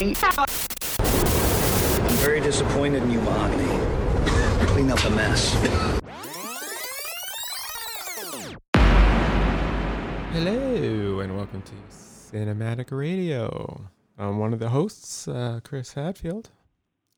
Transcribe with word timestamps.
I'm 0.00 0.14
very 2.18 2.40
disappointed 2.40 3.02
in 3.02 3.10
you, 3.10 3.20
Mahogany. 3.20 3.66
Clean 4.68 4.88
up 4.92 5.00
the 5.00 5.10
mess. 5.10 5.52
Hello, 10.32 11.18
and 11.18 11.36
welcome 11.36 11.62
to 11.62 11.72
Cinematic 11.90 12.96
Radio. 12.96 13.90
I'm 14.16 14.38
one 14.38 14.52
of 14.52 14.60
the 14.60 14.68
hosts, 14.68 15.26
uh, 15.26 15.58
Chris 15.64 15.94
Hadfield. 15.94 16.50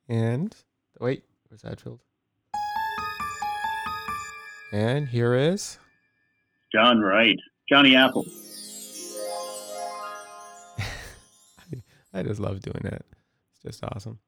And, 0.09 0.55
wait, 0.99 1.23
where's 1.49 1.61
Hadfield? 1.61 1.99
And 4.73 5.07
here 5.07 5.35
is. 5.35 5.77
John 6.73 6.99
Wright, 6.99 7.37
Johnny 7.69 7.95
Apple. 7.95 8.25
I 12.13 12.23
just 12.23 12.39
love 12.39 12.59
doing 12.61 12.85
it. 12.85 13.05
It's 13.53 13.63
just 13.63 13.83
awesome. 13.83 14.19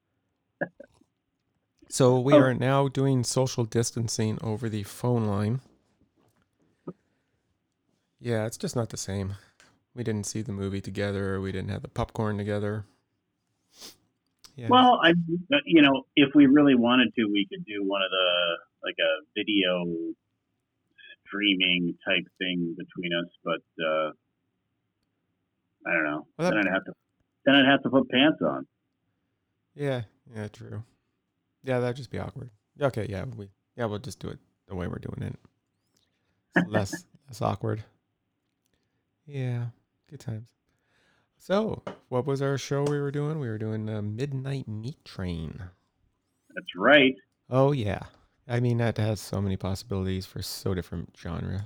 So 1.89 2.19
we 2.19 2.33
Oh. 2.33 2.37
are 2.39 2.53
now 2.53 2.87
doing 2.87 3.23
social 3.23 3.65
distancing 3.65 4.39
over 4.41 4.69
the 4.69 4.83
phone 4.83 5.25
line. 5.25 5.59
Yeah, 8.19 8.45
it's 8.45 8.57
just 8.57 8.75
not 8.75 8.89
the 8.89 8.97
same. 8.97 9.35
We 9.93 10.03
didn't 10.03 10.25
see 10.25 10.41
the 10.41 10.53
movie 10.53 10.81
together. 10.81 11.39
We 11.41 11.51
didn't 11.51 11.69
have 11.69 11.81
the 11.81 11.89
popcorn 11.89 12.37
together. 12.37 12.85
Yeah. 14.55 14.67
Well, 14.70 14.99
I, 15.03 15.13
you 15.65 15.81
know, 15.81 16.03
if 16.15 16.34
we 16.35 16.45
really 16.45 16.75
wanted 16.75 17.13
to, 17.15 17.25
we 17.25 17.45
could 17.49 17.65
do 17.65 17.84
one 17.84 18.01
of 18.01 18.09
the 18.09 18.57
like 18.84 18.95
a 18.99 19.25
video 19.35 19.84
streaming 21.25 21.95
type 22.05 22.25
thing 22.37 22.75
between 22.77 23.12
us. 23.13 23.29
But 23.43 23.62
uh, 23.84 24.12
I 25.85 25.93
don't 25.93 26.03
know. 26.05 26.27
Well, 26.37 26.49
that- 26.51 26.55
then 26.55 26.68
I'd 26.68 26.73
have 26.73 26.85
to, 26.85 26.93
then 27.46 27.55
I'd 27.55 27.70
have 27.70 27.84
to 27.84 27.90
put 27.90 28.10
pants 28.10 28.41
on. 28.41 28.66
yeah, 29.76 30.02
yeah, 30.36 30.48
true. 30.48 30.84
Yeah, 31.63 31.80
that'd 31.80 31.96
just 31.96 32.12
be 32.12 32.20
awkward. 32.20 32.49
Okay, 32.82 33.05
yeah, 33.10 33.26
we 33.38 33.49
yeah, 33.76 33.86
we'll 33.86 33.99
just 33.99 34.20
do 34.20 34.30
it 34.30 34.40
the 34.68 34.76
way 34.76 34.88
we're 34.88 34.99
doing 34.99 35.22
it. 35.24 35.36
It's 36.55 36.68
less 36.71 37.05
less 37.27 37.41
awkward. 37.41 37.84
Yeah, 39.26 39.68
good 40.10 40.20
times. 40.20 40.49
So, 41.38 41.82
what 42.10 42.26
was 42.26 42.41
our 42.41 42.58
show 42.58 42.84
we 42.84 42.99
were 42.99 43.12
doing? 43.12 43.40
We 43.40 43.48
were 43.49 43.58
doing 43.58 43.90
a 43.90 44.02
Midnight 44.02 44.68
Meat 44.68 45.04
Train. 45.05 45.62
That's 46.54 46.76
right. 46.77 47.16
Oh 47.49 47.71
yeah, 47.71 48.04
I 48.48 48.60
mean 48.60 48.77
that 48.77 48.98
has 48.98 49.20
so 49.20 49.41
many 49.41 49.58
possibilities 49.58 50.26
for 50.26 50.41
so 50.41 50.74
different 50.74 51.16
genres. 51.18 51.62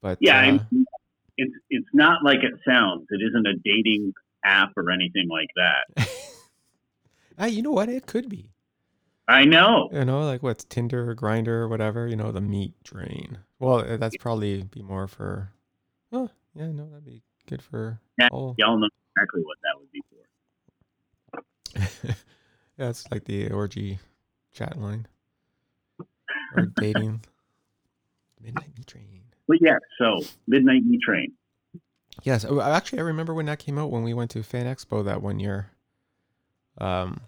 But 0.00 0.18
Yeah, 0.20 0.58
uh, 0.72 0.76
it's 1.38 1.54
it's 1.70 1.88
not 1.94 2.22
like 2.22 2.42
it 2.42 2.52
sounds. 2.66 3.06
It 3.10 3.22
isn't 3.26 3.46
a 3.46 3.54
dating 3.64 4.12
app 4.44 4.72
or 4.76 4.90
anything 4.90 5.28
like 5.28 5.48
that. 5.56 6.08
ah, 7.38 7.46
you 7.46 7.62
know 7.62 7.70
what? 7.70 7.88
It 7.88 8.06
could 8.06 8.28
be. 8.28 8.50
I 9.28 9.44
know. 9.44 9.88
You 9.92 10.04
know, 10.04 10.20
like 10.20 10.42
what's 10.42 10.64
Tinder 10.64 11.10
or 11.10 11.14
Grindr 11.14 11.48
or 11.48 11.68
whatever. 11.68 12.08
You 12.08 12.16
know, 12.16 12.32
the 12.32 12.40
meat 12.40 12.74
drain. 12.82 13.38
Well, 13.58 13.80
uh, 13.80 13.96
that's 13.96 14.16
probably 14.16 14.64
be 14.64 14.82
more 14.82 15.06
for. 15.06 15.52
Oh, 16.12 16.28
yeah, 16.54 16.72
no, 16.72 16.88
that'd 16.88 17.04
be 17.04 17.22
good 17.46 17.62
for. 17.62 18.00
Yeah, 18.18 18.28
all. 18.32 18.56
Y'all 18.58 18.78
know 18.78 18.88
exactly 19.16 19.42
what 19.42 19.58
that 19.62 19.78
would 19.78 19.92
be 19.92 20.02
for. 20.10 20.16
yeah, 22.78 22.88
it's 22.88 23.04
like 23.10 23.24
the 23.24 23.50
orgy 23.50 23.98
chat 24.52 24.80
line 24.80 25.06
or 26.56 26.66
dating. 26.80 27.20
Midnight 28.40 28.70
meat 28.76 28.86
train. 28.86 29.17
But 29.48 29.58
yeah, 29.60 29.78
so 29.98 30.20
Midnight 30.46 30.84
Meat 30.84 31.00
Train. 31.00 31.32
Yes, 32.22 32.44
oh, 32.48 32.60
actually, 32.60 32.98
I 32.98 33.02
remember 33.02 33.32
when 33.34 33.46
that 33.46 33.58
came 33.58 33.78
out 33.78 33.90
when 33.90 34.02
we 34.02 34.12
went 34.12 34.30
to 34.32 34.42
Fan 34.42 34.66
Expo 34.66 35.04
that 35.04 35.22
one 35.22 35.38
year. 35.40 35.70
Um, 36.76 37.20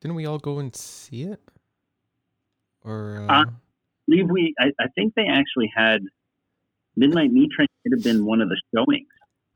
didn't 0.00 0.16
we 0.16 0.24
all 0.26 0.38
go 0.38 0.58
and 0.58 0.74
see 0.74 1.24
it? 1.24 1.40
Or 2.84 3.26
uh, 3.28 3.42
Uh, 3.42 3.44
believe 4.08 4.28
we 4.30 4.54
I, 4.58 4.72
I 4.80 4.86
think 4.94 5.14
they 5.14 5.26
actually 5.26 5.70
had 5.76 6.02
Midnight 6.96 7.32
Me 7.32 7.48
Train 7.54 7.68
could 7.82 7.92
have 7.92 8.02
been 8.02 8.24
one 8.24 8.40
of 8.40 8.48
the 8.48 8.60
showings. 8.74 9.06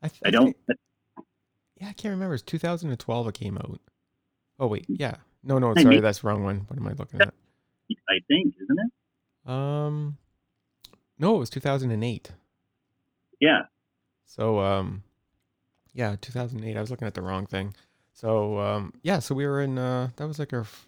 I, 0.03 0.09
th- 0.09 0.23
I 0.25 0.31
don't 0.31 0.57
think- 0.67 0.79
yeah, 1.81 1.89
I 1.89 1.93
can't 1.93 2.13
remember. 2.13 2.35
It's 2.35 2.43
2012 2.43 3.29
it 3.29 3.35
came 3.35 3.59
out. 3.59 3.81
Oh 4.59 4.67
wait, 4.67 4.87
yeah. 4.89 5.17
No, 5.43 5.59
no, 5.59 5.75
I 5.77 5.83
sorry, 5.83 6.01
that's 6.01 6.21
the 6.21 6.29
wrong 6.29 6.43
one. 6.45 6.65
What 6.69 6.79
am 6.79 6.87
I 6.87 6.93
looking 6.93 7.21
at? 7.21 7.33
I 8.09 8.19
think, 8.29 8.55
isn't 8.61 8.79
it? 8.79 9.51
Um, 9.51 10.17
no, 11.19 11.37
it 11.37 11.39
was 11.39 11.51
2008. 11.51 12.33
Yeah. 13.41 13.63
So 14.25 14.61
um, 14.61 15.03
yeah, 15.93 16.17
2008. 16.21 16.77
I 16.77 16.81
was 16.81 16.91
looking 16.91 17.07
at 17.07 17.15
the 17.15 17.23
wrong 17.23 17.47
thing. 17.47 17.75
So 18.13 18.59
um, 18.59 18.93
yeah, 19.03 19.19
so 19.19 19.35
we 19.35 19.47
were 19.47 19.61
in. 19.61 19.79
Uh, 19.79 20.11
that 20.17 20.27
was 20.27 20.39
like 20.39 20.53
our 20.53 20.61
f- 20.61 20.87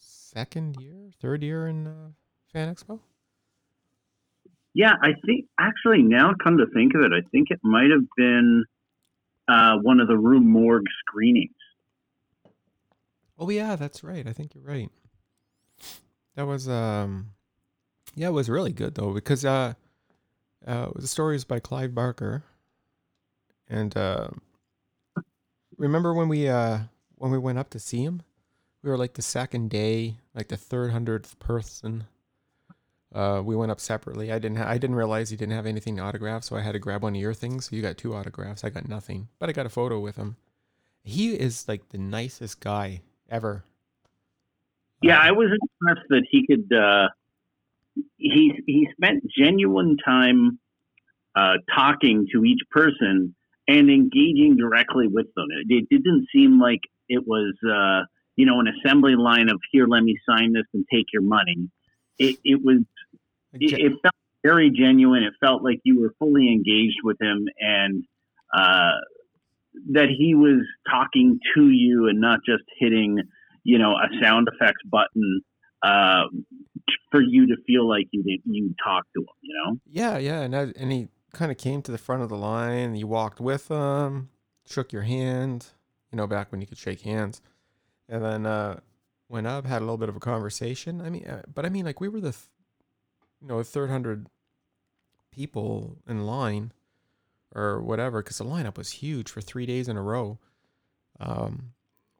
second 0.00 0.80
year, 0.80 1.10
third 1.20 1.42
year 1.42 1.66
in 1.66 1.86
uh, 1.86 2.10
Fan 2.52 2.72
Expo. 2.72 3.00
Yeah, 4.72 4.94
I 5.02 5.14
think 5.26 5.46
actually 5.58 6.02
now 6.02 6.32
come 6.42 6.58
to 6.58 6.66
think 6.72 6.94
of 6.94 7.00
it, 7.00 7.12
I 7.12 7.28
think 7.30 7.48
it 7.50 7.58
might 7.62 7.90
have 7.90 8.06
been 8.16 8.64
uh, 9.48 9.76
one 9.82 9.98
of 9.98 10.06
the 10.06 10.16
Rue 10.16 10.40
Morgue 10.40 10.86
screenings. 11.00 11.50
Oh 13.38 13.50
yeah, 13.50 13.74
that's 13.74 14.04
right. 14.04 14.26
I 14.26 14.32
think 14.32 14.54
you're 14.54 14.64
right. 14.64 14.90
That 16.36 16.46
was 16.46 16.68
um 16.68 17.32
yeah, 18.14 18.28
it 18.28 18.32
was 18.32 18.48
really 18.48 18.72
good 18.72 18.94
though 18.94 19.12
because 19.12 19.44
uh 19.44 19.74
uh 20.66 20.88
the 20.96 21.06
story 21.06 21.36
is 21.36 21.44
by 21.44 21.60
Clive 21.60 21.94
Barker. 21.94 22.44
And 23.68 23.96
uh 23.96 24.28
remember 25.76 26.12
when 26.14 26.28
we 26.28 26.48
uh 26.48 26.80
when 27.16 27.30
we 27.30 27.38
went 27.38 27.58
up 27.58 27.70
to 27.70 27.78
see 27.78 28.02
him? 28.02 28.22
We 28.82 28.90
were 28.90 28.96
like 28.98 29.14
the 29.14 29.22
second 29.22 29.70
day, 29.70 30.16
like 30.34 30.48
the 30.48 30.56
third 30.56 30.90
hundredth 30.92 31.38
person. 31.38 32.04
Uh 33.14 33.42
we 33.44 33.56
went 33.56 33.70
up 33.72 33.80
separately. 33.80 34.32
I 34.32 34.38
didn't 34.38 34.58
ha- 34.58 34.68
I 34.68 34.78
didn't 34.78 34.96
realize 34.96 35.30
he 35.30 35.36
didn't 35.36 35.54
have 35.54 35.66
anything 35.66 35.96
to 35.96 36.02
autograph, 36.02 36.44
so 36.44 36.56
I 36.56 36.60
had 36.62 36.72
to 36.72 36.78
grab 36.78 37.02
one 37.02 37.14
of 37.14 37.20
your 37.20 37.34
things. 37.34 37.66
So 37.68 37.76
you 37.76 37.82
got 37.82 37.96
two 37.98 38.14
autographs. 38.14 38.64
I 38.64 38.70
got 38.70 38.88
nothing. 38.88 39.28
But 39.38 39.48
I 39.48 39.52
got 39.52 39.66
a 39.66 39.70
photo 39.70 39.98
with 40.00 40.16
him. 40.16 40.36
He 41.02 41.34
is 41.34 41.66
like 41.66 41.88
the 41.88 41.98
nicest 41.98 42.60
guy 42.60 43.00
ever. 43.28 43.64
Yeah, 45.02 45.18
Uh, 45.18 45.22
I 45.28 45.30
was 45.32 45.48
impressed 45.50 46.08
that 46.10 46.26
he 46.30 46.46
could. 46.46 46.72
Uh, 46.72 47.08
he 48.16 48.52
he 48.66 48.88
spent 48.96 49.24
genuine 49.36 49.96
time 50.04 50.58
uh, 51.36 51.54
talking 51.74 52.26
to 52.34 52.44
each 52.44 52.60
person 52.70 53.34
and 53.68 53.90
engaging 53.90 54.56
directly 54.56 55.06
with 55.06 55.26
them. 55.36 55.46
It, 55.68 55.86
it 55.90 56.02
didn't 56.02 56.26
seem 56.34 56.60
like 56.60 56.80
it 57.08 57.26
was 57.26 57.54
uh, 57.64 58.06
you 58.36 58.46
know 58.46 58.60
an 58.60 58.66
assembly 58.68 59.16
line 59.16 59.48
of 59.48 59.60
here, 59.72 59.86
let 59.86 60.02
me 60.02 60.16
sign 60.28 60.52
this 60.52 60.64
and 60.74 60.84
take 60.92 61.06
your 61.12 61.22
money. 61.22 61.70
It, 62.18 62.38
it 62.44 62.60
was 62.62 62.82
it, 63.54 63.72
it 63.72 63.92
felt 64.02 64.14
very 64.42 64.70
genuine. 64.70 65.22
It 65.22 65.34
felt 65.40 65.62
like 65.62 65.80
you 65.84 66.00
were 66.00 66.14
fully 66.18 66.48
engaged 66.48 66.98
with 67.02 67.20
him 67.20 67.46
and 67.58 68.04
uh, 68.56 68.98
that 69.92 70.08
he 70.08 70.34
was 70.34 70.64
talking 70.90 71.38
to 71.54 71.70
you 71.70 72.08
and 72.08 72.20
not 72.20 72.40
just 72.46 72.64
hitting, 72.78 73.18
you 73.64 73.78
know, 73.78 73.92
a 73.92 74.08
sound 74.22 74.48
effects 74.52 74.82
button 74.84 75.42
uh, 75.82 76.24
for 77.10 77.20
you 77.20 77.46
to 77.46 77.56
feel 77.66 77.88
like 77.88 78.06
you 78.10 78.22
did, 78.22 78.40
you 78.44 78.74
talked 78.82 79.08
to 79.14 79.20
him. 79.20 79.26
You 79.42 79.54
know, 79.54 79.80
Yeah, 79.90 80.18
yeah, 80.18 80.40
and 80.40 80.56
I, 80.56 80.72
and 80.76 80.92
he 80.92 81.08
kind 81.32 81.50
of 81.50 81.58
came 81.58 81.82
to 81.82 81.92
the 81.92 81.98
front 81.98 82.22
of 82.22 82.28
the 82.28 82.36
line. 82.36 82.94
You 82.94 83.06
walked 83.06 83.40
with 83.40 83.68
him, 83.68 84.30
shook 84.66 84.92
your 84.92 85.02
hand, 85.02 85.66
you 86.12 86.16
know, 86.16 86.26
back 86.26 86.50
when 86.50 86.60
you 86.60 86.66
could 86.66 86.78
shake 86.78 87.02
hands, 87.02 87.40
and 88.08 88.24
then 88.24 88.46
uh, 88.46 88.80
went 89.28 89.46
up, 89.46 89.66
had 89.66 89.78
a 89.78 89.84
little 89.84 89.98
bit 89.98 90.08
of 90.08 90.16
a 90.16 90.20
conversation. 90.20 91.00
I 91.00 91.10
mean, 91.10 91.26
uh, 91.26 91.42
but 91.52 91.64
I 91.64 91.68
mean, 91.68 91.84
like 91.84 92.00
we 92.00 92.08
were 92.08 92.20
the, 92.20 92.32
th- 92.32 92.44
you 93.40 93.48
know, 93.48 93.62
third 93.62 93.90
hundred 93.90 94.26
people 95.30 95.96
in 96.08 96.26
line, 96.26 96.72
or 97.54 97.80
whatever, 97.80 98.22
because 98.22 98.38
the 98.38 98.44
lineup 98.44 98.76
was 98.76 98.90
huge 98.90 99.30
for 99.30 99.40
three 99.40 99.66
days 99.66 99.88
in 99.88 99.96
a 99.96 100.02
row. 100.02 100.38
Um, 101.18 101.72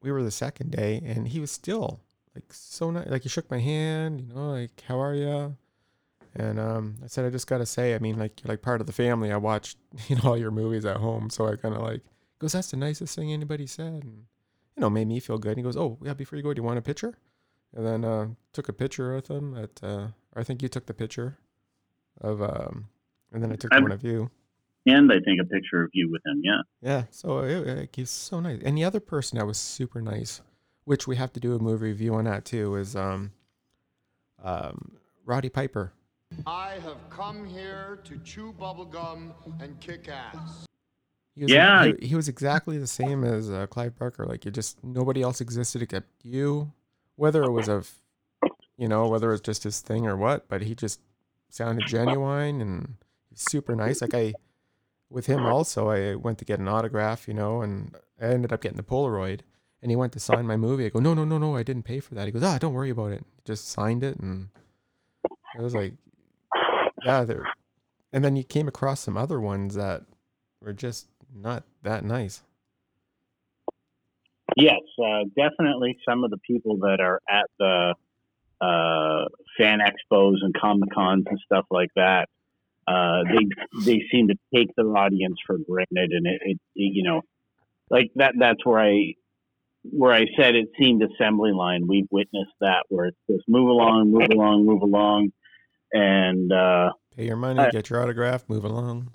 we 0.02 0.10
were 0.10 0.22
the 0.22 0.30
second 0.30 0.70
day, 0.70 1.02
and 1.04 1.28
he 1.28 1.40
was 1.40 1.50
still 1.50 2.00
like 2.34 2.52
so 2.52 2.90
nice. 2.90 3.08
Like 3.08 3.24
you 3.24 3.30
shook 3.30 3.50
my 3.50 3.58
hand, 3.58 4.20
you 4.20 4.34
know, 4.34 4.50
like 4.52 4.82
how 4.86 5.00
are 5.00 5.14
you? 5.14 5.56
And 6.36 6.60
um, 6.60 6.96
I 7.02 7.08
said, 7.08 7.24
I 7.24 7.30
just 7.30 7.46
gotta 7.48 7.66
say, 7.66 7.94
I 7.94 7.98
mean, 7.98 8.16
like 8.18 8.42
you're 8.42 8.48
like 8.52 8.62
part 8.62 8.80
of 8.80 8.86
the 8.86 8.92
family. 8.92 9.32
I 9.32 9.36
watched, 9.36 9.78
you 10.08 10.16
know, 10.16 10.22
all 10.24 10.36
your 10.38 10.50
movies 10.52 10.84
at 10.84 10.98
home, 10.98 11.28
so 11.30 11.46
I 11.46 11.56
kind 11.56 11.74
of 11.74 11.82
like 11.82 12.00
he 12.02 12.38
goes, 12.38 12.52
that's 12.52 12.70
the 12.70 12.76
nicest 12.76 13.16
thing 13.16 13.32
anybody 13.32 13.66
said, 13.66 14.04
and 14.04 14.24
you 14.76 14.80
know, 14.80 14.90
made 14.90 15.08
me 15.08 15.18
feel 15.20 15.38
good. 15.38 15.50
And 15.50 15.58
he 15.58 15.62
goes, 15.64 15.76
oh 15.76 15.98
yeah, 16.02 16.14
before 16.14 16.36
you 16.36 16.42
go, 16.42 16.54
do 16.54 16.60
you 16.60 16.64
want 16.66 16.78
a 16.78 16.82
picture? 16.82 17.14
And 17.74 17.86
then 17.86 18.04
uh, 18.04 18.28
took 18.52 18.68
a 18.68 18.72
picture 18.72 19.14
with 19.14 19.28
him 19.28 19.56
at, 19.56 19.80
uh, 19.82 20.08
or 20.34 20.36
I 20.36 20.42
think 20.44 20.62
you 20.62 20.68
took 20.68 20.86
the 20.86 20.94
picture 20.94 21.38
of, 22.20 22.42
um, 22.42 22.88
and 23.32 23.42
then 23.42 23.52
I 23.52 23.56
took 23.56 23.72
I'm- 23.72 23.82
one 23.82 23.92
of 23.92 24.02
you. 24.04 24.30
and 24.86 25.10
I 25.12 25.20
think 25.20 25.40
a 25.40 25.44
picture 25.44 25.82
of 25.82 25.90
you 25.92 26.10
with 26.10 26.22
him. 26.26 26.40
Yeah, 26.44 26.62
Yeah, 26.80 27.02
so 27.10 27.40
it, 27.40 27.66
it, 27.68 27.90
he's 27.94 28.10
so 28.10 28.40
nice. 28.40 28.60
And 28.64 28.76
the 28.78 28.84
other 28.84 28.98
person 29.00 29.38
that 29.38 29.46
was 29.46 29.58
super 29.58 30.00
nice, 30.00 30.40
which 30.84 31.06
we 31.06 31.16
have 31.16 31.32
to 31.34 31.40
do 31.40 31.54
a 31.54 31.58
movie 31.58 31.86
review 31.86 32.14
on 32.14 32.24
that 32.24 32.44
too, 32.44 32.76
is 32.76 32.96
um, 32.96 33.32
um, 34.42 34.92
Roddy 35.24 35.48
Piper. 35.48 35.92
I 36.46 36.74
have 36.84 36.98
come 37.10 37.44
here 37.44 37.98
to 38.04 38.16
chew 38.18 38.54
bubblegum 38.58 39.32
and 39.60 39.78
kick 39.80 40.08
ass. 40.08 40.66
He 41.34 41.42
was, 41.42 41.52
Yeah. 41.52 41.86
he, 42.00 42.08
he 42.08 42.14
was 42.14 42.28
exactly 42.28 42.78
the 42.78 42.86
same 42.86 43.24
as 43.24 43.50
uh, 43.50 43.66
Clive 43.66 43.98
Barker. 43.98 44.26
Like 44.26 44.44
you 44.44 44.50
just 44.50 44.82
nobody 44.84 45.22
else 45.22 45.40
existed 45.40 45.82
except 45.82 46.08
you. 46.22 46.72
Whether 47.16 47.42
it 47.42 47.50
was 47.50 47.68
a, 47.68 47.78
f- 47.84 48.00
you 48.76 48.88
know, 48.88 49.08
whether 49.08 49.28
it 49.28 49.32
was 49.32 49.40
just 49.40 49.64
his 49.64 49.80
thing 49.80 50.06
or 50.06 50.16
what, 50.16 50.48
but 50.48 50.62
he 50.62 50.74
just 50.74 51.00
sounded 51.50 51.86
genuine 51.86 52.60
and 52.60 52.94
super 53.34 53.74
nice. 53.76 54.00
Like 54.00 54.14
I, 54.14 54.32
with 55.10 55.26
him 55.26 55.44
also, 55.44 55.90
I 55.90 56.14
went 56.14 56.38
to 56.38 56.44
get 56.44 56.60
an 56.60 56.68
autograph, 56.68 57.26
you 57.28 57.34
know, 57.34 57.60
and 57.60 57.94
I 58.20 58.26
ended 58.26 58.52
up 58.52 58.62
getting 58.62 58.76
the 58.78 58.82
Polaroid. 58.82 59.40
And 59.82 59.90
he 59.90 59.96
went 59.96 60.12
to 60.12 60.20
sign 60.20 60.46
my 60.46 60.56
movie. 60.56 60.84
I 60.84 60.90
go, 60.90 61.00
no, 61.00 61.14
no, 61.14 61.24
no, 61.24 61.38
no, 61.38 61.56
I 61.56 61.62
didn't 61.62 61.84
pay 61.84 62.00
for 62.00 62.14
that. 62.14 62.26
He 62.26 62.32
goes, 62.32 62.42
ah, 62.42 62.58
don't 62.58 62.74
worry 62.74 62.90
about 62.90 63.12
it. 63.12 63.24
Just 63.46 63.68
signed 63.68 64.04
it, 64.04 64.18
and 64.18 64.48
I 65.58 65.62
was 65.62 65.74
like, 65.74 65.94
yeah, 67.04 67.24
there. 67.24 67.46
And 68.12 68.24
then 68.24 68.36
you 68.36 68.44
came 68.44 68.68
across 68.68 69.00
some 69.00 69.16
other 69.16 69.40
ones 69.40 69.74
that 69.76 70.02
were 70.60 70.72
just 70.72 71.06
not 71.34 71.64
that 71.82 72.04
nice. 72.04 72.42
Yes, 74.56 74.80
uh, 75.02 75.24
definitely. 75.36 75.96
Some 76.06 76.24
of 76.24 76.30
the 76.30 76.38
people 76.38 76.78
that 76.78 77.00
are 77.00 77.20
at 77.28 77.46
the 77.58 77.94
uh, 78.60 79.24
fan 79.56 79.78
expos 79.78 80.36
and 80.42 80.54
comic 80.60 80.90
cons 80.92 81.24
and 81.28 81.38
stuff 81.44 81.66
like 81.70 81.90
that, 81.96 82.28
uh, 82.86 83.22
they 83.24 83.84
they 83.84 84.02
seem 84.10 84.28
to 84.28 84.34
take 84.54 84.68
their 84.76 84.96
audience 84.96 85.36
for 85.46 85.56
granted, 85.58 86.10
and 86.12 86.26
it, 86.26 86.40
it, 86.44 86.58
you 86.74 87.02
know, 87.02 87.22
like 87.88 88.10
that. 88.16 88.34
That's 88.38 88.64
where 88.66 88.80
I 88.80 89.14
where 89.82 90.12
I 90.12 90.26
said 90.38 90.54
it 90.54 90.68
seemed 90.78 91.02
assembly 91.02 91.52
line. 91.52 91.86
We've 91.88 92.08
witnessed 92.10 92.52
that 92.60 92.84
where 92.88 93.06
it's 93.06 93.18
just 93.30 93.44
move 93.48 93.68
along, 93.68 94.10
move 94.10 94.28
along, 94.30 94.66
move 94.66 94.82
along, 94.82 95.32
and 95.92 96.52
uh, 96.52 96.90
Pay 97.16 97.26
your 97.26 97.36
money, 97.36 97.66
get 97.72 97.90
your 97.90 98.02
autograph, 98.02 98.44
move 98.48 98.64
along. 98.64 99.12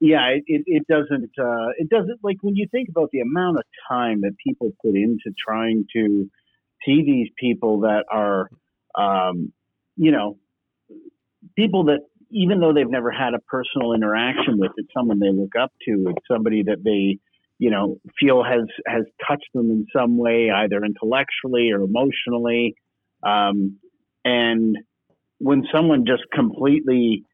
yeah, 0.00 0.28
it, 0.28 0.44
it, 0.46 0.62
it 0.66 0.86
doesn't 0.88 1.30
uh, 1.38 1.68
it 1.78 1.88
doesn't 1.88 2.20
like 2.22 2.38
when 2.42 2.56
you 2.56 2.66
think 2.70 2.88
about 2.88 3.10
the 3.12 3.20
amount 3.20 3.58
of 3.58 3.64
time 3.88 4.22
that 4.22 4.32
people 4.44 4.72
put 4.82 4.94
into 4.94 5.32
trying 5.46 5.86
to 5.94 6.28
see 6.84 7.02
these 7.04 7.28
people 7.38 7.80
that 7.80 8.04
are 8.10 8.48
um, 8.98 9.52
you 9.96 10.10
know 10.10 10.38
people 11.56 11.84
that 11.84 12.00
even 12.30 12.60
though 12.60 12.72
they've 12.72 12.90
never 12.90 13.10
had 13.10 13.34
a 13.34 13.38
personal 13.38 13.92
interaction 13.92 14.58
with 14.58 14.72
it's 14.76 14.88
someone 14.96 15.20
they 15.20 15.30
look 15.30 15.54
up 15.60 15.72
to 15.86 16.06
it's 16.08 16.26
somebody 16.28 16.62
that 16.62 16.82
they 16.82 17.18
you 17.58 17.70
know 17.70 17.98
feel 18.18 18.42
has 18.44 18.66
has 18.86 19.04
touched 19.26 19.48
them 19.54 19.70
in 19.70 19.86
some 19.94 20.18
way 20.18 20.50
either 20.50 20.84
intellectually 20.84 21.70
or 21.72 21.80
emotionally 21.80 22.74
um, 23.22 23.78
and 24.24 24.78
when 25.38 25.64
someone 25.72 26.04
just 26.06 26.24
completely 26.32 27.24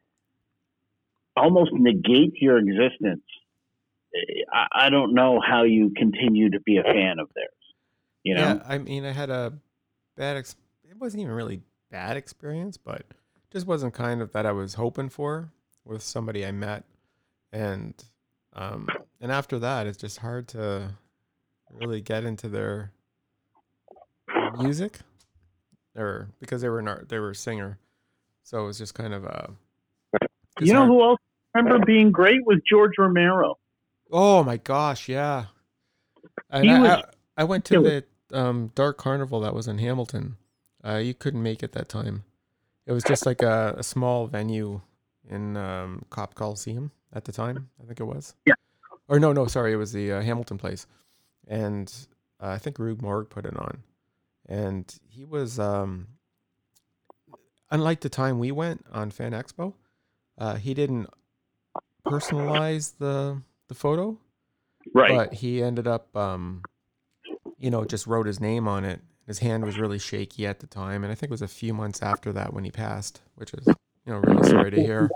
almost 1.36 1.72
negate 1.72 2.34
your 2.40 2.58
existence. 2.58 3.24
I, 4.52 4.86
I 4.86 4.90
don't 4.90 5.14
know 5.14 5.40
how 5.40 5.62
you 5.62 5.92
continue 5.96 6.50
to 6.50 6.60
be 6.60 6.78
a 6.78 6.82
fan 6.82 7.18
of 7.18 7.28
theirs. 7.34 7.48
You 8.22 8.34
know, 8.34 8.42
Yeah, 8.42 8.62
I 8.66 8.78
mean, 8.78 9.04
I 9.04 9.12
had 9.12 9.30
a 9.30 9.52
bad. 10.16 10.36
Ex- 10.36 10.56
it 10.88 10.98
wasn't 10.98 11.22
even 11.22 11.34
really 11.34 11.62
bad 11.90 12.16
experience, 12.16 12.76
but 12.76 13.04
just 13.50 13.66
wasn't 13.66 13.94
kind 13.94 14.22
of 14.22 14.32
that 14.32 14.46
I 14.46 14.52
was 14.52 14.74
hoping 14.74 15.08
for 15.08 15.50
with 15.84 16.02
somebody 16.02 16.46
I 16.46 16.52
met, 16.52 16.84
and 17.52 17.94
um, 18.52 18.86
and 19.22 19.32
after 19.32 19.58
that, 19.60 19.86
it's 19.86 19.96
just 19.96 20.18
hard 20.18 20.48
to 20.48 20.90
really 21.70 22.02
get 22.02 22.24
into 22.24 22.48
their 22.48 22.92
music, 24.58 24.98
or 25.96 26.28
because 26.40 26.60
they 26.60 26.68
were 26.68 26.80
an 26.80 26.88
art, 26.88 27.08
they 27.08 27.18
were 27.18 27.30
a 27.30 27.34
singer, 27.34 27.78
so 28.42 28.62
it 28.62 28.66
was 28.66 28.76
just 28.76 28.94
kind 28.94 29.14
of 29.14 29.24
a. 29.24 29.50
just 30.20 30.66
you 30.68 30.74
know 30.74 30.80
hard- 30.80 30.90
who 30.90 31.02
else 31.02 31.20
I 31.54 31.60
remember 31.60 31.86
being 31.86 32.10
great 32.12 32.44
was 32.46 32.58
George 32.68 32.92
Romero. 32.98 33.58
Oh 34.10 34.42
my 34.42 34.56
gosh, 34.56 35.08
yeah. 35.08 35.46
And 36.50 36.64
He 36.64 36.70
I, 36.70 36.78
was 36.80 36.90
I, 36.90 37.04
I 37.38 37.44
went 37.44 37.64
to 37.66 37.80
the 37.80 38.04
um, 38.36 38.72
Dark 38.74 38.98
Carnival 38.98 39.40
that 39.40 39.54
was 39.54 39.68
in 39.68 39.78
Hamilton. 39.78 40.36
Uh, 40.84 40.96
you 40.96 41.14
couldn't 41.14 41.42
make 41.42 41.62
it 41.62 41.72
that 41.72 41.88
time. 41.88 42.24
It 42.86 42.92
was 42.92 43.04
just 43.04 43.26
like 43.26 43.42
a, 43.42 43.76
a 43.78 43.82
small 43.82 44.26
venue 44.26 44.80
in 45.28 45.56
um, 45.56 46.04
Copps 46.10 46.34
Coliseum 46.34 46.90
at 47.12 47.24
the 47.24 47.32
time. 47.32 47.68
I 47.80 47.86
think 47.86 48.00
it 48.00 48.04
was. 48.04 48.34
Yeah. 48.44 48.54
Or 49.12 49.20
no, 49.20 49.32
no, 49.34 49.46
sorry, 49.46 49.74
it 49.74 49.76
was 49.76 49.92
the 49.92 50.10
uh, 50.10 50.22
Hamilton 50.22 50.56
place, 50.56 50.86
and 51.46 51.92
uh, 52.42 52.46
I 52.48 52.56
think 52.56 52.78
Rue 52.78 52.96
Morgue 52.98 53.28
put 53.28 53.44
it 53.44 53.54
on, 53.58 53.82
and 54.48 54.92
he 55.06 55.26
was 55.26 55.58
um, 55.58 56.06
unlike 57.70 58.00
the 58.00 58.08
time 58.08 58.38
we 58.38 58.50
went 58.52 58.86
on 58.90 59.10
Fan 59.10 59.32
Expo. 59.32 59.74
Uh, 60.38 60.54
he 60.54 60.72
didn't 60.72 61.08
personalize 62.06 62.96
the 62.98 63.42
the 63.68 63.74
photo 63.74 64.18
Right. 64.94 65.10
but 65.14 65.34
he 65.34 65.62
ended 65.62 65.86
up 65.86 66.16
um 66.16 66.62
you 67.58 67.70
know 67.70 67.84
just 67.84 68.06
wrote 68.06 68.26
his 68.26 68.40
name 68.40 68.66
on 68.66 68.84
it 68.84 69.00
his 69.26 69.38
hand 69.38 69.64
was 69.64 69.78
really 69.78 69.98
shaky 70.00 70.44
at 70.46 70.58
the 70.58 70.66
time 70.66 71.04
and 71.04 71.12
i 71.12 71.14
think 71.14 71.30
it 71.30 71.30
was 71.30 71.42
a 71.42 71.48
few 71.48 71.72
months 71.72 72.02
after 72.02 72.32
that 72.32 72.52
when 72.52 72.64
he 72.64 72.70
passed 72.72 73.20
which 73.36 73.54
is 73.54 73.66
you 73.68 74.12
know 74.12 74.18
really 74.18 74.48
sorry 74.48 74.70
to 74.72 74.82
hear 74.82 75.08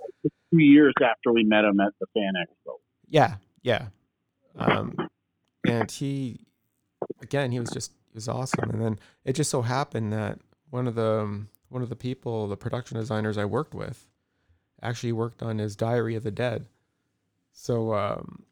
Two 0.53 0.61
years 0.63 0.95
after 1.03 1.33
we 1.33 1.43
met 1.43 1.65
him 1.65 1.81
at 1.81 1.93
the 2.01 2.07
Fan 2.15 2.35
Expo. 2.41 2.75
yeah 3.09 3.35
yeah. 3.67 3.89
Um 4.57 5.03
and 5.67 5.91
he 5.91 6.47
again 7.21 7.51
he 7.51 7.59
was 7.61 7.73
just 7.73 7.93
he 8.13 8.15
was 8.17 8.29
awesome. 8.29 8.71
And 8.71 8.81
then 8.81 8.99
it 9.25 9.33
just 9.35 9.51
so 9.51 9.63
happened 9.63 10.13
that 10.13 10.39
one 10.71 10.87
of 10.87 10.95
the 10.95 11.21
um, 11.23 11.49
one 11.69 11.83
of 11.83 11.89
the 11.89 11.97
people 11.97 12.47
the 12.49 12.57
production 12.57 12.97
designers 12.97 13.37
i 13.37 13.45
worked 13.45 13.75
with 13.75 14.09
actually 14.83 15.13
worked 15.13 15.43
on 15.43 15.59
his 15.59 15.75
diary 15.77 16.15
of 16.15 16.23
the 16.23 16.31
dead. 16.31 16.69
So 17.53 17.95
um 17.95 18.45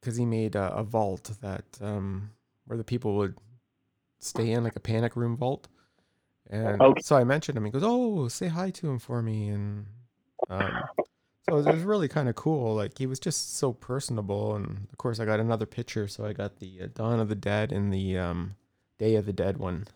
because 0.00 0.16
he 0.16 0.26
made 0.26 0.54
a, 0.54 0.74
a 0.76 0.84
vault 0.84 1.32
that 1.40 1.64
um 1.80 2.30
where 2.66 2.76
the 2.76 2.84
people 2.84 3.16
would 3.16 3.36
stay 4.20 4.50
in 4.52 4.64
like 4.64 4.76
a 4.76 4.80
panic 4.80 5.16
room 5.16 5.36
vault. 5.36 5.68
And 6.50 6.80
Okay. 6.82 7.00
so 7.00 7.16
i 7.16 7.24
mentioned 7.24 7.56
him. 7.56 7.64
He 7.64 7.70
goes 7.70 7.82
oh 7.84 8.28
say 8.28 8.48
hi 8.48 8.70
to 8.70 8.90
him 8.90 8.98
for 8.98 9.22
me. 9.22 9.48
And 9.48 9.86
um 10.50 10.90
so 11.48 11.58
it 11.58 11.66
was 11.66 11.82
really 11.82 12.08
kind 12.08 12.28
of 12.28 12.34
cool. 12.34 12.74
Like 12.74 12.96
he 12.98 13.06
was 13.06 13.18
just 13.20 13.56
so 13.56 13.72
personable, 13.72 14.54
and 14.56 14.86
of 14.90 14.98
course 14.98 15.20
I 15.20 15.24
got 15.24 15.40
another 15.40 15.66
picture. 15.66 16.08
So 16.08 16.24
I 16.24 16.32
got 16.32 16.58
the 16.58 16.82
uh, 16.82 16.86
Dawn 16.94 17.20
of 17.20 17.28
the 17.28 17.34
Dead 17.34 17.72
and 17.72 17.92
the 17.92 18.18
um, 18.18 18.56
Day 18.98 19.16
of 19.16 19.26
the 19.26 19.32
Dead 19.32 19.58
one, 19.58 19.86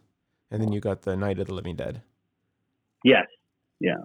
and 0.50 0.60
then 0.62 0.72
you 0.72 0.80
got 0.80 1.02
the 1.02 1.16
Night 1.16 1.38
of 1.38 1.46
the 1.46 1.54
Living 1.54 1.76
Dead. 1.76 2.02
Yes. 3.04 3.26
Yeah. 3.80 3.96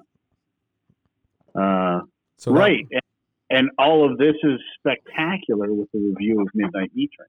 Uh, 1.55 2.01
So 2.37 2.51
that- 2.53 2.59
right. 2.59 2.85
And, 2.91 3.01
and 3.49 3.69
all 3.77 4.09
of 4.09 4.17
this 4.17 4.35
is 4.43 4.59
spectacular 4.79 5.71
with 5.73 5.91
the 5.91 5.99
review 5.99 6.41
of 6.41 6.47
Midnight 6.53 6.91
Meat 6.95 7.11
Train. 7.15 7.27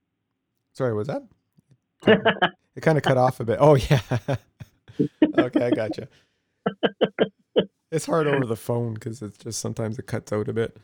sorry, 0.73 0.93
was 0.93 1.07
that? 1.07 1.23
It 2.75 2.81
kind 2.81 2.97
of 2.97 3.03
cut 3.05 3.17
off 3.17 3.39
a 3.39 3.45
bit. 3.45 3.57
Oh 3.61 3.75
yeah. 3.75 4.01
okay, 5.39 5.65
I 5.67 5.69
gotcha. 5.69 6.09
It's 7.95 8.05
hard 8.05 8.27
over 8.27 8.45
the 8.45 8.55
phone 8.55 8.93
because 8.95 9.21
it's 9.21 9.37
just 9.37 9.59
sometimes 9.59 9.97
it 9.97 10.07
cuts 10.07 10.33
out 10.33 10.47
a 10.49 10.53
bit. 10.53 10.77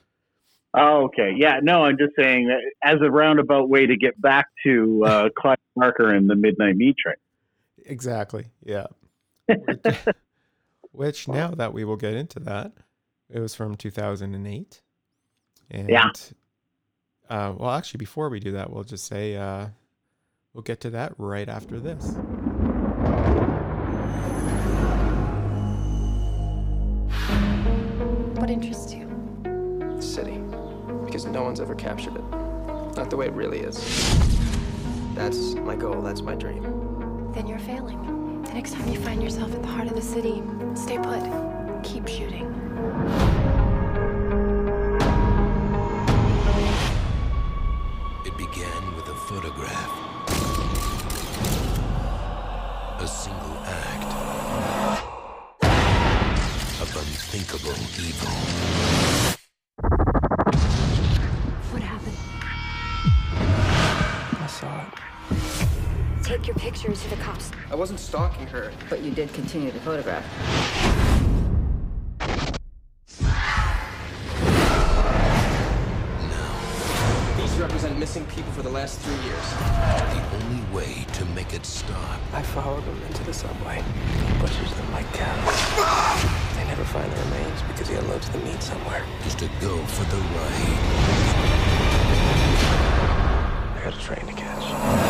Oh, 0.73 1.03
okay. 1.05 1.33
Yeah, 1.35 1.59
no, 1.61 1.83
I'm 1.83 1.97
just 1.97 2.13
saying 2.17 2.47
that 2.47 2.61
as 2.81 2.99
a 3.03 3.11
roundabout 3.11 3.67
way 3.69 3.85
to 3.85 3.97
get 3.97 4.19
back 4.21 4.47
to 4.63 5.03
uh, 5.05 5.29
Clive 5.37 5.57
Barker 5.75 6.09
and 6.13 6.29
the 6.29 6.35
Midnight 6.35 6.77
Meat 6.77 6.95
Train. 6.97 7.15
Exactly. 7.85 8.45
Yeah. 8.63 8.87
Which, 9.47 9.97
which 10.93 11.27
now 11.27 11.51
that 11.51 11.73
we 11.73 11.83
will 11.83 11.97
get 11.97 12.13
into 12.13 12.39
that, 12.41 12.71
it 13.29 13.39
was 13.39 13.53
from 13.53 13.75
2008. 13.75 14.81
And 15.71 15.89
Yeah. 15.89 16.09
uh, 17.29 17.53
well, 17.57 17.71
actually, 17.71 17.97
before 17.97 18.29
we 18.29 18.39
do 18.39 18.51
that, 18.53 18.71
we'll 18.71 18.83
just 18.85 19.05
say 19.07 19.35
uh, 19.35 19.67
we'll 20.53 20.63
get 20.63 20.79
to 20.81 20.89
that 20.91 21.13
right 21.17 21.49
after 21.49 21.79
this. 21.81 22.15
Interests 28.61 28.93
you? 28.93 29.07
the 29.95 30.01
city 30.01 30.39
because 31.03 31.25
no 31.25 31.41
one's 31.41 31.59
ever 31.59 31.73
captured 31.73 32.15
it. 32.15 32.23
Not 32.95 33.09
the 33.09 33.17
way 33.17 33.25
it 33.25 33.33
really 33.33 33.59
is. 33.59 33.75
That's 35.15 35.55
my 35.55 35.75
goal, 35.75 36.01
that's 36.03 36.21
my 36.21 36.35
dream. 36.35 36.61
Then 37.33 37.47
you're 37.47 37.59
failing. 37.59 38.43
The 38.43 38.53
next 38.53 38.73
time 38.73 38.87
you 38.87 38.99
find 38.99 39.23
yourself 39.23 39.51
at 39.55 39.63
the 39.63 39.67
heart 39.67 39.87
of 39.87 39.95
the 39.95 40.01
city, 40.01 40.43
stay 40.75 40.99
put. 40.99 41.23
Keep 41.83 42.07
shooting. 42.07 43.60
Pictures 66.81 67.03
to 67.03 67.09
the 67.11 67.15
cops. 67.17 67.51
I 67.69 67.75
wasn't 67.75 67.99
stalking 67.99 68.47
her. 68.47 68.71
But 68.89 69.03
you 69.03 69.11
did 69.11 69.31
continue 69.33 69.71
to 69.71 69.79
photograph. 69.81 70.25
These 77.37 77.59
represent 77.59 77.99
missing 77.99 78.25
people 78.27 78.51
for 78.53 78.63
the 78.63 78.69
last 78.69 78.99
three 79.01 79.13
years. 79.25 79.49
The 80.15 80.23
only 80.43 80.63
way 80.73 81.05
to 81.13 81.25
make 81.35 81.53
it 81.53 81.65
stop 81.67 82.19
I 82.33 82.41
followed 82.41 82.83
them 82.85 82.99
into 83.03 83.23
the 83.25 83.33
subway. 83.33 83.75
He 83.75 84.33
butchers 84.41 84.73
them 84.73 84.91
like 84.91 85.11
cattle. 85.13 85.53
They 86.57 86.65
never 86.67 86.83
find 86.85 87.11
the 87.11 87.17
remains 87.25 87.61
because 87.67 87.89
he 87.89 87.95
unloads 87.95 88.27
the 88.29 88.39
meat 88.39 88.63
somewhere. 88.63 89.05
Just 89.23 89.37
to 89.39 89.49
go 89.59 89.77
for 89.85 90.03
the 90.05 90.17
ride. 90.17 90.79
I 93.77 93.81
got 93.83 93.93
a 93.93 93.99
train 93.99 94.25
to 94.25 94.33
catch. 94.33 95.00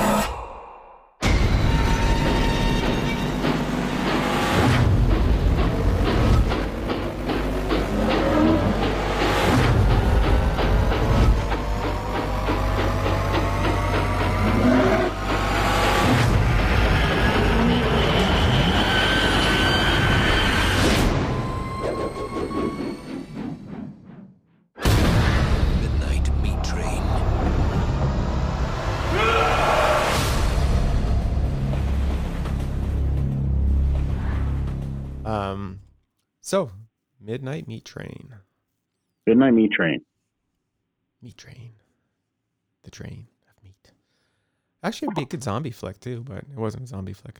Um, 35.31 35.79
so 36.41 36.71
Midnight 37.19 37.67
Meat 37.67 37.85
Train. 37.85 38.33
Good 39.27 39.37
night, 39.37 39.51
me 39.51 39.69
train. 39.69 40.03
Meat 41.21 41.37
Train. 41.37 41.71
The 42.83 42.91
train 42.91 43.27
of 43.47 43.63
meat. 43.63 43.91
Actually, 44.83 45.07
it'd 45.07 45.15
be 45.15 45.21
a 45.21 45.25
good 45.25 45.43
zombie 45.43 45.69
flick 45.71 45.99
too, 45.99 46.23
but 46.27 46.39
it 46.39 46.57
wasn't 46.57 46.83
a 46.83 46.87
zombie 46.87 47.13
flick. 47.13 47.39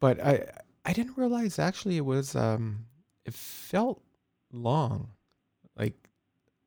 But 0.00 0.18
I 0.24 0.46
I 0.86 0.92
didn't 0.92 1.16
realize 1.18 1.58
actually 1.58 1.98
it 1.98 2.04
was 2.04 2.34
um 2.34 2.86
it 3.26 3.34
felt 3.34 4.02
long. 4.52 5.10
Like 5.76 5.94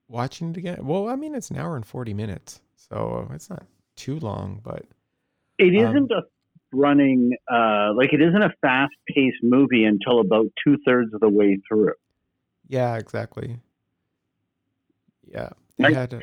watching 0.08 0.52
it 0.52 0.58
again. 0.58 0.86
Well, 0.86 1.10
I 1.10 1.16
mean 1.16 1.34
it's 1.34 1.50
an 1.50 1.58
hour 1.58 1.76
and 1.76 1.86
forty 1.86 2.14
minutes. 2.14 2.62
So 2.76 3.28
it's 3.34 3.50
not 3.50 3.66
too 3.96 4.20
long, 4.20 4.62
but 4.64 4.86
It 5.58 5.76
Um, 5.84 5.90
isn't 5.90 6.12
a 6.12 6.22
running 6.78 7.32
uh, 7.52 7.92
like 7.96 8.14
it 8.14 8.22
isn't 8.22 8.42
a 8.42 8.54
fast 8.62 8.94
paced 9.08 9.38
movie 9.44 9.84
until 9.86 10.20
about 10.20 10.46
two 10.64 10.78
thirds 10.86 11.14
of 11.14 11.20
the 11.20 11.30
way 11.30 11.60
through. 11.68 11.94
yeah, 12.68 12.96
exactly. 12.98 13.60
Yeah. 15.26 15.50
I- 15.84 15.90
a- 15.90 16.20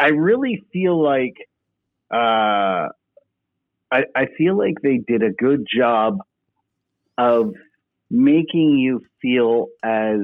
I 0.00 0.08
really 0.08 0.64
feel 0.72 1.02
like 1.02 1.34
uh, 2.12 2.88
I, 3.90 4.04
I 4.14 4.26
feel 4.36 4.56
like 4.56 4.74
they 4.82 4.98
did 4.98 5.22
a 5.22 5.30
good 5.32 5.66
job 5.72 6.18
of 7.16 7.52
making 8.10 8.78
you 8.78 9.02
feel 9.20 9.66
as 9.82 10.20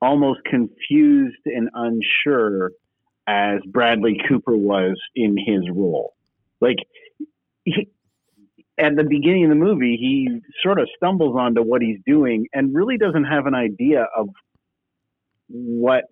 almost 0.00 0.40
confused 0.44 1.38
and 1.46 1.70
unsure 1.74 2.72
as 3.26 3.60
Bradley 3.66 4.20
Cooper 4.28 4.56
was 4.56 4.96
in 5.14 5.36
his 5.38 5.62
role. 5.70 6.14
Like 6.60 6.78
he, 7.64 7.88
at 8.82 8.96
the 8.96 9.04
beginning 9.04 9.44
of 9.44 9.50
the 9.50 9.54
movie, 9.56 9.96
he 9.96 10.40
sort 10.62 10.78
of 10.80 10.88
stumbles 10.96 11.36
onto 11.38 11.62
what 11.62 11.82
he's 11.82 11.98
doing 12.04 12.48
and 12.52 12.74
really 12.74 12.98
doesn't 12.98 13.24
have 13.24 13.46
an 13.46 13.54
idea 13.54 14.06
of 14.16 14.28
what 15.48 16.04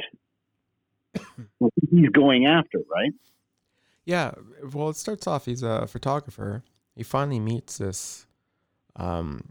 he's 1.91 2.09
going 2.11 2.47
after, 2.47 2.79
right? 2.91 3.13
Yeah, 4.05 4.33
well, 4.73 4.89
it 4.89 4.97
starts 4.97 5.27
off. 5.27 5.47
He's 5.47 5.63
a 5.63 5.87
photographer. 5.87 6.63
He 6.97 7.03
finally 7.03 7.41
meets 7.41 7.79
this, 7.79 8.27
um, 8.97 9.51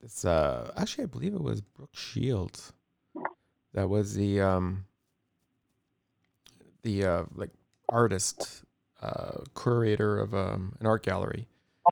this. 0.00 0.24
Uh, 0.24 0.72
actually, 0.76 1.04
I 1.04 1.06
believe 1.06 1.34
it 1.34 1.42
was 1.42 1.60
Brooke 1.60 1.94
Shields. 1.94 2.72
That 3.74 3.88
was 3.88 4.14
the 4.14 4.40
um, 4.40 4.84
the 6.82 7.04
uh, 7.04 7.24
like 7.34 7.50
artist, 7.88 8.64
uh, 9.00 9.38
curator 9.54 10.18
of 10.18 10.34
um, 10.34 10.74
an 10.80 10.86
art 10.86 11.02
gallery, 11.02 11.46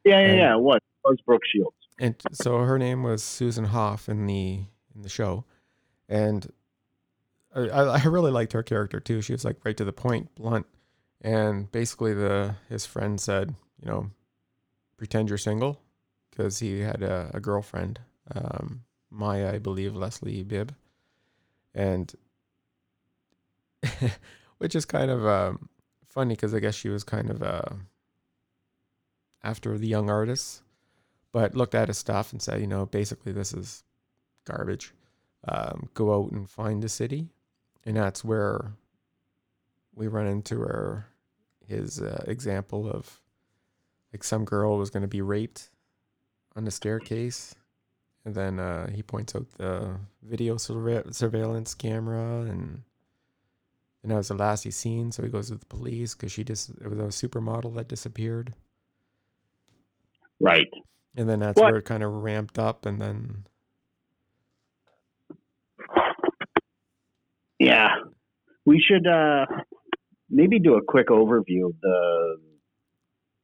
Yeah, 0.04 0.20
yeah, 0.20 0.26
And- 0.26 0.38
yeah. 0.38 0.54
What 0.56 0.82
was 1.04 1.18
Brooke 1.26 1.42
Shields? 1.52 1.76
and 1.98 2.14
so 2.32 2.58
her 2.60 2.78
name 2.78 3.02
was 3.02 3.22
Susan 3.22 3.66
Hoff 3.66 4.08
in 4.08 4.26
the 4.26 4.64
in 4.94 5.02
the 5.02 5.08
show, 5.08 5.44
and 6.08 6.50
I, 7.54 7.62
I 7.68 8.04
really 8.04 8.30
liked 8.30 8.52
her 8.52 8.62
character 8.62 9.00
too. 9.00 9.20
She 9.22 9.32
was 9.32 9.44
like 9.44 9.56
right 9.64 9.76
to 9.76 9.84
the 9.84 9.92
point, 9.92 10.34
blunt, 10.34 10.66
and 11.20 11.70
basically 11.72 12.14
the 12.14 12.54
his 12.68 12.86
friend 12.86 13.20
said, 13.20 13.54
you 13.82 13.90
know, 13.90 14.10
pretend 14.96 15.28
you're 15.28 15.38
single, 15.38 15.80
because 16.30 16.58
he 16.60 16.80
had 16.80 17.02
a, 17.02 17.30
a 17.34 17.40
girlfriend, 17.40 18.00
um, 18.34 18.82
Maya, 19.10 19.52
I 19.52 19.58
believe, 19.58 19.94
Leslie 19.94 20.42
Bibb, 20.42 20.74
and 21.74 22.14
which 24.58 24.74
is 24.74 24.84
kind 24.84 25.10
of 25.10 25.26
um, 25.26 25.68
funny 26.08 26.34
because 26.34 26.54
I 26.54 26.60
guess 26.60 26.74
she 26.74 26.88
was 26.88 27.04
kind 27.04 27.30
of 27.30 27.42
uh, 27.42 27.62
after 29.42 29.78
the 29.78 29.88
young 29.88 30.10
artists 30.10 30.62
but 31.32 31.54
looked 31.54 31.74
at 31.74 31.88
his 31.88 31.98
stuff 31.98 32.32
and 32.32 32.42
said, 32.42 32.60
you 32.60 32.66
know, 32.66 32.86
basically 32.86 33.32
this 33.32 33.52
is 33.52 33.84
garbage. 34.44 34.92
Um, 35.46 35.88
go 35.94 36.14
out 36.14 36.32
and 36.32 36.48
find 36.48 36.84
a 36.84 36.88
city, 36.88 37.28
and 37.86 37.96
that's 37.96 38.22
where 38.24 38.72
we 39.94 40.06
run 40.06 40.26
into 40.26 40.60
her 40.60 41.06
his 41.66 42.00
uh, 42.02 42.24
example 42.26 42.90
of 42.90 43.20
like 44.12 44.24
some 44.24 44.44
girl 44.44 44.76
was 44.76 44.90
going 44.90 45.02
to 45.02 45.08
be 45.08 45.22
raped 45.22 45.70
on 46.56 46.64
the 46.64 46.70
staircase, 46.70 47.54
and 48.24 48.34
then 48.34 48.58
uh, 48.58 48.90
he 48.90 49.02
points 49.02 49.34
out 49.34 49.46
the 49.56 49.96
video 50.22 50.56
surve- 50.56 51.14
surveillance 51.14 51.74
camera, 51.74 52.40
and 52.42 52.82
and 54.02 54.12
that 54.12 54.16
was 54.16 54.28
the 54.28 54.34
last 54.34 54.64
he's 54.64 54.76
seen. 54.76 55.10
So 55.10 55.22
he 55.22 55.30
goes 55.30 55.48
to 55.48 55.54
the 55.54 55.66
police 55.66 56.14
because 56.14 56.32
she 56.32 56.44
just 56.44 56.70
it 56.70 56.88
was 56.88 56.98
a 56.98 57.26
supermodel 57.26 57.74
that 57.76 57.88
disappeared. 57.88 58.52
Right. 60.40 60.68
And 61.16 61.28
then 61.28 61.40
that's 61.40 61.60
What? 61.60 61.72
where 61.72 61.78
it 61.78 61.84
kind 61.84 62.02
of 62.02 62.12
ramped 62.12 62.58
up, 62.58 62.86
and 62.86 63.00
then 63.00 63.44
Yeah. 67.58 67.88
We 68.64 68.80
should 68.86 69.06
uh, 69.06 69.46
maybe 70.28 70.58
do 70.58 70.74
a 70.74 70.82
quick 70.82 71.08
overview 71.08 71.66
of 71.66 71.80
the 71.80 72.36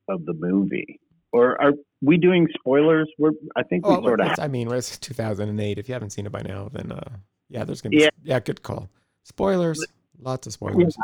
of 0.09 0.25
the 0.25 0.35
movie. 0.35 1.00
Or 1.33 1.61
are 1.61 1.73
we 2.00 2.17
doing 2.17 2.49
spoilers? 2.59 3.11
We're 3.19 3.33
I 3.57 3.62
think 3.62 3.87
we 3.87 3.95
oh, 3.95 4.03
sort 4.03 4.21
of 4.21 4.38
I 4.38 4.49
mean, 4.49 4.71
it's 4.73 4.99
2008. 4.99 5.79
If 5.79 5.88
you 5.88 5.93
haven't 5.95 6.11
seen 6.11 6.26
it 6.26 6.33
by 6.33 6.43
now, 6.43 6.69
then 6.73 6.93
uh, 6.93 7.17
yeah, 7.49 7.65
there's 7.65 7.81
gonna 7.81 7.97
be 7.97 8.03
Yeah. 8.03 8.09
yeah, 8.23 8.41
good 8.41 8.62
call. 8.62 8.88
Spoilers, 9.25 9.85
lots 10.19 10.47
of 10.47 10.53
spoilers. 10.53 10.97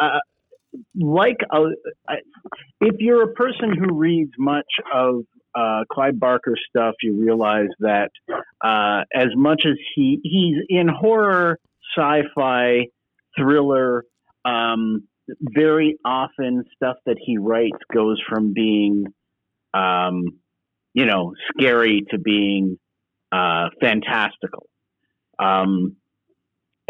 uh, 0.00 0.18
like 0.94 1.38
I, 1.50 2.16
if 2.80 2.96
you're 2.98 3.24
a 3.24 3.32
person 3.32 3.76
who 3.76 3.94
reads 3.94 4.32
much 4.38 4.66
of 4.92 5.24
uh, 5.54 5.84
Clive 5.92 6.18
Barker 6.18 6.54
stuff, 6.68 6.94
you 7.02 7.14
realize 7.20 7.68
that 7.80 8.10
uh, 8.62 9.04
as 9.14 9.28
much 9.34 9.62
as 9.66 9.74
he 9.94 10.20
he's 10.22 10.56
in 10.68 10.88
horror, 10.88 11.58
sci-fi, 11.96 12.86
thriller, 13.38 14.04
um, 14.44 15.06
very 15.40 15.98
often 16.04 16.64
stuff 16.74 16.96
that 17.06 17.16
he 17.20 17.38
writes 17.38 17.78
goes 17.92 18.20
from 18.28 18.52
being, 18.52 19.06
um, 19.74 20.24
you 20.94 21.06
know, 21.06 21.34
scary 21.50 22.04
to 22.10 22.18
being 22.18 22.78
uh, 23.30 23.68
fantastical. 23.80 24.68
Um, 25.38 25.96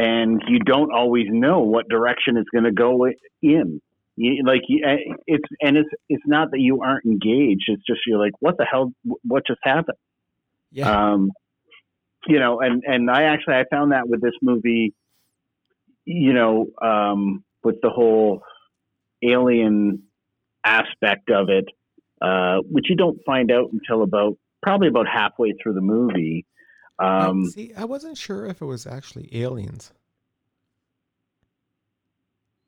and 0.03 0.43
you 0.49 0.59
don't 0.59 0.93
always 0.93 1.27
know 1.29 1.61
what 1.61 1.89
direction 1.89 2.37
it's 2.37 2.51
going 2.51 2.65
to 2.65 2.73
go 2.73 3.07
in. 3.41 3.81
You, 4.17 4.43
like 4.45 4.63
eh, 4.69 5.15
it's 5.27 5.45
and 5.61 5.77
it's 5.77 5.89
it's 6.09 6.25
not 6.27 6.51
that 6.51 6.59
you 6.59 6.83
aren't 6.83 7.07
engaged. 7.07 7.65
It's 7.69 7.85
just 7.87 8.01
you're 8.07 8.19
like, 8.19 8.33
what 8.41 8.59
the 8.59 8.67
hell? 8.71 8.93
What 9.23 9.47
just 9.47 9.61
happened? 9.63 9.97
Yeah, 10.73 11.13
Um, 11.13 11.31
you 12.27 12.41
know, 12.41 12.61
and 12.61 12.83
and 12.85 13.09
I 13.11 13.25
actually 13.25 13.55
I 13.55 13.65
found 13.71 13.93
that 13.93 14.09
with 14.09 14.21
this 14.21 14.35
movie, 14.43 14.93
you 16.05 16.33
know, 16.33 16.67
um, 16.83 17.45
with 17.63 17.77
the 17.81 17.91
whole 17.91 18.43
alien 19.23 20.03
aspect 20.65 21.31
of 21.31 21.49
it, 21.49 21.67
uh, 22.21 22.59
which 22.69 22.87
you 22.91 22.97
don't 22.97 23.21
find 23.25 23.53
out 23.53 23.71
until 23.73 24.03
about 24.03 24.37
probably 24.63 24.89
about 24.89 25.07
halfway 25.07 25.53
through 25.63 25.75
the 25.75 25.81
movie. 25.81 26.45
Um, 27.03 27.47
see, 27.47 27.73
I 27.77 27.85
wasn't 27.85 28.17
sure 28.17 28.47
if 28.47 28.63
it 28.63 28.65
was 28.65 28.87
actually 28.87 29.29
aliens, 29.33 29.93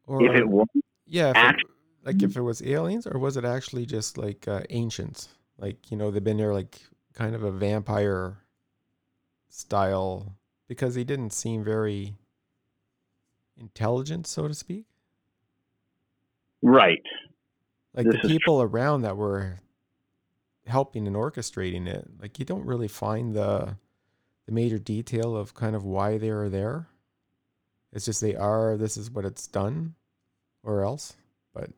or 0.07 0.25
if 0.25 0.35
it 0.35 0.49
was 0.49 0.67
yeah, 1.07 1.31
if 1.31 1.55
it, 1.55 1.67
like 2.05 2.23
if 2.23 2.37
it 2.37 2.43
was 2.43 2.63
aliens, 2.63 3.07
or 3.07 3.19
was 3.19 3.37
it 3.37 3.45
actually 3.45 3.87
just 3.87 4.19
like 4.19 4.49
uh, 4.49 4.63
ancients? 4.71 5.29
Like 5.59 5.91
you 5.91 5.97
know, 5.97 6.11
they've 6.11 6.25
been 6.25 6.37
there 6.37 6.53
like 6.53 6.81
kind 7.13 7.35
of 7.35 7.45
a 7.45 7.51
vampire 7.53 8.39
style 9.49 10.35
because 10.67 10.95
he 10.95 11.05
didn't 11.05 11.33
seem 11.33 11.63
very 11.63 12.17
intelligent, 13.57 14.27
so 14.27 14.49
to 14.49 14.55
speak. 14.55 14.87
Right. 16.63 17.03
Like 17.95 18.07
This 18.07 18.23
the 18.23 18.29
people 18.29 18.63
around 18.63 19.03
that 19.03 19.17
were 19.17 19.61
helping 20.67 21.07
and 21.07 21.15
orchestrating 21.15 21.87
it, 21.87 22.09
like 22.21 22.39
you 22.39 22.45
don't 22.45 22.67
really 22.67 22.89
find 22.89 23.35
the 23.35 23.77
the 24.47 24.53
major 24.53 24.79
detail 24.79 25.37
of 25.37 25.55
kind 25.55 25.75
of 25.77 25.85
why 25.85 26.19
they 26.19 26.31
are 26.31 26.49
there. 26.49 26.89
It's 27.93 28.05
just 28.05 28.21
they 28.21 28.35
are. 28.35 28.77
This 28.77 28.97
is 28.97 29.11
what 29.11 29.25
it's 29.25 29.47
done, 29.47 29.95
or 30.63 30.83
else. 30.83 31.15
But 31.55 31.71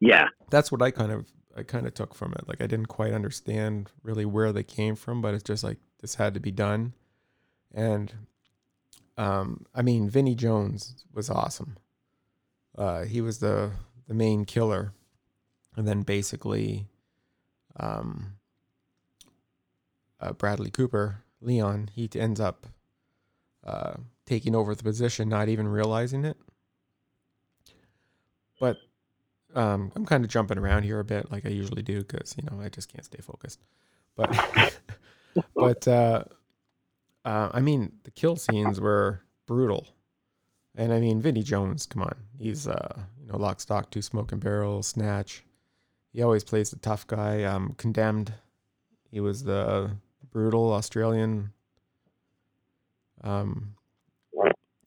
Yeah. 0.00 0.28
that's 0.50 0.70
what 0.70 0.82
I 0.82 0.90
kind 0.90 1.12
of 1.12 1.26
I 1.56 1.62
kind 1.62 1.86
of 1.86 1.94
took 1.94 2.14
from 2.14 2.32
it. 2.32 2.48
Like 2.48 2.60
I 2.60 2.66
didn't 2.66 2.86
quite 2.88 3.12
understand 3.12 3.90
really 4.02 4.24
where 4.24 4.52
they 4.52 4.62
came 4.64 4.96
from, 4.96 5.20
but 5.22 5.34
it's 5.34 5.44
just 5.44 5.64
like 5.64 5.78
this 6.00 6.16
had 6.16 6.34
to 6.34 6.40
be 6.40 6.50
done. 6.50 6.94
And 7.72 8.12
um 9.16 9.66
I 9.74 9.82
mean 9.82 10.08
Vinnie 10.10 10.34
Jones 10.34 11.04
was 11.12 11.30
awesome. 11.30 11.76
Uh 12.76 13.04
he 13.04 13.20
was 13.20 13.38
the 13.38 13.72
the 14.08 14.14
main 14.14 14.44
killer. 14.44 14.92
And 15.76 15.88
then 15.88 16.02
basically 16.02 16.86
um 17.78 18.36
uh, 20.20 20.32
Bradley 20.32 20.70
Cooper, 20.70 21.24
Leon, 21.40 21.90
he 21.94 22.08
ends 22.14 22.40
up 22.40 22.66
uh 23.64 23.94
taking 24.26 24.54
over 24.54 24.74
the 24.74 24.82
position 24.82 25.28
not 25.28 25.48
even 25.48 25.68
realizing 25.68 26.24
it. 26.24 26.36
But 28.60 28.78
um, 29.54 29.92
I'm 29.94 30.06
kind 30.06 30.24
of 30.24 30.30
jumping 30.30 30.58
around 30.58 30.84
here 30.84 31.00
a 31.00 31.04
bit, 31.04 31.30
like 31.30 31.46
I 31.46 31.50
usually 31.50 31.82
do, 31.82 32.02
because 32.02 32.34
you 32.36 32.48
know 32.48 32.62
I 32.62 32.68
just 32.68 32.92
can't 32.92 33.04
stay 33.04 33.20
focused. 33.20 33.60
But, 34.16 34.78
but 35.54 35.88
uh, 35.88 36.24
uh, 37.24 37.50
I 37.52 37.60
mean, 37.60 37.92
the 38.04 38.10
kill 38.10 38.36
scenes 38.36 38.80
were 38.80 39.20
brutal, 39.46 39.86
and 40.74 40.92
I 40.92 41.00
mean, 41.00 41.20
Vinnie 41.20 41.42
Jones, 41.42 41.86
come 41.86 42.02
on, 42.02 42.16
he's 42.38 42.66
uh, 42.68 43.02
you 43.20 43.26
know, 43.26 43.38
lock, 43.38 43.60
stock, 43.60 43.90
two 43.90 44.02
smoking 44.02 44.38
barrels, 44.38 44.88
snatch. 44.88 45.44
He 46.12 46.22
always 46.22 46.44
plays 46.44 46.70
the 46.70 46.78
tough 46.78 47.06
guy. 47.06 47.42
Um, 47.42 47.74
condemned, 47.76 48.32
he 49.10 49.20
was 49.20 49.42
the 49.44 49.90
brutal 50.34 50.72
Australian 50.72 51.52
um, 53.22 53.74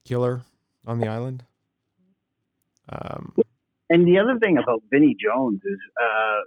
killer 0.04 0.42
on 0.86 1.00
the 1.00 1.08
island. 1.08 1.44
Um, 2.90 3.34
And 3.90 4.06
the 4.06 4.20
other 4.20 4.38
thing 4.38 4.58
about 4.58 4.84
Vinnie 4.92 5.16
Jones 5.20 5.62
is, 5.64 5.80
uh, 6.00 6.40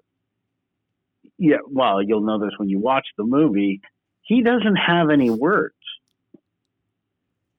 yeah, 1.38 1.56
well, 1.66 2.02
you'll 2.02 2.20
know 2.20 2.38
this 2.38 2.52
when 2.58 2.68
you 2.68 2.78
watch 2.78 3.06
the 3.16 3.24
movie. 3.24 3.80
He 4.22 4.42
doesn't 4.42 4.76
have 4.76 5.08
any 5.08 5.30
words, 5.30 5.74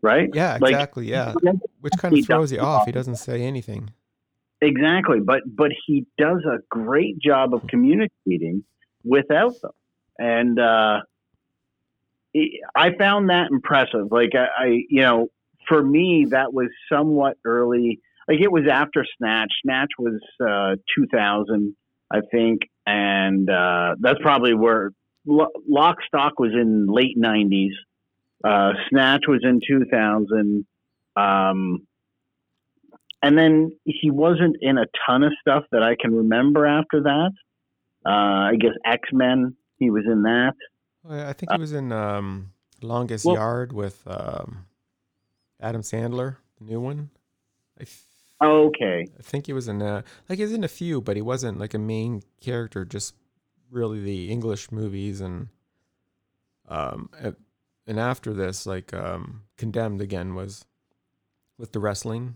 right? 0.01 0.29
Yeah, 0.33 0.59
Like, 0.61 0.73
exactly. 0.73 1.07
Yeah, 1.07 1.33
which 1.81 1.93
kind 1.97 2.17
of 2.17 2.25
throws 2.25 2.51
you 2.51 2.59
off. 2.59 2.85
He 2.85 2.91
doesn't 2.91 3.15
say 3.15 3.41
anything. 3.41 3.89
Exactly, 4.61 5.19
but 5.19 5.41
but 5.47 5.71
he 5.87 6.05
does 6.19 6.45
a 6.45 6.59
great 6.69 7.17
job 7.19 7.55
of 7.55 7.65
communicating 7.65 8.63
without 9.03 9.59
them, 9.59 9.71
and 10.19 10.59
uh, 10.59 11.01
I 12.75 12.91
found 12.97 13.29
that 13.29 13.47
impressive. 13.51 14.11
Like 14.11 14.31
I, 14.35 14.63
I, 14.63 14.67
you 14.89 15.01
know, 15.01 15.27
for 15.67 15.83
me, 15.83 16.27
that 16.31 16.53
was 16.53 16.69
somewhat 16.91 17.37
early. 17.45 17.99
Like 18.27 18.39
it 18.41 18.51
was 18.51 18.63
after 18.71 19.05
Snatch. 19.17 19.51
Snatch 19.63 19.89
was 19.99 20.19
uh, 20.41 20.75
2000, 20.97 21.75
I 22.11 22.19
think, 22.31 22.61
and 22.85 23.49
uh, 23.49 23.95
that's 23.99 24.19
probably 24.21 24.53
where 24.53 24.91
Lo- 25.25 25.51
Lock 25.67 25.97
Stock 26.07 26.39
was 26.39 26.51
in 26.53 26.87
late 26.87 27.17
90s. 27.17 27.71
Uh, 28.43 28.73
Snatch 28.89 29.23
was 29.27 29.41
in 29.43 29.59
2000. 29.67 30.65
Um, 31.15 31.87
and 33.21 33.37
then 33.37 33.71
he 33.85 34.09
wasn't 34.09 34.57
in 34.61 34.77
a 34.77 34.85
ton 35.07 35.23
of 35.23 35.31
stuff 35.39 35.63
that 35.71 35.83
I 35.83 35.95
can 35.99 36.15
remember 36.15 36.65
after 36.65 37.03
that. 37.03 37.31
Uh, 38.03 38.49
I 38.49 38.55
guess 38.59 38.71
X 38.85 39.09
Men, 39.11 39.55
he 39.77 39.91
was 39.91 40.05
in 40.07 40.23
that. 40.23 40.55
Well, 41.03 41.27
I 41.27 41.33
think 41.33 41.51
he 41.51 41.57
was 41.59 41.73
in 41.73 41.91
um, 41.91 42.51
Longest 42.81 43.25
well- 43.25 43.35
Yard 43.35 43.73
with 43.73 44.01
um, 44.07 44.65
Adam 45.59 45.81
Sandler, 45.81 46.37
the 46.59 46.65
new 46.65 46.79
one. 46.79 47.09
I, 47.79 47.83
th- 47.85 47.97
Okay, 48.43 49.07
I 49.19 49.21
think 49.21 49.45
he 49.45 49.53
was 49.53 49.67
in 49.67 49.83
uh, 49.83 50.01
like 50.27 50.37
he 50.39 50.43
was 50.43 50.51
in 50.53 50.63
a 50.63 50.67
few, 50.67 50.99
but 50.99 51.15
he 51.15 51.21
wasn't 51.21 51.59
like 51.59 51.75
a 51.75 51.79
main 51.79 52.23
character. 52.39 52.83
Just 52.85 53.13
really 53.69 54.01
the 54.01 54.31
English 54.31 54.71
movies 54.71 55.21
and 55.21 55.47
um 56.67 57.09
and, 57.19 57.35
and 57.85 57.99
after 57.99 58.33
this, 58.33 58.65
like 58.65 58.95
um, 58.95 59.43
Condemned 59.57 60.01
again 60.01 60.33
was 60.33 60.65
with 61.59 61.71
the 61.71 61.79
wrestling, 61.79 62.35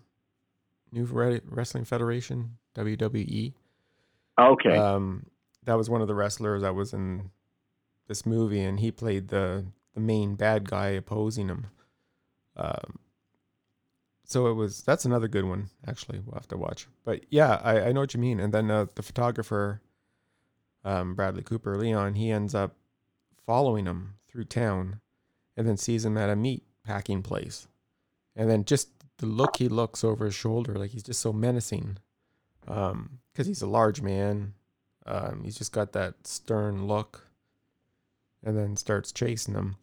New 0.92 1.06
Wrestling 1.06 1.86
Federation 1.86 2.58
WWE. 2.76 3.54
okay, 4.40 4.78
Um, 4.78 5.26
that 5.64 5.74
was 5.76 5.90
one 5.90 6.02
of 6.02 6.08
the 6.08 6.14
wrestlers 6.16 6.62
that 6.62 6.76
was 6.76 6.94
in 6.94 7.32
this 8.08 8.26
movie, 8.26 8.62
and 8.62 8.80
he 8.80 8.92
played 8.92 9.30
the 9.30 9.66
the 9.94 10.00
main 10.00 10.36
bad 10.36 10.70
guy 10.70 10.88
opposing 10.90 11.48
him. 11.48 11.68
Um, 12.56 13.00
so 14.26 14.48
it 14.48 14.54
was 14.54 14.82
that's 14.84 15.06
another 15.06 15.28
good 15.28 15.46
one 15.46 15.70
actually. 15.88 16.20
We'll 16.20 16.36
have 16.36 16.48
to 16.50 16.58
watch. 16.58 16.88
But 17.04 17.26
yeah, 17.30 17.60
I, 17.64 17.88
I 17.88 17.92
know 17.92 18.02
what 18.02 18.14
you 18.14 18.20
mean. 18.20 18.40
And 18.40 18.54
then 18.54 18.70
uh, 18.72 18.88
the 18.96 19.04
photographer, 19.04 19.82
um, 20.84 21.16
Bradley 21.16 21.44
Cooper, 21.44 21.78
Leon, 21.78 22.16
he 22.16 22.32
ends 22.32 22.56
up 22.56 22.76
following 23.46 23.86
him 23.86 24.16
through 24.28 24.46
town, 24.46 25.00
and 25.56 25.68
then 25.68 25.78
sees 25.78 26.06
him 26.06 26.18
at 26.18 26.30
a 26.30 26.36
meat 26.36 26.64
packing 26.86 27.22
place, 27.22 27.68
and 28.36 28.50
then 28.50 28.66
just 28.66 28.90
the 29.18 29.26
look 29.26 29.58
he 29.58 29.70
looks 29.70 30.04
over 30.04 30.26
his 30.26 30.36
shoulder, 30.36 30.76
like 30.76 30.92
he's 30.92 31.04
just 31.04 31.22
so 31.22 31.32
menacing 31.32 31.98
um 32.68 33.20
because 33.32 33.48
he's 33.48 33.62
a 33.62 33.68
large 33.68 34.02
man 34.02 34.54
um 35.06 35.42
he's 35.44 35.58
just 35.58 35.72
got 35.72 35.92
that 35.92 36.16
stern 36.26 36.88
look 36.88 37.28
and 38.46 38.58
then 38.58 38.78
starts 38.78 39.12
chasing 39.12 39.56
him. 39.56 39.76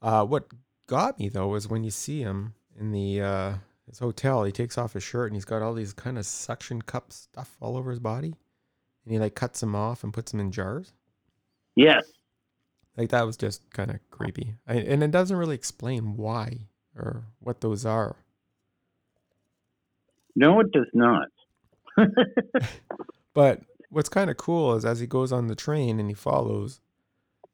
Uh 0.00 0.24
what 0.24 0.46
got 0.86 1.18
me 1.18 1.28
though 1.28 1.48
was 1.48 1.68
when 1.68 1.84
you 1.84 1.90
see 1.90 2.20
him 2.20 2.54
in 2.78 2.92
the 2.92 3.20
uh 3.20 3.54
his 3.86 3.98
hotel 3.98 4.44
he 4.44 4.52
takes 4.52 4.78
off 4.78 4.94
his 4.94 5.02
shirt 5.02 5.26
and 5.26 5.36
he's 5.36 5.44
got 5.44 5.60
all 5.60 5.74
these 5.74 5.92
kind 5.92 6.16
of 6.16 6.24
suction 6.24 6.80
cup 6.80 7.12
stuff 7.12 7.56
all 7.60 7.76
over 7.76 7.90
his 7.90 8.00
body. 8.00 8.34
And 9.04 9.12
he 9.12 9.18
like 9.18 9.34
cuts 9.34 9.60
them 9.60 9.74
off 9.74 10.04
and 10.04 10.14
puts 10.14 10.30
them 10.30 10.40
in 10.40 10.52
jars? 10.52 10.92
Yes, 11.76 12.04
like 12.96 13.10
that 13.10 13.26
was 13.26 13.36
just 13.36 13.70
kind 13.70 13.90
of 13.90 13.98
creepy. 14.10 14.54
I, 14.66 14.74
and 14.74 15.02
it 15.02 15.10
doesn't 15.10 15.36
really 15.36 15.54
explain 15.54 16.16
why 16.16 16.68
or 16.96 17.24
what 17.38 17.60
those 17.60 17.86
are. 17.86 18.16
No, 20.36 20.60
it 20.60 20.70
does 20.70 20.90
not. 20.94 21.28
But 23.32 23.60
what's 23.90 24.08
kind 24.08 24.30
of 24.30 24.36
cool 24.36 24.74
is 24.74 24.84
as 24.84 25.00
he 25.00 25.06
goes 25.06 25.32
on 25.32 25.46
the 25.46 25.54
train 25.54 26.00
and 26.00 26.08
he 26.08 26.14
follows, 26.14 26.80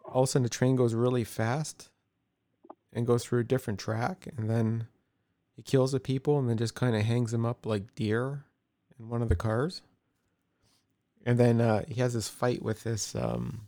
all 0.07 0.23
of 0.23 0.29
a 0.29 0.33
sudden 0.33 0.42
the 0.45 0.49
train 0.49 0.77
goes 0.77 0.95
really 0.95 1.25
fast 1.25 1.90
and 2.92 3.07
goes 3.07 3.25
through 3.25 3.40
a 3.40 3.45
different 3.45 3.79
track, 3.79 4.29
and 4.37 4.49
then 4.49 4.87
he 5.55 5.62
kills 5.62 5.92
the 5.92 6.01
people 6.01 6.38
and 6.38 6.49
then 6.49 6.57
just 6.57 6.75
kind 6.75 6.97
of 6.97 7.03
hangs 7.03 7.33
them 7.33 7.47
up 7.47 7.66
like 7.66 7.95
deer 7.95 8.45
in 8.99 9.09
one 9.09 9.23
of 9.23 9.29
the 9.29 9.37
cars. 9.37 9.83
And 11.25 11.38
then 11.38 11.61
uh, 11.61 11.85
he 11.88 12.01
has 12.01 12.14
this 12.14 12.29
fight 12.29 12.62
with 12.62 12.85
this 12.85 13.14
um, 13.14 13.62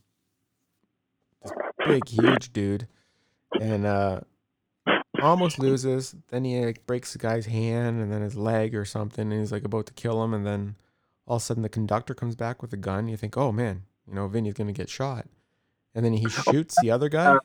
this 1.42 1.52
big, 1.86 2.08
huge 2.08 2.52
dude, 2.52 2.86
and 3.60 3.84
uh, 3.84 4.20
almost 5.20 5.58
loses. 5.58 6.14
Then 6.28 6.44
he 6.44 6.64
like 6.64 6.86
breaks 6.86 7.12
the 7.12 7.18
guy's 7.18 7.46
hand 7.46 8.00
and 8.00 8.12
then 8.12 8.22
his 8.22 8.36
leg 8.36 8.74
or 8.74 8.84
something, 8.84 9.32
and 9.32 9.40
he's 9.40 9.52
like 9.52 9.64
about 9.64 9.86
to 9.86 9.92
kill 9.94 10.22
him, 10.22 10.34
and 10.34 10.46
then 10.46 10.76
all 11.26 11.36
of 11.36 11.42
a 11.42 11.44
sudden 11.44 11.62
the 11.62 11.68
conductor 11.68 12.14
comes 12.14 12.36
back 12.36 12.62
with 12.62 12.72
a 12.72 12.76
gun. 12.76 13.08
You 13.08 13.16
think, 13.16 13.36
oh 13.36 13.50
man, 13.52 13.82
you 14.06 14.14
know, 14.14 14.28
Vinny's 14.28 14.54
gonna 14.54 14.72
get 14.72 14.88
shot, 14.88 15.26
and 15.94 16.04
then 16.04 16.12
he 16.12 16.28
shoots 16.28 16.76
the 16.80 16.90
other 16.90 17.08
guy. 17.08 17.36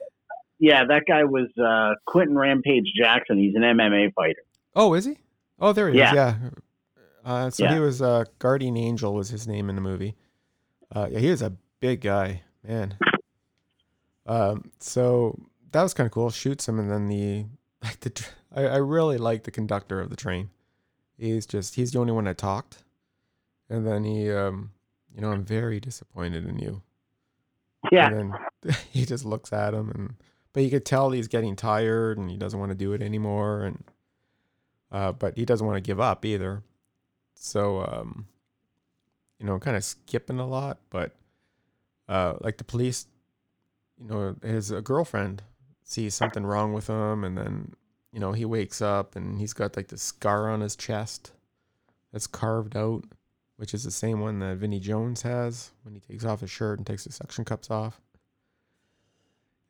Yeah, 0.59 0.85
that 0.85 1.03
guy 1.07 1.23
was 1.23 1.47
uh, 1.57 1.95
Quentin 2.05 2.37
Rampage 2.37 2.91
Jackson. 2.95 3.37
He's 3.37 3.55
an 3.55 3.61
MMA 3.63 4.13
fighter. 4.13 4.43
Oh, 4.75 4.93
is 4.93 5.05
he? 5.05 5.17
Oh, 5.59 5.73
there 5.73 5.89
he 5.89 5.97
Yeah. 5.97 6.09
is. 6.09 6.15
Yeah. 6.15 6.35
Uh, 7.25 7.49
so 7.49 7.63
Yeah. 7.63 7.73
he 7.73 7.79
was 7.79 8.01
uh, 8.01 8.25
Guardian 8.39 8.77
Angel 8.77 9.13
was 9.13 9.29
his 9.29 9.47
name 9.47 9.69
in 9.69 9.75
the 9.75 9.81
movie. 9.81 10.15
Uh, 10.93 11.07
yeah, 11.11 11.19
he 11.19 11.29
was 11.29 11.41
a 11.41 11.53
big 11.79 12.01
guy, 12.01 12.41
man. 12.63 12.97
Um, 14.25 14.71
so 14.79 15.37
that 15.71 15.83
was 15.83 15.93
kind 15.93 16.05
of 16.05 16.11
cool. 16.11 16.29
Shoots 16.29 16.67
him, 16.67 16.79
and 16.79 16.89
then 16.89 17.07
the 17.07 17.45
like 17.83 17.99
the 17.99 18.09
tr- 18.11 18.29
I, 18.55 18.63
I 18.65 18.77
really 18.77 19.17
like 19.17 19.43
the 19.43 19.51
conductor 19.51 19.99
of 19.99 20.09
the 20.09 20.15
train. 20.15 20.49
He's 21.17 21.45
just 21.45 21.75
he's 21.75 21.91
the 21.91 21.99
only 21.99 22.13
one 22.13 22.23
that 22.25 22.37
talked, 22.37 22.83
and 23.69 23.85
then 23.85 24.03
he 24.03 24.31
um, 24.31 24.71
you 25.13 25.21
know, 25.21 25.31
I'm 25.31 25.43
very 25.43 25.79
disappointed 25.79 26.47
in 26.47 26.59
you. 26.59 26.81
Yeah, 27.91 28.09
he 28.91 29.05
just 29.05 29.25
looks 29.25 29.53
at 29.53 29.73
him 29.73 29.89
and 29.89 30.15
but 30.53 30.63
you 30.63 30.69
could 30.69 30.85
tell 30.85 31.11
he's 31.11 31.27
getting 31.27 31.55
tired 31.55 32.17
and 32.17 32.29
he 32.29 32.37
doesn't 32.37 32.59
want 32.59 32.71
to 32.71 32.75
do 32.77 32.93
it 32.93 33.01
anymore 33.01 33.63
and 33.65 33.83
uh 34.91 35.11
but 35.11 35.37
he 35.37 35.45
doesn't 35.45 35.65
want 35.65 35.77
to 35.77 35.81
give 35.87 35.99
up 35.99 36.25
either. 36.25 36.63
So 37.35 37.81
um 37.83 38.27
you 39.39 39.45
know, 39.45 39.59
kind 39.59 39.75
of 39.75 39.83
skipping 39.83 40.39
a 40.39 40.47
lot, 40.47 40.79
but 40.89 41.15
uh 42.07 42.35
like 42.41 42.57
the 42.57 42.63
police 42.63 43.07
you 43.99 44.07
know, 44.09 44.35
his 44.43 44.71
uh, 44.71 44.81
girlfriend 44.81 45.43
sees 45.83 46.15
something 46.15 46.45
wrong 46.45 46.73
with 46.73 46.87
him 46.87 47.23
and 47.23 47.37
then 47.37 47.73
you 48.11 48.19
know, 48.19 48.31
he 48.31 48.45
wakes 48.45 48.81
up 48.81 49.15
and 49.15 49.39
he's 49.39 49.53
got 49.53 49.75
like 49.75 49.87
this 49.89 50.03
scar 50.03 50.49
on 50.49 50.61
his 50.61 50.75
chest 50.75 51.31
that's 52.11 52.27
carved 52.27 52.77
out, 52.77 53.05
which 53.57 53.73
is 53.73 53.83
the 53.83 53.91
same 53.91 54.19
one 54.19 54.39
that 54.39 54.57
Vinnie 54.57 54.79
Jones 54.79 55.21
has 55.21 55.71
when 55.83 55.93
he 55.93 55.99
takes 55.99 56.25
off 56.25 56.41
his 56.41 56.49
shirt 56.51 56.79
and 56.79 56.85
takes 56.87 57.03
the 57.05 57.11
suction 57.11 57.45
cups 57.45 57.69
off. 57.71 58.01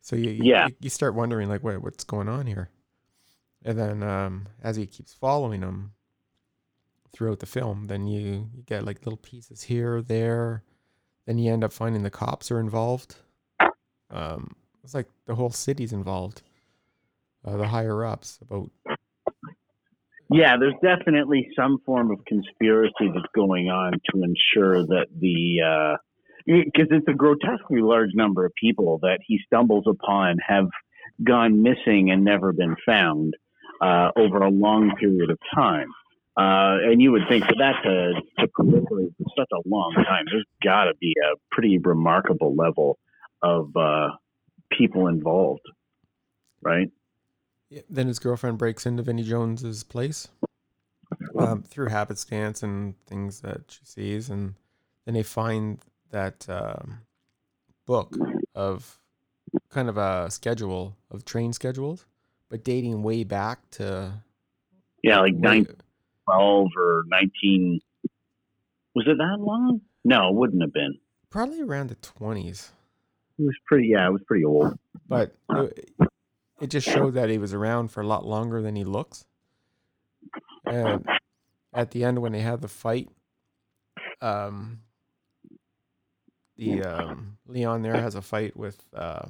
So 0.02 0.16
you 0.16 0.32
you- 0.32 0.44
Yeah. 0.44 0.68
you, 0.80 0.90
start 0.90 1.16
wondering 1.16 1.50
like, 1.50 1.64
wait, 1.64 1.82
what's 1.82 2.04
going 2.04 2.28
on 2.30 2.46
here? 2.48 2.70
And 3.64 3.78
then 3.78 4.04
um, 4.04 4.48
as 4.62 4.76
he 4.76 4.86
keeps 4.86 5.14
following 5.14 5.62
him 5.62 5.94
throughout 7.14 7.40
the 7.40 7.46
film, 7.46 7.86
then 7.88 8.08
you, 8.08 8.50
you 8.54 8.64
get 8.66 8.84
like 8.86 9.06
little 9.06 9.18
pieces 9.18 9.64
here, 9.64 10.02
there. 10.02 10.64
Then 11.26 11.38
you 11.38 11.54
end 11.54 11.64
up 11.64 11.72
finding 11.72 12.04
the 12.04 12.10
cops 12.10 12.52
are 12.52 12.60
involved. 12.60 13.16
Um, 14.10 14.56
it's 14.84 14.94
like 14.94 15.08
the 15.26 15.36
whole 15.36 15.50
city's 15.52 15.94
involved. 15.94 16.42
Uh, 17.46 17.56
the 17.58 17.68
higher 17.68 18.04
ups 18.06 18.40
about 18.42 18.70
Yeah, 20.34 20.58
there's 20.58 20.74
definitely 20.82 21.48
some 21.56 21.78
form 21.86 22.10
of 22.10 22.26
conspiracy 22.26 23.12
that's 23.14 23.32
going 23.36 23.70
on 23.70 23.94
to 24.12 24.24
ensure 24.24 24.84
that 24.88 25.06
the 25.20 25.98
because 26.46 26.88
it's 26.92 27.08
a 27.08 27.14
grotesquely 27.14 27.82
large 27.82 28.10
number 28.14 28.46
of 28.46 28.52
people 28.60 29.00
that 29.02 29.20
he 29.26 29.40
stumbles 29.46 29.86
upon 29.88 30.38
have 30.46 30.68
gone 31.24 31.62
missing 31.62 32.10
and 32.12 32.24
never 32.24 32.52
been 32.52 32.76
found 32.86 33.36
uh, 33.82 34.10
over 34.18 34.40
a 34.40 34.50
long 34.50 34.96
period 35.00 35.30
of 35.30 35.38
time. 35.54 35.88
Uh, 36.36 36.82
and 36.84 37.02
you 37.02 37.12
would 37.12 37.22
think 37.30 37.46
for 37.46 37.54
that 37.60 37.76
to, 37.84 38.14
to 38.40 38.48
proliferate 38.60 39.14
for 39.18 39.26
such 39.38 39.50
a 39.54 39.70
long 39.70 39.94
time, 39.96 40.26
there's 40.32 40.46
got 40.64 40.86
to 40.86 40.94
be 41.00 41.14
a 41.32 41.36
pretty 41.52 41.78
remarkable 41.78 42.56
level 42.56 42.98
of 43.44 43.70
uh, 43.76 44.10
people 44.72 45.08
involved, 45.08 45.62
right? 46.62 46.90
Yeah, 47.74 47.82
then 47.90 48.08
his 48.08 48.20
girlfriend 48.20 48.58
breaks 48.60 48.86
into 48.86 49.02
Vinnie 49.04 49.24
Jones's 49.24 49.84
place 49.84 50.28
um, 51.40 51.64
through 51.64 51.88
happenstance 51.90 52.62
and 52.62 52.94
things 53.08 53.42
that 53.42 53.62
she 53.70 53.80
sees, 53.84 54.30
and 54.30 54.54
then 55.06 55.16
they 55.16 55.24
find 55.24 55.80
that 56.12 56.48
um, 56.50 57.00
book 57.88 58.16
of 58.54 59.00
kind 59.70 59.90
of 59.90 59.98
a 59.98 60.30
schedule 60.30 60.96
of 61.10 61.26
train 61.26 61.52
schedules, 61.54 62.06
but 62.50 62.64
dating 62.64 63.02
way 63.02 63.24
back 63.24 63.60
to 63.72 64.14
Yeah, 65.02 65.20
like 65.22 65.34
way- 65.34 65.66
1912 66.28 66.68
or 66.78 67.04
19. 67.08 67.80
Was 68.96 69.06
it 69.08 69.18
that 69.18 69.38
long? 69.40 69.82
No, 70.06 70.30
it 70.30 70.36
wouldn't 70.36 70.62
have 70.62 70.74
been. 70.74 71.00
probably 71.32 71.62
around 71.62 71.90
the 71.90 71.96
twenties. 71.96 72.72
It 73.40 73.44
was 73.44 73.56
pretty. 73.66 73.88
Yeah, 73.88 74.08
it 74.08 74.12
was 74.12 74.22
pretty 74.28 74.46
old. 74.46 74.78
but 75.10 75.34
it, 75.50 75.90
it 76.64 76.70
just 76.70 76.88
showed 76.88 77.16
that 77.16 77.30
he 77.30 77.38
was 77.38 77.54
around 77.54 77.90
for 77.90 78.02
a 78.02 78.08
lot 78.08 78.26
longer 78.26 78.62
than 78.62 78.76
he 78.76 78.86
looks. 78.86 79.26
And 80.66 81.06
at 81.74 81.92
the 81.92 82.06
end, 82.06 82.20
when 82.22 82.32
they 82.32 82.40
had 82.40 82.62
the 82.62 82.70
fight, 82.70 83.10
um, 84.22 84.80
the 86.56 86.82
um, 86.84 87.38
Leon 87.46 87.82
there 87.82 88.00
has 88.00 88.16
a 88.16 88.22
fight 88.22 88.56
with 88.56 88.82
uh, 88.96 89.26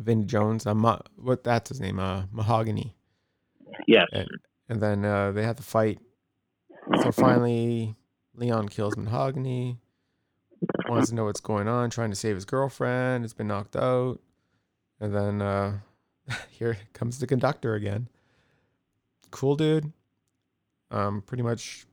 Vin 0.00 0.28
Jones. 0.28 0.64
Ma- 0.64 1.00
what 1.16 1.42
that's 1.42 1.70
his 1.70 1.80
name? 1.80 1.98
Uh, 1.98 2.22
Mahogany. 2.30 2.94
Yes. 3.88 4.06
And 4.12 4.28
and 4.68 4.80
then 4.80 5.04
uh, 5.04 5.32
they 5.32 5.42
had 5.42 5.56
the 5.56 5.64
fight. 5.64 5.98
So 7.02 7.10
finally, 7.10 7.96
Leon 8.36 8.68
kills 8.68 8.96
Mahogany. 8.96 9.78
Wants 10.88 11.08
to 11.08 11.16
know 11.16 11.24
what's 11.24 11.40
going 11.40 11.66
on. 11.66 11.90
Trying 11.90 12.10
to 12.10 12.16
save 12.16 12.36
his 12.36 12.44
girlfriend. 12.44 13.24
It's 13.24 13.34
been 13.34 13.48
knocked 13.48 13.74
out. 13.74 14.20
And 15.00 15.12
then 15.12 15.42
uh, 15.42 15.78
here 16.50 16.78
comes 16.92 17.18
the 17.18 17.26
conductor 17.26 17.74
again. 17.74 18.08
Cool 19.30 19.56
dude. 19.56 19.92
Um, 20.90 21.22
pretty 21.22 21.42
much 21.42 21.86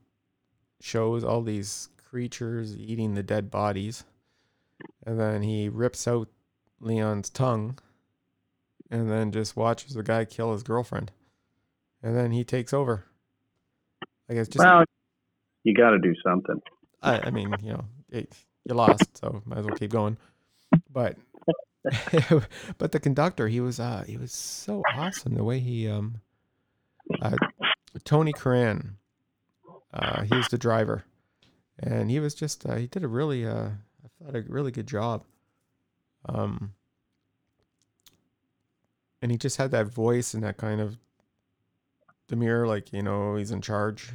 shows 0.80 1.24
all 1.24 1.42
these 1.42 1.88
creatures 2.10 2.76
eating 2.76 3.14
the 3.14 3.22
dead 3.22 3.50
bodies, 3.50 4.04
and 5.06 5.18
then 5.18 5.42
he 5.42 5.68
rips 5.68 6.06
out 6.06 6.28
Leon's 6.80 7.30
tongue, 7.30 7.78
and 8.90 9.10
then 9.10 9.32
just 9.32 9.56
watches 9.56 9.94
the 9.94 10.02
guy 10.02 10.24
kill 10.24 10.52
his 10.52 10.62
girlfriend, 10.62 11.12
and 12.02 12.16
then 12.16 12.30
he 12.32 12.44
takes 12.44 12.74
over. 12.74 13.06
I 14.28 14.34
guess 14.34 14.48
just 14.48 14.64
well, 14.64 14.84
you 15.64 15.74
got 15.74 15.90
to 15.90 15.98
do 15.98 16.14
something. 16.22 16.60
I, 17.02 17.20
I 17.20 17.30
mean, 17.30 17.54
you 17.62 17.72
know, 17.72 17.84
it, 18.10 18.32
you 18.64 18.74
lost, 18.74 19.18
so 19.18 19.42
might 19.44 19.58
as 19.58 19.66
well 19.66 19.76
keep 19.76 19.90
going. 19.90 20.18
But 20.92 21.16
but 22.78 22.92
the 22.92 23.00
conductor, 23.00 23.48
he 23.48 23.60
was 23.60 23.80
uh 23.80 24.04
he 24.06 24.16
was 24.16 24.32
so 24.32 24.82
awesome 24.94 25.34
the 25.34 25.44
way 25.44 25.58
he 25.58 25.88
um 25.88 26.20
uh 27.22 27.36
Tony 28.04 28.32
Curran, 28.32 28.98
uh 29.94 30.22
he 30.22 30.34
was 30.36 30.48
the 30.48 30.58
driver, 30.58 31.04
and 31.78 32.10
he 32.10 32.20
was 32.20 32.34
just 32.34 32.66
uh, 32.66 32.76
he 32.76 32.86
did 32.86 33.04
a 33.04 33.08
really 33.08 33.46
uh 33.46 33.70
I 34.04 34.24
thought 34.24 34.36
a 34.36 34.42
really 34.48 34.72
good 34.72 34.88
job. 34.88 35.24
Um, 36.26 36.74
and 39.22 39.30
he 39.30 39.38
just 39.38 39.56
had 39.56 39.70
that 39.70 39.86
voice 39.86 40.34
and 40.34 40.42
that 40.42 40.56
kind 40.56 40.80
of 40.80 40.98
demure, 42.28 42.66
like 42.66 42.92
you 42.92 43.02
know 43.02 43.36
he's 43.36 43.50
in 43.50 43.60
charge, 43.60 44.12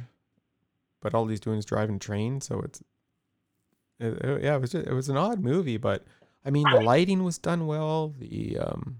but 1.00 1.14
all 1.14 1.26
he's 1.26 1.40
doing 1.40 1.58
is 1.58 1.64
driving 1.64 1.98
train. 1.98 2.40
So 2.40 2.60
it's 2.60 2.82
it, 3.98 4.12
it- 4.24 4.42
yeah, 4.42 4.56
it 4.56 4.60
was 4.60 4.72
just, 4.72 4.86
it 4.86 4.92
was 4.92 5.08
an 5.08 5.16
odd 5.16 5.40
movie, 5.40 5.76
but 5.76 6.04
I 6.46 6.50
mean 6.50 6.64
the 6.70 6.80
lighting 6.80 7.24
was 7.24 7.38
done 7.38 7.66
well. 7.66 8.14
The 8.18 8.58
um, 8.58 8.98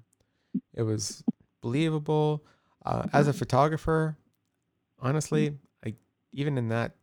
it 0.74 0.82
was 0.82 1.22
believable. 1.62 2.44
Uh, 2.84 3.06
as 3.12 3.28
a 3.28 3.32
photographer, 3.32 4.16
honestly, 4.98 5.56
I 5.84 5.94
even 6.32 6.58
in 6.58 6.68
that 6.68 6.96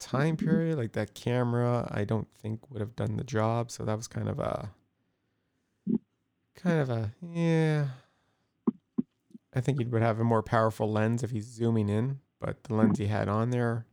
time 0.00 0.36
period, 0.36 0.78
like 0.78 0.92
that 0.92 1.14
camera, 1.14 1.88
I 1.90 2.04
don't 2.04 2.28
think 2.34 2.68
would 2.70 2.80
have 2.80 2.96
done 2.96 3.16
the 3.16 3.24
job. 3.24 3.70
So 3.70 3.84
that 3.84 3.96
was 3.96 4.08
kind 4.08 4.28
of 4.28 4.40
a 4.40 4.70
kind 6.56 6.80
of 6.80 6.90
a 6.90 7.12
yeah. 7.22 7.86
I 9.54 9.60
think 9.60 9.78
he 9.78 9.86
would 9.86 10.02
have 10.02 10.20
a 10.20 10.24
more 10.24 10.42
powerful 10.42 10.90
lens 10.90 11.22
if 11.22 11.30
he's 11.30 11.46
zooming 11.46 11.88
in, 11.88 12.20
but 12.40 12.64
the 12.64 12.74
lens 12.74 12.98
he 12.98 13.06
had 13.06 13.28
on 13.28 13.50
there 13.50 13.86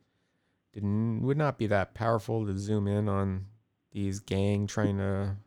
didn't 0.74 1.22
would 1.22 1.38
not 1.38 1.60
be 1.60 1.68
that 1.68 1.94
powerful 1.94 2.46
to 2.46 2.58
zoom 2.58 2.88
in 2.88 3.08
on 3.08 3.46
these 3.92 4.20
gang 4.20 4.66
trying 4.68 4.98
to 4.98 5.38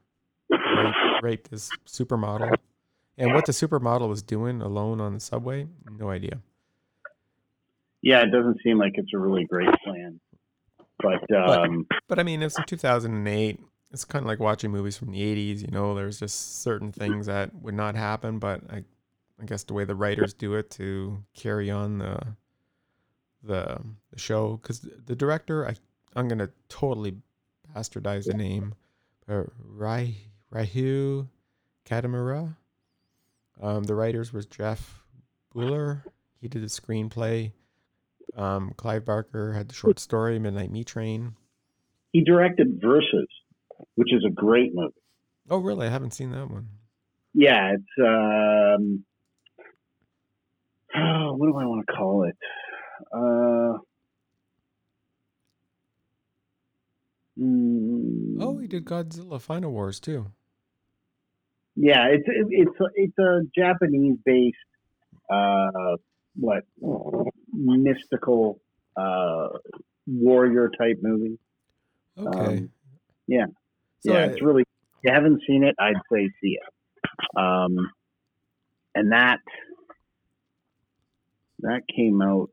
rape, 1.16 1.22
rape 1.22 1.48
this 1.48 1.70
supermodel. 1.86 2.54
And 3.18 3.32
what 3.32 3.46
the 3.46 3.52
supermodel 3.52 4.08
was 4.08 4.22
doing 4.22 4.60
alone 4.60 5.00
on 5.00 5.14
the 5.14 5.20
subway, 5.20 5.66
no 5.98 6.10
idea. 6.10 6.40
Yeah, 8.02 8.20
it 8.22 8.30
doesn't 8.30 8.60
seem 8.62 8.78
like 8.78 8.92
it's 8.96 9.12
a 9.14 9.18
really 9.18 9.44
great 9.46 9.72
plan. 9.82 10.20
But 10.98 11.30
um, 11.34 11.86
But 12.08 12.18
I 12.18 12.22
mean, 12.22 12.42
it's 12.42 12.58
in 12.58 12.64
2008. 12.64 13.60
It's 13.92 14.04
kind 14.04 14.24
of 14.24 14.26
like 14.26 14.38
watching 14.38 14.70
movies 14.70 14.96
from 14.96 15.12
the 15.12 15.20
80s. 15.20 15.62
You 15.62 15.68
know, 15.68 15.94
there's 15.94 16.20
just 16.20 16.62
certain 16.62 16.92
things 16.92 17.26
that 17.26 17.54
would 17.54 17.74
not 17.74 17.94
happen, 17.94 18.38
but 18.38 18.60
I, 18.70 18.84
I 19.40 19.44
guess 19.44 19.64
the 19.64 19.74
way 19.74 19.84
the 19.84 19.94
writers 19.94 20.34
do 20.34 20.54
it 20.54 20.70
to 20.72 21.22
carry 21.34 21.70
on 21.70 21.98
the 21.98 22.20
the, 23.42 23.80
the 24.10 24.18
show, 24.18 24.58
because 24.60 24.80
the 24.80 25.14
director, 25.14 25.66
I 25.66 25.76
I'm 26.14 26.28
gonna 26.28 26.50
totally 26.68 27.16
bastardize 27.74 28.24
the 28.24 28.34
name, 28.34 28.74
uh, 29.28 29.44
Rai 29.58 30.16
Raihu 30.52 31.26
Katamura. 31.84 32.56
Um, 33.60 33.84
the 33.84 33.94
writers 33.94 34.32
was 34.32 34.46
Jeff 34.46 35.02
Buhler. 35.54 36.02
He 36.40 36.48
did 36.48 36.62
the 36.62 36.66
screenplay. 36.66 37.52
Um, 38.36 38.72
Clive 38.76 39.04
Barker 39.04 39.52
had 39.54 39.68
the 39.68 39.74
short 39.74 39.98
story 39.98 40.38
Midnight 40.38 40.70
Meat 40.70 40.86
Train. 40.86 41.34
he 42.12 42.22
directed 42.22 42.78
Versus, 42.82 43.28
which 43.94 44.12
is 44.12 44.24
a 44.26 44.30
great 44.30 44.74
movie. 44.74 44.92
Oh, 45.48 45.58
really? 45.58 45.86
I 45.86 45.90
haven't 45.90 46.12
seen 46.12 46.32
that 46.32 46.50
one. 46.50 46.68
Yeah, 47.32 47.72
it's 47.74 47.84
um, 48.00 49.04
oh, 50.94 51.34
what 51.34 51.46
do 51.46 51.56
I 51.56 51.64
want 51.66 51.86
to 51.86 51.92
call 51.92 52.24
it? 52.24 52.36
Uh, 53.12 53.78
mm, 57.38 58.36
Oh, 58.40 58.58
he 58.58 58.66
did 58.66 58.84
Godzilla 58.84 59.40
Final 59.40 59.72
Wars 59.72 60.00
too. 60.00 60.26
Yeah, 61.76 62.06
it's 62.08 62.24
it's 62.26 62.70
it's 62.94 63.18
a 63.18 63.40
Japanese 63.56 64.16
based 64.24 64.56
uh, 65.30 65.96
what 66.34 66.64
mystical 67.52 68.60
uh, 68.96 69.48
warrior 70.06 70.70
type 70.78 70.98
movie. 71.02 71.38
Okay. 72.18 72.38
Um, 72.58 72.70
yeah. 73.26 73.46
So 74.00 74.12
yeah, 74.12 74.18
I- 74.20 74.24
it's 74.24 74.42
really. 74.42 74.62
If 74.62 74.68
you 75.04 75.12
haven't 75.12 75.42
seen 75.46 75.62
it, 75.62 75.74
I'd 75.78 76.00
say 76.12 76.30
see 76.42 76.56
it. 76.58 77.38
Um, 77.38 77.90
and 78.94 79.12
that 79.12 79.38
that 81.60 81.82
came 81.94 82.20
out 82.22 82.50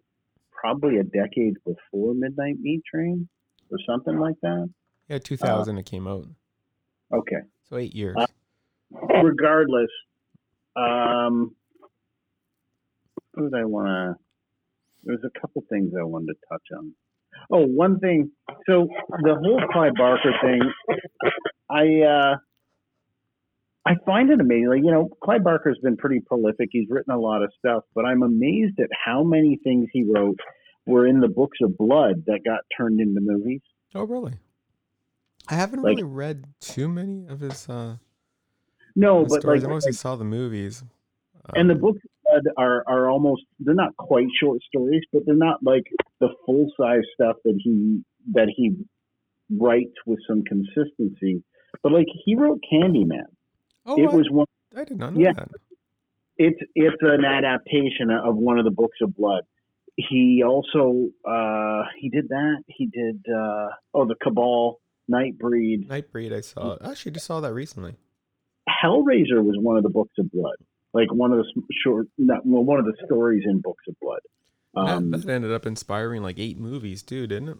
probably 0.51 0.97
a 0.97 1.03
decade 1.03 1.55
before 1.65 2.13
Midnight 2.13 2.59
Meat 2.59 2.83
Train 2.85 3.27
or 3.71 3.77
something 3.87 4.17
like 4.19 4.35
that. 4.41 4.69
yeah, 5.09 5.17
2000 5.19 5.77
it 5.77 5.85
came 5.85 6.07
out. 6.07 6.25
Okay. 7.13 7.41
So 7.69 7.77
eight 7.77 7.93
years. 7.95 8.15
Uh, 8.17 8.27
Regardless, 9.21 9.89
um, 10.75 11.55
what 13.33 13.51
did 13.51 13.59
I 13.59 13.65
want 13.65 13.87
to? 13.87 14.15
There's 15.03 15.19
a 15.25 15.39
couple 15.39 15.63
things 15.69 15.91
I 15.99 16.03
wanted 16.03 16.27
to 16.33 16.39
touch 16.49 16.63
on. 16.77 16.93
Oh, 17.51 17.65
one 17.65 17.99
thing. 17.99 18.31
So 18.67 18.87
the 19.09 19.35
whole 19.35 19.61
Clive 19.71 19.93
Barker 19.97 20.31
thing, 20.41 20.61
I 21.69 22.01
uh, 22.07 22.35
I 23.85 23.95
find 24.05 24.29
it 24.29 24.39
amazing. 24.39 24.69
Like, 24.69 24.81
you 24.83 24.91
know, 24.91 25.09
Clive 25.23 25.43
Barker's 25.43 25.77
been 25.83 25.97
pretty 25.97 26.21
prolific. 26.21 26.69
He's 26.71 26.87
written 26.89 27.13
a 27.13 27.19
lot 27.19 27.43
of 27.43 27.51
stuff, 27.59 27.83
but 27.93 28.05
I'm 28.05 28.23
amazed 28.23 28.79
at 28.79 28.87
how 29.05 29.23
many 29.23 29.59
things 29.63 29.87
he 29.91 30.03
wrote 30.03 30.39
were 30.85 31.05
in 31.05 31.19
the 31.19 31.27
books 31.27 31.57
of 31.61 31.77
blood 31.77 32.23
that 32.27 32.39
got 32.45 32.61
turned 32.77 33.01
into 33.01 33.19
movies. 33.21 33.61
Oh, 33.93 34.03
really? 34.03 34.33
I 35.49 35.55
haven't 35.55 35.81
Like- 35.81 35.97
really 35.97 36.03
read 36.03 36.45
too 36.61 36.87
many 36.87 37.25
of 37.27 37.41
his 37.41 37.67
uh, 37.67 37.97
No, 38.95 39.25
but 39.25 39.41
stories. 39.41 39.63
like, 39.63 39.69
I 39.69 39.73
mostly 39.73 39.93
saw 39.93 40.15
the 40.15 40.23
movies. 40.23 40.83
and 41.55 41.69
the 41.69 41.73
Um, 41.75 41.81
books 41.81 41.99
are 42.57 42.83
are 42.87 43.09
almost 43.09 43.43
they're 43.59 43.75
not 43.75 43.95
quite 43.97 44.27
short 44.39 44.61
stories, 44.63 45.03
but 45.11 45.23
they're 45.25 45.35
not 45.35 45.61
like 45.63 45.83
the 46.19 46.29
full 46.45 46.71
size 46.79 47.03
stuff 47.13 47.37
that 47.43 47.59
he 47.63 48.01
that 48.33 48.47
he 48.55 48.75
writes 49.49 49.93
with 50.05 50.19
some 50.27 50.43
consistency. 50.43 51.43
But 51.81 51.91
like 51.91 52.07
he 52.25 52.35
wrote 52.35 52.59
Candyman. 52.71 53.25
Oh, 53.85 54.01
it 54.01 54.09
I, 54.09 54.15
was 54.15 54.27
one. 54.29 54.47
I 54.75 54.83
did 54.83 54.97
not 54.97 55.13
know 55.13 55.21
yeah. 55.21 55.33
that. 55.33 55.49
It's 56.37 56.59
it's 56.75 56.95
an 57.01 57.25
adaptation 57.25 58.09
of 58.09 58.35
one 58.35 58.57
of 58.57 58.65
the 58.65 58.71
books 58.71 58.97
of 59.01 59.15
blood. 59.15 59.43
He 59.95 60.43
also 60.45 61.09
uh, 61.27 61.83
he 61.99 62.09
did 62.09 62.29
that. 62.29 62.63
He 62.67 62.87
did 62.87 63.23
uh, 63.29 63.67
oh 63.93 64.05
the 64.05 64.15
Cabal, 64.21 64.79
Nightbreed, 65.11 65.87
Nightbreed, 65.87 66.33
I 66.33 66.41
saw. 66.41 66.77
I 66.81 66.91
actually 66.91 67.11
just 67.11 67.27
saw 67.27 67.39
that 67.41 67.53
recently. 67.53 67.95
Hellraiser 68.83 69.43
was 69.43 69.55
one 69.59 69.77
of 69.77 69.83
the 69.83 69.89
books 69.89 70.13
of 70.19 70.29
blood. 70.31 70.57
Like 70.93 71.11
one 71.13 71.31
of 71.31 71.39
the 71.39 71.61
short, 71.83 72.07
not, 72.17 72.45
well, 72.45 72.63
one 72.63 72.79
of 72.79 72.85
the 72.85 72.93
stories 73.05 73.43
in 73.45 73.61
books 73.61 73.83
of 73.87 73.95
blood. 73.99 74.19
That- 74.75 74.81
Um, 74.81 75.11
that, 75.11 75.27
ended 75.27 75.51
up 75.51 75.65
inspiring 75.65 76.21
like 76.23 76.39
eight 76.39 76.59
movies 76.59 77.03
too, 77.03 77.27
didn't 77.27 77.49
it? 77.49 77.57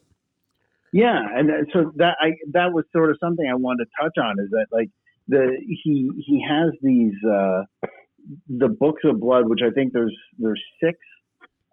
Yeah, 0.91 1.19
and 1.35 1.49
so 1.73 1.91
that 1.95 2.17
I 2.21 2.33
that 2.51 2.71
was 2.71 2.85
sort 2.91 3.09
of 3.09 3.17
something 3.19 3.47
I 3.49 3.55
wanted 3.55 3.85
to 3.85 3.91
touch 3.99 4.15
on 4.23 4.35
is 4.39 4.51
that 4.51 4.67
like 4.71 4.89
the 5.27 5.57
he 5.83 6.11
he 6.23 6.45
has 6.47 6.71
these 6.83 7.13
uh, 7.23 7.63
the 8.47 8.67
books 8.67 9.01
of 9.03 9.19
blood, 9.19 9.47
which 9.47 9.61
I 9.65 9.71
think 9.71 9.93
there's 9.93 10.15
there's 10.37 10.61
six, 10.83 10.99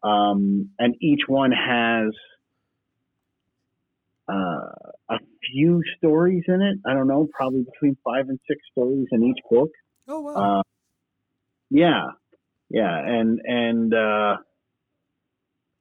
um, 0.02 0.70
and 0.78 0.94
each 1.02 1.20
one 1.28 1.52
has 1.52 2.12
uh, 4.26 4.90
few 5.52 5.82
stories 5.98 6.44
in 6.48 6.62
it. 6.62 6.78
I 6.86 6.94
don't 6.94 7.06
know, 7.06 7.28
probably 7.32 7.64
between 7.64 7.96
five 8.04 8.28
and 8.28 8.38
six 8.48 8.60
stories 8.72 9.06
in 9.12 9.22
each 9.24 9.38
book. 9.50 9.70
Oh 10.08 10.20
wow. 10.20 10.60
Uh, 10.60 10.62
yeah, 11.70 12.06
yeah, 12.68 12.98
and 12.98 13.40
and 13.44 13.94
uh, 13.94 14.36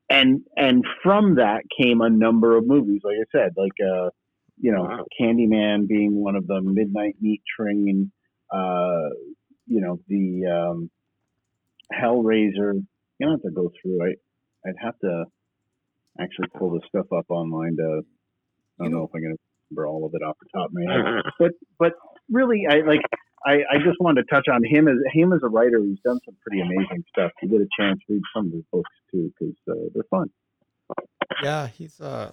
and 0.09 0.41
and 0.55 0.83
from 1.03 1.35
that 1.35 1.63
came 1.79 2.01
a 2.01 2.09
number 2.09 2.57
of 2.57 2.67
movies. 2.67 3.01
Like 3.03 3.17
I 3.19 3.37
said, 3.37 3.53
like 3.57 3.73
uh, 3.81 4.09
you 4.59 4.71
know, 4.71 5.05
Candyman 5.19 5.87
being 5.87 6.15
one 6.15 6.35
of 6.35 6.47
them, 6.47 6.73
Midnight 6.73 7.15
Meat 7.21 7.41
Train, 7.57 8.11
uh, 8.51 9.09
you 9.67 9.81
know, 9.81 9.99
the 10.07 10.45
um, 10.45 10.91
Hellraiser. 11.93 12.73
You 12.73 13.27
don't 13.27 13.31
have 13.31 13.41
to 13.41 13.51
go 13.51 13.71
through. 13.81 14.03
I 14.03 14.69
I'd 14.69 14.75
have 14.81 14.97
to 14.99 15.25
actually 16.19 16.49
pull 16.57 16.71
this 16.71 16.87
stuff 16.87 17.07
up 17.15 17.25
online 17.29 17.77
to. 17.77 18.01
I 18.79 18.85
don't 18.85 18.93
know 18.93 19.03
if 19.03 19.09
I'm 19.13 19.21
going 19.21 19.35
to 19.35 19.48
remember 19.69 19.87
all 19.87 20.05
of 20.05 20.13
it 20.13 20.23
off 20.23 20.37
the 20.39 20.49
top 20.57 20.67
of 20.67 20.73
my 20.73 20.91
head, 20.91 21.23
but 21.39 21.51
but 21.77 21.93
really, 22.31 22.65
I 22.69 22.81
like. 22.87 23.01
I, 23.45 23.63
I 23.71 23.77
just 23.77 24.01
wanted 24.01 24.23
to 24.23 24.35
touch 24.35 24.49
on 24.51 24.65
him 24.65 24.89
as 24.89 24.97
him 25.13 25.31
as 25.31 25.39
a 25.43 25.47
writer. 25.47 25.79
He's 25.81 25.99
done 26.03 26.19
some 26.25 26.35
pretty 26.45 26.59
amazing 26.61 27.05
stuff. 27.07 27.31
You 27.41 27.47
get 27.47 27.61
a 27.61 27.67
chance 27.79 28.01
to 28.07 28.13
read 28.13 28.21
some 28.35 28.47
of 28.47 28.51
his 28.51 28.63
books 28.69 28.89
too 29.11 29.31
because 29.39 29.55
uh, 29.69 29.89
they're 29.93 30.03
fun. 30.09 30.29
yeah, 31.41 31.67
he's 31.67 32.01
uh, 32.01 32.31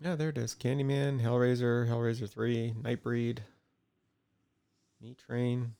yeah, 0.00 0.16
there 0.16 0.30
it 0.30 0.38
is. 0.38 0.56
Candyman, 0.58 1.20
Hellraiser, 1.20 1.86
Hellraiser 1.86 2.28
Three, 2.28 2.72
Nightbreed, 2.80 3.40
Meat 5.02 5.18
Train. 5.18 5.74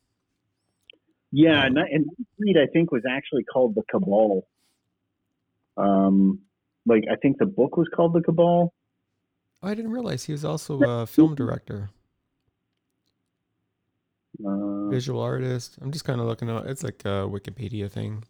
Yeah, 1.31 1.67
Um, 1.67 1.77
and, 1.79 1.79
and 1.79 2.07
Reed 2.39 2.57
I 2.59 2.67
think 2.71 2.93
was 2.93 3.05
actually 3.09 3.45
called 3.45 3.75
the 3.75 3.83
Cabal. 3.91 4.47
Um, 5.79 6.41
like 6.85 7.05
I 7.11 7.17
think 7.17 7.39
the 7.39 7.47
book 7.47 7.77
was 7.77 7.89
called 7.95 8.13
the 8.13 8.21
Cabal. 8.21 8.75
Oh, 9.63 9.69
I 9.69 9.75
didn't 9.75 9.93
realize 9.93 10.25
he 10.25 10.33
was 10.33 10.45
also 10.45 10.81
a 10.83 11.07
film 11.07 11.35
director, 11.35 11.91
Uh, 14.45 14.89
visual 14.89 15.21
artist. 15.21 15.79
I'm 15.81 15.93
just 15.93 16.05
kind 16.05 16.21
of 16.21 16.27
looking 16.27 16.51
at 16.51 16.67
it's 16.67 16.83
like 16.83 17.05
a 17.05 17.29
Wikipedia 17.29 17.91
thing. 17.91 18.25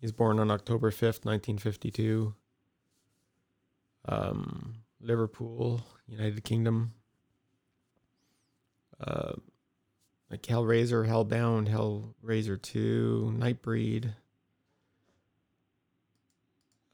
He's 0.00 0.12
born 0.12 0.40
on 0.40 0.50
October 0.50 0.90
5th, 0.90 1.24
1952. 1.24 2.34
Um, 4.06 4.74
Liverpool, 5.00 5.86
United 6.08 6.42
Kingdom. 6.42 6.92
Uh, 9.00 9.34
like 10.30 10.42
Hellraiser, 10.42 11.06
Hellbound, 11.06 11.68
Hellraiser 11.68 12.60
2, 12.60 13.34
Nightbreed. 13.36 14.14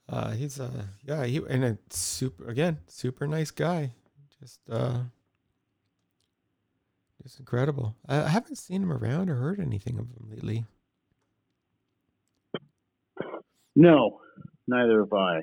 Uh, 0.08 0.30
he's 0.30 0.58
uh 0.58 0.84
yeah 1.06 1.24
he 1.26 1.38
and 1.50 1.64
a 1.64 1.78
super 1.90 2.48
again 2.48 2.78
super 2.86 3.26
nice 3.26 3.50
guy, 3.50 3.92
just 4.40 4.60
uh, 4.70 5.00
just 7.22 7.38
incredible. 7.38 7.94
I, 8.08 8.22
I 8.22 8.28
haven't 8.28 8.56
seen 8.56 8.82
him 8.82 8.92
around 8.92 9.28
or 9.28 9.34
heard 9.34 9.60
anything 9.60 9.98
of 9.98 10.06
him 10.06 10.30
lately. 10.30 10.64
no, 13.76 14.20
neither 14.66 15.00
have 15.00 15.12
I. 15.12 15.42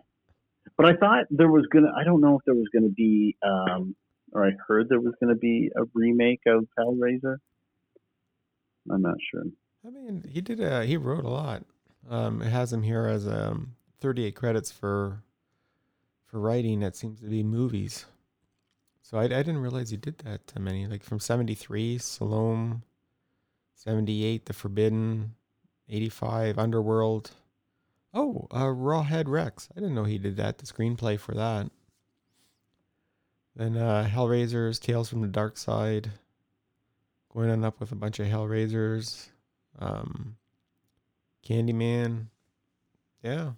But 0.78 0.88
I 0.88 0.96
thought 0.96 1.26
there 1.30 1.52
was 1.52 1.68
gonna. 1.72 1.92
I 1.96 2.04
don't 2.04 2.22
know 2.22 2.38
if 2.38 2.46
there 2.46 2.56
was 2.56 2.68
gonna 2.74 2.90
be, 2.90 3.38
um, 3.44 3.96
or 4.34 4.48
I 4.48 4.52
heard 4.68 4.90
there 4.90 5.00
was 5.00 5.14
gonna 5.22 5.36
be 5.36 5.72
a 5.76 5.84
remake 5.94 6.42
of 6.48 6.66
Hellraiser. 6.78 7.38
I'm 8.92 9.02
not 9.02 9.18
sure. 9.32 9.44
I 9.86 9.92
mean, 9.92 10.26
he 10.28 10.42
did 10.42 10.60
a 10.60 10.86
he 10.86 10.98
wrote 10.98 11.24
a 11.24 11.30
lot. 11.30 11.64
Um, 12.10 12.42
it 12.42 12.50
has 12.50 12.74
him 12.74 12.82
here 12.82 13.06
as 13.06 13.28
um 13.28 13.76
38 14.00 14.36
credits 14.36 14.72
for 14.72 15.24
for 16.26 16.40
writing. 16.40 16.80
That 16.80 16.96
seems 16.96 17.20
to 17.22 17.28
be 17.28 17.44
movies. 17.44 18.06
So 19.02 19.20
I, 19.20 19.26
I 19.26 19.28
didn't 19.28 19.60
realize 19.60 19.92
he 19.92 19.98
did 19.98 20.18
that 20.20 20.48
to 20.48 20.60
many. 20.60 20.88
Like 20.88 21.04
from 21.04 21.20
73, 21.20 22.00
Salome, 22.00 22.82
78, 23.76 24.46
The 24.46 24.54
Forbidden, 24.54 25.36
85, 25.88 26.58
Underworld. 26.58 27.32
Oh, 28.16 28.48
uh, 28.50 28.64
Rawhead 28.64 29.28
Rex. 29.28 29.70
I 29.76 29.80
didn't 29.80 29.94
know 29.94 30.06
he 30.06 30.18
did 30.18 30.38
that. 30.38 30.58
The 30.58 30.66
screenplay 30.66 31.20
for 31.20 31.36
that. 31.36 31.70
Then 33.56 33.78
uh, 33.78 34.10
Hellraisers, 34.12 34.82
Tales 34.82 35.10
from 35.10 35.22
the 35.22 35.28
Dark 35.28 35.58
Side. 35.58 36.10
Going 37.32 37.52
on 37.52 37.64
up 37.64 37.80
with 37.80 37.92
a 37.92 37.96
bunch 37.96 38.20
of 38.20 38.28
Hellraisers. 38.28 39.28
Um, 39.78 40.38
Candyman. 41.48 42.28
Yeah. 43.22 43.52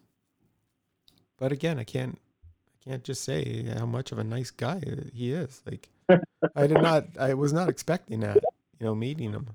But 1.39 1.51
again, 1.51 1.79
I 1.79 1.83
can't 1.83 2.19
I 2.67 2.89
can't 2.89 3.03
just 3.03 3.23
say 3.23 3.63
how 3.77 3.85
much 3.85 4.11
of 4.11 4.19
a 4.19 4.23
nice 4.23 4.51
guy 4.51 4.81
he 5.13 5.33
is. 5.33 5.61
Like 5.65 5.89
I 6.55 6.67
did 6.67 6.81
not 6.81 7.05
I 7.19 7.33
was 7.33 7.53
not 7.53 7.69
expecting 7.69 8.21
that, 8.21 8.37
you 8.79 8.85
know, 8.85 8.95
meeting 8.95 9.31
him. 9.31 9.47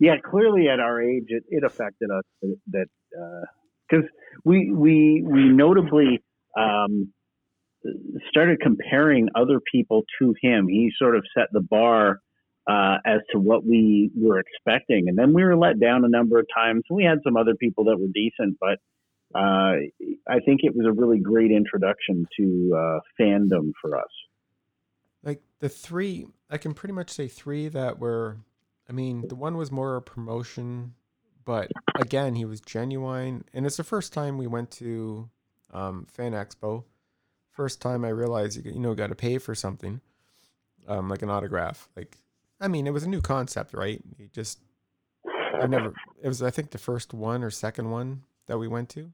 yeah, 0.00 0.16
clearly 0.18 0.68
at 0.68 0.80
our 0.80 1.00
age, 1.00 1.26
it, 1.28 1.44
it 1.48 1.64
affected 1.64 2.10
us 2.10 2.24
that 2.68 2.86
because 3.88 4.06
we 4.44 4.70
we 4.70 5.24
we 5.26 5.48
notably 5.48 6.22
um, 6.56 7.12
started 8.28 8.60
comparing 8.60 9.28
other 9.34 9.60
people 9.72 10.02
to 10.20 10.34
him. 10.40 10.68
He 10.68 10.92
sort 10.98 11.16
of 11.16 11.24
set 11.36 11.48
the 11.52 11.60
bar 11.60 12.20
uh, 12.68 12.96
as 13.04 13.20
to 13.32 13.40
what 13.40 13.64
we 13.64 14.10
were 14.14 14.38
expecting, 14.38 15.08
and 15.08 15.18
then 15.18 15.32
we 15.32 15.42
were 15.42 15.56
let 15.56 15.80
down 15.80 16.04
a 16.04 16.08
number 16.08 16.38
of 16.38 16.46
times. 16.54 16.82
We 16.90 17.04
had 17.04 17.18
some 17.24 17.36
other 17.36 17.54
people 17.54 17.84
that 17.84 17.98
were 17.98 18.08
decent, 18.12 18.58
but 18.60 18.78
uh, 19.34 19.74
I 20.28 20.40
think 20.44 20.60
it 20.64 20.74
was 20.74 20.86
a 20.86 20.92
really 20.92 21.18
great 21.18 21.50
introduction 21.50 22.26
to 22.38 22.74
uh, 22.76 23.00
fandom 23.20 23.72
for 23.80 23.96
us. 23.96 24.10
Like 25.22 25.42
the 25.60 25.68
three 25.68 26.26
I 26.50 26.58
can 26.58 26.74
pretty 26.74 26.94
much 26.94 27.10
say 27.10 27.28
three 27.28 27.68
that 27.68 27.98
were 27.98 28.38
I 28.90 28.92
mean, 28.92 29.28
the 29.28 29.36
one 29.36 29.56
was 29.56 29.70
more 29.70 29.94
a 29.94 30.02
promotion, 30.02 30.94
but 31.44 31.70
again, 31.94 32.34
he 32.34 32.44
was 32.44 32.60
genuine. 32.60 33.44
And 33.54 33.64
it's 33.64 33.76
the 33.76 33.84
first 33.84 34.12
time 34.12 34.36
we 34.36 34.48
went 34.48 34.72
to 34.72 35.30
um, 35.72 36.06
Fan 36.10 36.32
Expo. 36.32 36.82
First 37.52 37.80
time 37.80 38.04
I 38.04 38.08
realized 38.08 38.64
you, 38.64 38.72
you 38.72 38.80
know 38.80 38.94
got 38.94 39.08
to 39.08 39.14
pay 39.14 39.38
for 39.38 39.54
something, 39.54 40.00
um, 40.88 41.08
like 41.08 41.22
an 41.22 41.30
autograph. 41.30 41.88
Like, 41.96 42.18
I 42.60 42.66
mean, 42.66 42.88
it 42.88 42.92
was 42.92 43.04
a 43.04 43.08
new 43.08 43.20
concept, 43.20 43.74
right? 43.74 44.02
You 44.18 44.28
just 44.32 44.58
I 45.60 45.66
never. 45.68 45.92
It 46.20 46.26
was 46.26 46.42
I 46.42 46.50
think 46.50 46.70
the 46.70 46.78
first 46.78 47.14
one 47.14 47.44
or 47.44 47.50
second 47.50 47.90
one 47.90 48.22
that 48.46 48.58
we 48.58 48.66
went 48.66 48.88
to, 48.90 49.12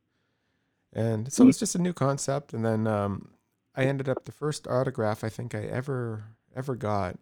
and 0.97 1.31
so 1.31 1.47
it's 1.47 1.59
just 1.59 1.75
a 1.75 1.79
new 1.79 1.93
concept. 1.93 2.55
And 2.55 2.65
then 2.65 2.87
um, 2.87 3.29
I 3.75 3.85
ended 3.85 4.09
up 4.09 4.25
the 4.25 4.33
first 4.33 4.67
autograph 4.67 5.23
I 5.23 5.29
think 5.29 5.55
I 5.55 5.65
ever 5.65 6.25
ever 6.57 6.75
got 6.75 7.19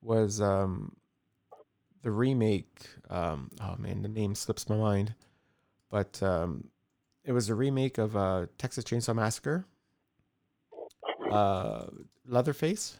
was 0.00 0.40
um, 0.40 0.94
the 2.02 2.12
remake. 2.12 2.86
Um, 3.10 3.50
oh 3.60 3.74
man, 3.76 4.02
the 4.02 4.08
name 4.08 4.36
slips 4.36 4.68
my 4.68 4.76
mind, 4.76 5.14
but 5.90 6.22
um, 6.22 6.68
it 7.24 7.32
was 7.32 7.48
a 7.48 7.56
remake 7.56 7.98
of 7.98 8.16
uh, 8.16 8.46
Texas 8.56 8.84
Chainsaw 8.84 9.16
Massacre. 9.16 9.66
Uh, 11.28 11.86
Leatherface. 12.24 12.98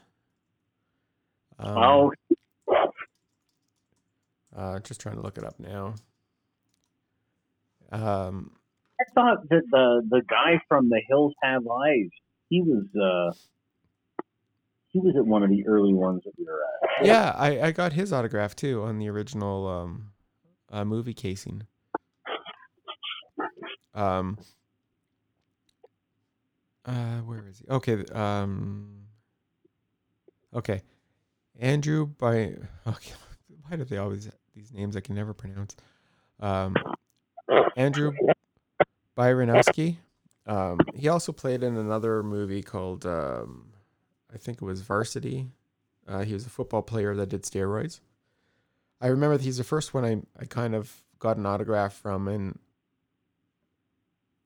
Um, 1.61 1.79
oh, 1.79 2.13
Uh, 4.55 4.81
just 4.81 5.01
trying 5.01 5.15
to 5.15 5.23
look 5.23 5.39
it 5.39 5.45
up 5.45 5.61
now. 5.61 5.95
Um, 7.93 8.51
I 9.01 9.05
thought 9.15 9.49
that 9.51 9.63
the 9.71 10.03
the 10.09 10.23
guy 10.29 10.61
from 10.69 10.89
The 10.89 11.01
Hills 11.09 11.35
Have 11.43 11.63
Eyes, 11.67 12.11
he 12.49 12.63
was 12.63 12.85
uh, 12.97 13.37
he 14.89 14.99
was 14.99 15.15
at 15.17 15.25
one 15.25 15.43
of 15.43 15.51
the 15.51 15.67
early 15.67 15.93
ones 15.93 16.23
that 16.25 16.33
we 16.39 16.45
were 16.45 16.61
at. 16.83 17.07
yeah, 17.07 17.35
I, 17.37 17.69
I 17.69 17.73
got 17.73 17.93
his 17.93 18.13
autograph 18.13 18.57
too 18.57 18.83
on 18.83 18.99
the 18.99 19.09
original 19.09 19.67
um, 19.69 20.11
uh, 20.71 20.85
movie 20.85 21.15
casing. 21.15 21.67
Um, 23.95 24.39
uh, 26.85 27.19
where 27.19 27.45
is 27.49 27.59
he? 27.59 27.69
Okay, 27.69 28.05
um, 28.13 29.05
okay, 30.55 30.83
Andrew 31.59 32.07
by. 32.07 32.55
Okay, 32.87 33.13
why 33.69 33.77
do 33.77 33.85
they 33.85 33.99
always 33.99 34.31
these 34.57 34.73
names 34.73 34.97
I 34.97 35.01
can 35.01 35.15
never 35.15 35.35
pronounce? 35.35 35.77
Um, 36.41 36.75
Andrew 37.77 38.13
Byronowski. 39.19 39.97
Um, 40.47 40.79
he 40.95 41.09
also 41.09 41.33
played 41.33 41.63
in 41.63 41.77
another 41.77 42.23
movie 42.23 42.63
called 42.63 43.05
um, 43.05 43.67
I 44.33 44.39
think 44.39 44.63
it 44.63 44.65
was 44.65 44.81
Varsity. 44.81 45.49
Uh, 46.07 46.23
he 46.23 46.33
was 46.33 46.47
a 46.47 46.51
football 46.51 46.83
player 46.83 47.15
that 47.17 47.29
did 47.29 47.43
steroids. 47.43 48.01
I 49.01 49.09
remember 49.09 49.39
he's 49.39 49.59
the 49.59 49.65
first 49.65 49.93
one 49.93 50.05
I, 50.05 50.23
I 50.41 50.47
kind 50.47 50.75
of 50.75 51.03
got 51.19 51.37
an 51.37 51.47
autograph 51.47 51.95
from, 51.95 52.29
and 52.29 52.59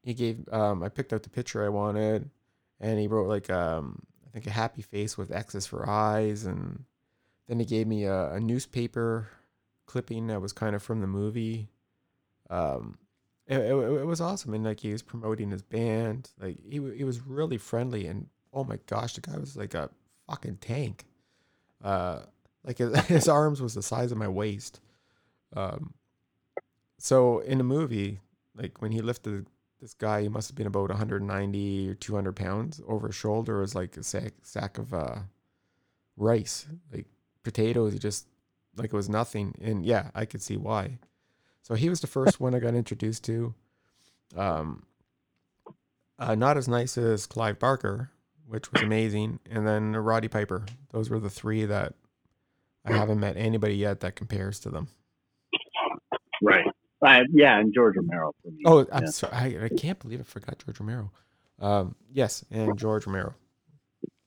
he 0.02 0.14
gave 0.14 0.48
um, 0.52 0.82
I 0.82 0.88
picked 0.88 1.12
out 1.12 1.22
the 1.22 1.30
picture 1.30 1.64
I 1.64 1.68
wanted, 1.68 2.30
and 2.80 2.98
he 2.98 3.06
wrote 3.06 3.28
like 3.28 3.48
um, 3.50 4.02
I 4.26 4.30
think 4.30 4.46
a 4.46 4.50
happy 4.50 4.82
face 4.82 5.16
with 5.16 5.30
X's 5.30 5.66
for 5.66 5.88
eyes, 5.88 6.44
and 6.44 6.84
then 7.46 7.58
he 7.60 7.64
gave 7.64 7.86
me 7.86 8.04
a, 8.04 8.32
a 8.32 8.40
newspaper 8.40 9.28
clipping 9.86 10.28
that 10.28 10.40
was 10.40 10.52
kind 10.52 10.74
of 10.74 10.82
from 10.82 11.00
the 11.00 11.06
movie. 11.06 11.68
Um, 12.50 12.98
it, 13.46 13.58
it, 13.58 13.72
it 13.72 14.06
was 14.06 14.20
awesome, 14.20 14.54
and 14.54 14.64
like 14.64 14.80
he 14.80 14.92
was 14.92 15.02
promoting 15.02 15.50
his 15.50 15.62
band, 15.62 16.30
like 16.40 16.58
he 16.62 16.80
he 16.96 17.04
was 17.04 17.20
really 17.20 17.58
friendly, 17.58 18.06
and 18.06 18.28
oh 18.52 18.64
my 18.64 18.78
gosh, 18.86 19.14
the 19.14 19.20
guy 19.20 19.36
was 19.36 19.56
like 19.56 19.74
a 19.74 19.90
fucking 20.28 20.56
tank. 20.56 21.04
Uh, 21.82 22.20
like 22.64 22.78
his, 22.78 22.96
his 23.06 23.28
arms 23.28 23.60
was 23.60 23.74
the 23.74 23.82
size 23.82 24.12
of 24.12 24.18
my 24.18 24.28
waist. 24.28 24.80
Um, 25.54 25.94
so 26.98 27.40
in 27.40 27.58
the 27.58 27.64
movie, 27.64 28.20
like 28.54 28.80
when 28.80 28.92
he 28.92 29.00
lifted 29.00 29.46
this 29.80 29.94
guy, 29.94 30.22
he 30.22 30.28
must 30.28 30.48
have 30.48 30.56
been 30.56 30.68
about 30.68 30.88
190 30.90 31.90
or 31.90 31.94
200 31.94 32.36
pounds 32.36 32.80
over 32.86 33.08
his 33.08 33.16
shoulder 33.16 33.60
was 33.60 33.74
like 33.74 33.96
a 33.96 34.02
sack 34.02 34.34
sack 34.42 34.78
of 34.78 34.94
uh, 34.94 35.16
rice, 36.16 36.66
like 36.92 37.06
potatoes. 37.42 37.92
He 37.92 37.98
just 37.98 38.28
like 38.76 38.92
it 38.92 38.96
was 38.96 39.08
nothing, 39.08 39.54
and 39.60 39.84
yeah, 39.84 40.10
I 40.14 40.24
could 40.24 40.42
see 40.42 40.56
why. 40.56 40.98
So 41.62 41.74
he 41.74 41.88
was 41.88 42.00
the 42.00 42.06
first 42.06 42.40
one 42.40 42.54
I 42.54 42.58
got 42.58 42.74
introduced 42.74 43.24
to. 43.24 43.54
Um, 44.36 44.84
uh, 46.18 46.34
not 46.34 46.56
as 46.56 46.68
nice 46.68 46.96
as 46.98 47.26
Clive 47.26 47.58
Barker, 47.58 48.10
which 48.46 48.70
was 48.72 48.82
amazing, 48.82 49.38
and 49.50 49.66
then 49.66 49.92
Roddy 49.96 50.28
Piper. 50.28 50.64
Those 50.90 51.08
were 51.10 51.20
the 51.20 51.30
three 51.30 51.64
that 51.64 51.94
I 52.84 52.92
haven't 52.92 53.20
met 53.20 53.36
anybody 53.36 53.74
yet 53.76 54.00
that 54.00 54.16
compares 54.16 54.58
to 54.60 54.70
them. 54.70 54.88
Right. 56.42 56.66
Uh, 57.04 57.20
yeah, 57.32 57.58
and 57.58 57.72
George 57.74 57.96
Romero 57.96 58.32
for 58.42 58.50
me. 58.50 58.62
Oh, 58.66 58.86
I'm 58.92 59.04
Yeah. 59.04 59.10
sorry. 59.10 59.32
I, 59.60 59.64
I 59.64 59.68
can't 59.68 59.98
believe 59.98 60.20
I 60.20 60.24
forgot 60.24 60.62
George 60.64 60.78
Romero. 60.80 61.10
Um, 61.60 61.94
yes, 62.12 62.44
and 62.50 62.76
George 62.78 63.06
Romero. 63.06 63.34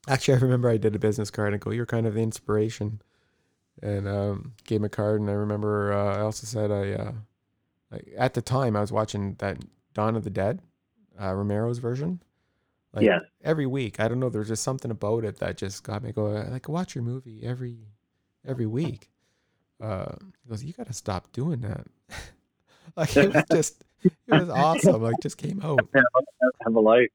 Actually, 0.08 0.36
I 0.38 0.42
remember 0.42 0.70
I 0.70 0.78
did 0.78 0.96
a 0.96 1.00
business 1.00 1.32
card 1.32 1.54
and 1.54 1.62
go, 1.62 1.72
"You're 1.72 1.86
kind 1.86 2.06
of 2.06 2.14
the 2.14 2.22
inspiration," 2.22 3.02
and 3.82 4.08
um, 4.08 4.54
gave 4.66 4.78
him 4.80 4.86
a 4.86 4.90
card. 4.90 5.22
And 5.22 5.30
I 5.30 5.34
remember 5.34 5.94
uh, 5.94 6.18
I 6.18 6.22
also 6.22 6.46
said 6.48 6.72
I, 6.72 6.92
uh, 6.94 7.12
I, 7.92 8.00
at 8.18 8.34
the 8.34 8.42
time 8.42 8.76
I 8.76 8.82
was 8.82 8.92
watching 8.92 9.36
that 9.40 9.58
Dawn 9.94 10.16
of 10.16 10.24
the 10.24 10.30
Dead, 10.30 10.62
uh, 11.20 11.34
Romero's 11.34 11.80
version. 11.80 12.22
Like 12.94 13.04
Yes. 13.06 13.22
every 13.44 13.66
week, 13.66 14.00
I 14.00 14.08
don't 14.08 14.20
know. 14.20 14.30
There's 14.30 14.48
just 14.48 14.64
something 14.64 14.90
about 14.92 15.26
it 15.26 15.38
that 15.40 15.58
just 15.58 15.84
got 15.84 16.02
me 16.02 16.14
go 16.14 16.28
like 16.50 16.70
watch 16.70 16.96
your 16.96 17.04
movie 17.04 17.42
every 17.44 17.80
every 18.48 18.66
week. 18.66 19.10
Uh, 19.82 20.16
he 20.44 20.50
goes, 20.50 20.64
you 20.64 20.72
got 20.72 20.88
to 20.88 20.94
stop 20.94 21.32
doing 21.34 21.60
that. 21.62 21.86
like 22.96 23.16
it 23.18 23.34
was 23.34 23.44
just, 23.52 23.84
it 24.04 24.14
was 24.30 24.50
awesome. 24.50 25.02
Like 25.02 25.20
just 25.22 25.38
came 25.38 25.62
out. 25.62 25.88
Have 26.64 26.76
a 26.76 26.80
life. 26.80 27.10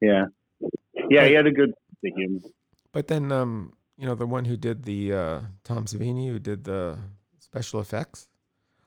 Yeah. 0.00 0.26
Yeah, 1.10 1.26
he 1.26 1.34
had 1.34 1.46
a 1.46 1.52
good. 1.52 1.74
But 2.92 3.08
then, 3.08 3.30
um, 3.30 3.74
you 4.00 4.06
know, 4.06 4.14
the 4.14 4.26
one 4.26 4.46
who 4.46 4.56
did 4.56 4.84
the 4.84 5.12
uh, 5.12 5.40
Tom 5.62 5.84
Savini, 5.84 6.28
who 6.28 6.38
did 6.38 6.64
the 6.64 6.98
special 7.38 7.80
effects, 7.80 8.28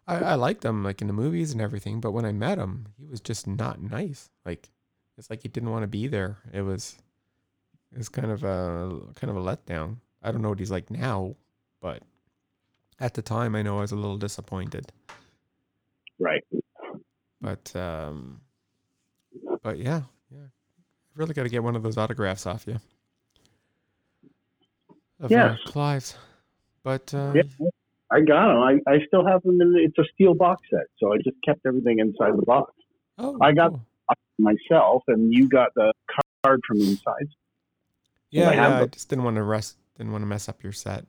I, 0.07 0.15
I 0.17 0.35
liked 0.35 0.65
him 0.65 0.83
like 0.83 1.01
in 1.01 1.07
the 1.07 1.13
movies 1.13 1.51
and 1.51 1.61
everything. 1.61 2.01
But 2.01 2.13
when 2.13 2.25
I 2.25 2.31
met 2.31 2.57
him, 2.57 2.87
he 2.97 3.05
was 3.05 3.21
just 3.21 3.45
not 3.45 3.79
nice. 3.79 4.31
Like 4.43 4.71
it's 5.15 5.29
like 5.29 5.43
he 5.43 5.49
didn't 5.49 5.69
want 5.69 5.83
to 5.83 5.87
be 5.87 6.07
there. 6.07 6.39
It 6.51 6.63
was, 6.63 6.97
it 7.91 7.99
was 7.99 8.09
kind 8.09 8.31
of 8.31 8.43
a 8.43 9.01
kind 9.13 9.29
of 9.29 9.37
a 9.37 9.39
letdown. 9.39 9.97
I 10.23 10.31
don't 10.31 10.41
know 10.41 10.49
what 10.49 10.57
he's 10.57 10.71
like 10.71 10.89
now, 10.89 11.35
but 11.79 12.01
at 12.99 13.13
the 13.13 13.21
time, 13.21 13.55
I 13.55 13.61
know 13.61 13.77
I 13.77 13.81
was 13.81 13.91
a 13.91 13.95
little 13.95 14.17
disappointed. 14.17 14.91
Right. 16.17 16.43
But 17.39 17.75
um, 17.75 18.41
but 19.61 19.77
yeah, 19.77 20.01
yeah, 20.31 20.47
I 20.47 21.13
really 21.13 21.35
got 21.35 21.43
to 21.43 21.49
get 21.49 21.61
one 21.61 21.75
of 21.75 21.83
those 21.83 21.99
autographs 21.99 22.47
off 22.47 22.65
you. 22.65 22.79
Of 25.23 25.31
Yes. 25.31 25.57
Clive's. 25.65 26.15
But 26.83 27.13
uh, 27.13 27.31
Yeah. 27.35 27.43
I 28.11 28.19
got 28.21 28.47
them. 28.49 28.57
I, 28.59 28.91
I 28.91 28.99
still 29.07 29.25
have 29.25 29.41
them. 29.41 29.59
In, 29.59 29.73
it's 29.77 29.97
a 29.97 30.03
steel 30.13 30.35
box 30.35 30.61
set, 30.69 30.85
so 30.99 31.13
I 31.13 31.17
just 31.17 31.37
kept 31.43 31.61
everything 31.65 31.97
inside 31.99 32.37
the 32.37 32.43
box 32.45 32.71
oh, 33.17 33.37
I 33.41 33.51
got- 33.53 33.71
cool. 33.71 33.81
myself, 34.37 35.01
and 35.07 35.33
you 35.33 35.49
got 35.49 35.73
the 35.75 35.91
card 36.43 36.59
from 36.67 36.77
inside. 36.81 37.27
yeah, 38.29 38.49
I 38.49 38.53
yeah. 38.53 38.81
I 38.81 38.85
just 38.87 39.09
didn't 39.09 39.23
want 39.23 39.37
to 39.37 39.43
rest. 39.43 39.77
Didn't 39.97 40.11
want 40.11 40.21
to 40.23 40.27
mess 40.27 40.47
up 40.49 40.61
your 40.61 40.73
set. 40.73 41.05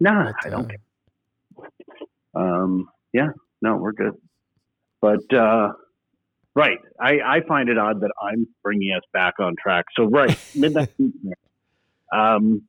Nah, 0.00 0.24
But, 0.42 0.46
I 0.46 0.50
don't. 0.50 0.72
uh, 2.36 2.38
Um, 2.38 2.88
yeah, 3.12 3.28
no, 3.62 3.76
we're 3.76 3.92
good. 3.92 4.14
But 5.00 5.32
uh, 5.32 5.72
right, 6.54 6.78
I, 7.00 7.18
I 7.24 7.40
find 7.46 7.68
it 7.68 7.78
odd 7.78 8.00
that 8.00 8.10
I'm 8.20 8.46
bringing 8.62 8.92
us 8.92 9.02
back 9.12 9.34
on 9.38 9.54
track. 9.62 9.86
So 9.96 10.04
right, 10.06 10.36
midnight. 10.54 10.90
Um, 12.12 12.62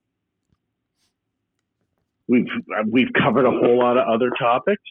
we've 2.27 2.47
we've 2.89 3.11
covered 3.21 3.45
a 3.45 3.51
whole 3.51 3.77
lot 3.79 3.97
of 3.97 4.07
other 4.07 4.29
topics. 4.39 4.83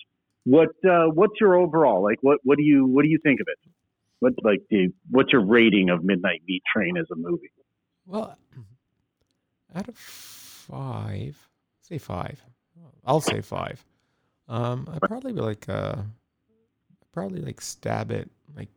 What 0.44 0.70
uh, 0.88 1.06
what's 1.06 1.34
your 1.40 1.56
overall 1.56 2.02
like? 2.02 2.18
What 2.22 2.38
what 2.44 2.58
do 2.58 2.64
you 2.64 2.86
what 2.86 3.02
do 3.02 3.08
you 3.08 3.18
think 3.22 3.40
of 3.40 3.46
it? 3.48 3.58
What 4.20 4.34
like 4.42 4.60
what's 5.10 5.32
your 5.32 5.44
rating 5.44 5.90
of 5.90 6.04
Midnight 6.04 6.42
Meat 6.46 6.62
Train 6.74 6.96
as 6.96 7.06
a 7.12 7.16
movie? 7.16 7.50
Well, 8.06 8.36
out 9.74 9.88
of 9.88 9.96
five, 9.96 11.36
say 11.80 11.98
five. 11.98 12.42
I'll 13.04 13.20
say 13.20 13.40
five. 13.40 13.84
Um, 14.48 14.88
I'd 14.92 15.08
probably 15.08 15.32
be 15.32 15.40
like 15.40 15.68
uh, 15.68 15.96
probably 17.12 17.40
like 17.40 17.60
stab 17.60 18.10
it 18.10 18.30
like 18.56 18.68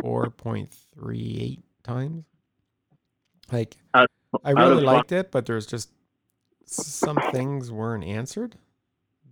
four 0.00 0.30
point 0.30 0.70
three 0.94 1.38
eight 1.40 1.64
times. 1.82 2.24
Like 3.52 3.76
I 3.92 4.06
really 4.50 4.82
liked 4.82 5.12
it, 5.12 5.30
but 5.30 5.46
there's 5.46 5.66
just 5.66 5.90
some 6.66 7.18
things 7.32 7.70
weren't 7.70 8.04
answered 8.04 8.56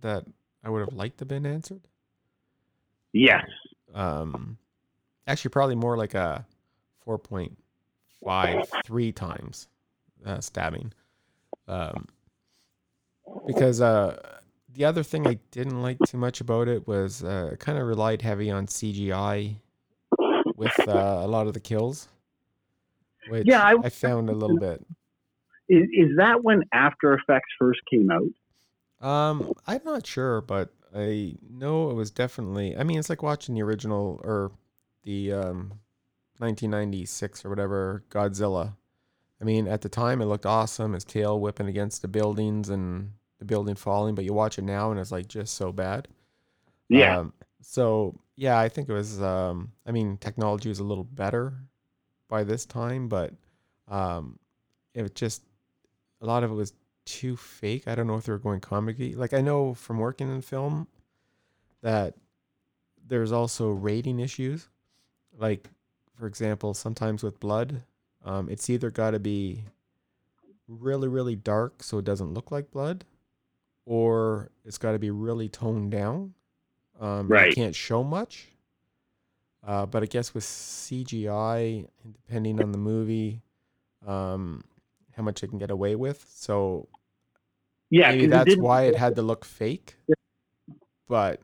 that 0.01 0.25
I 0.63 0.69
would 0.69 0.79
have 0.81 0.93
liked 0.93 1.17
to 1.17 1.21
have 1.23 1.27
been 1.29 1.45
answered. 1.45 1.81
Yes, 3.11 3.45
Um, 3.93 4.57
actually, 5.27 5.49
probably 5.49 5.75
more 5.75 5.97
like 5.97 6.13
a 6.15 6.45
four 7.03 7.17
point 7.19 7.57
five 8.25 8.65
three 8.85 9.11
times 9.11 9.67
uh, 10.25 10.39
stabbing. 10.39 10.93
Um, 11.67 12.07
because 13.45 13.81
uh, 13.81 14.19
the 14.73 14.85
other 14.85 15.03
thing 15.03 15.27
I 15.27 15.37
didn't 15.51 15.81
like 15.81 15.99
too 16.05 16.17
much 16.17 16.41
about 16.41 16.67
it 16.67 16.87
was 16.87 17.23
uh, 17.23 17.55
kind 17.59 17.77
of 17.77 17.85
relied 17.87 18.21
heavy 18.21 18.49
on 18.49 18.67
CGI 18.67 19.55
with 20.55 20.87
uh, 20.87 21.19
a 21.23 21.27
lot 21.27 21.47
of 21.47 21.53
the 21.53 21.59
kills, 21.59 22.07
which 23.29 23.45
Yeah, 23.47 23.61
I- 23.63 23.85
I 23.85 23.89
found 23.89 24.29
a 24.29 24.33
little 24.33 24.57
bit. 24.59 24.85
Is, 25.73 25.89
is 25.91 26.17
that 26.17 26.43
when 26.43 26.63
After 26.73 27.13
Effects 27.13 27.49
first 27.59 27.79
came 27.89 28.09
out? 28.11 29.07
Um, 29.07 29.51
I'm 29.67 29.81
not 29.83 30.05
sure, 30.07 30.41
but 30.41 30.73
I 30.95 31.35
know 31.49 31.89
it 31.89 31.95
was 31.95 32.11
definitely. 32.11 32.77
I 32.77 32.83
mean, 32.83 32.99
it's 32.99 33.09
like 33.09 33.23
watching 33.23 33.55
the 33.55 33.63
original 33.63 34.21
or 34.23 34.51
the 35.03 35.33
um, 35.33 35.79
1996 36.37 37.43
or 37.45 37.49
whatever 37.49 38.03
Godzilla. 38.09 38.75
I 39.41 39.45
mean, 39.45 39.67
at 39.67 39.81
the 39.81 39.89
time 39.89 40.21
it 40.21 40.25
looked 40.25 40.45
awesome, 40.45 40.93
his 40.93 41.03
tail 41.03 41.39
whipping 41.39 41.67
against 41.67 42.01
the 42.01 42.07
buildings 42.07 42.69
and 42.69 43.11
the 43.39 43.45
building 43.45 43.75
falling. 43.75 44.15
But 44.15 44.23
you 44.23 44.33
watch 44.33 44.57
it 44.57 44.63
now 44.63 44.91
and 44.91 44.99
it's 44.99 45.11
like 45.11 45.27
just 45.27 45.55
so 45.55 45.71
bad. 45.71 46.07
Yeah. 46.87 47.19
Um, 47.19 47.33
so 47.61 48.19
yeah, 48.35 48.57
I 48.57 48.69
think 48.69 48.87
it 48.87 48.93
was. 48.93 49.21
Um, 49.21 49.71
I 49.85 49.91
mean, 49.91 50.17
technology 50.17 50.69
was 50.69 50.79
a 50.79 50.83
little 50.83 51.03
better 51.03 51.53
by 52.29 52.43
this 52.43 52.65
time, 52.65 53.09
but 53.09 53.33
um, 53.89 54.39
it 54.93 55.13
just 55.15 55.43
a 56.23 56.25
lot 56.25 56.43
of 56.43 56.51
it 56.51 56.55
was 56.55 56.73
too 57.05 57.35
fake. 57.35 57.87
I 57.87 57.95
don't 57.95 58.07
know 58.07 58.15
if 58.15 58.25
they 58.25 58.31
were 58.31 58.39
going 58.39 58.61
comedy. 58.61 59.13
Like 59.13 59.33
I 59.33 59.41
know 59.41 59.73
from 59.73 59.99
working 59.99 60.33
in 60.33 60.41
film 60.41 60.87
that 61.81 62.15
there's 63.05 63.33
also 63.33 63.69
rating 63.69 64.19
issues. 64.19 64.69
Like 65.37 65.69
for 66.17 66.25
example, 66.25 66.73
sometimes 66.73 67.23
with 67.23 67.39
blood, 67.39 67.83
um, 68.23 68.47
it's 68.49 68.69
either 68.69 68.89
got 68.89 69.11
to 69.11 69.19
be 69.19 69.65
really 70.69 71.09
really 71.09 71.35
dark 71.35 71.83
so 71.83 71.97
it 71.97 72.05
doesn't 72.05 72.33
look 72.33 72.49
like 72.49 72.71
blood, 72.71 73.03
or 73.85 74.49
it's 74.63 74.77
got 74.77 74.93
to 74.93 74.99
be 74.99 75.11
really 75.11 75.49
toned 75.49 75.91
down. 75.91 76.33
Um, 76.99 77.27
Right. 77.27 77.49
You 77.49 77.55
can't 77.55 77.75
show 77.75 78.03
much. 78.03 78.47
Uh, 79.65 79.85
but 79.85 80.03
I 80.03 80.05
guess 80.05 80.33
with 80.33 80.43
CGI, 80.43 81.87
depending 82.11 82.61
on 82.61 82.71
the 82.73 82.77
movie, 82.77 83.41
um, 84.05 84.63
how 85.15 85.23
much 85.23 85.43
it 85.43 85.47
can 85.47 85.59
get 85.59 85.71
away 85.71 85.95
with. 85.95 86.25
So 86.33 86.87
Yeah, 87.89 88.11
maybe 88.11 88.27
that's 88.27 88.55
why 88.57 88.83
it 88.83 88.95
had 89.05 89.15
to 89.15 89.21
look 89.21 89.45
fake. 89.45 89.95
But 91.07 91.41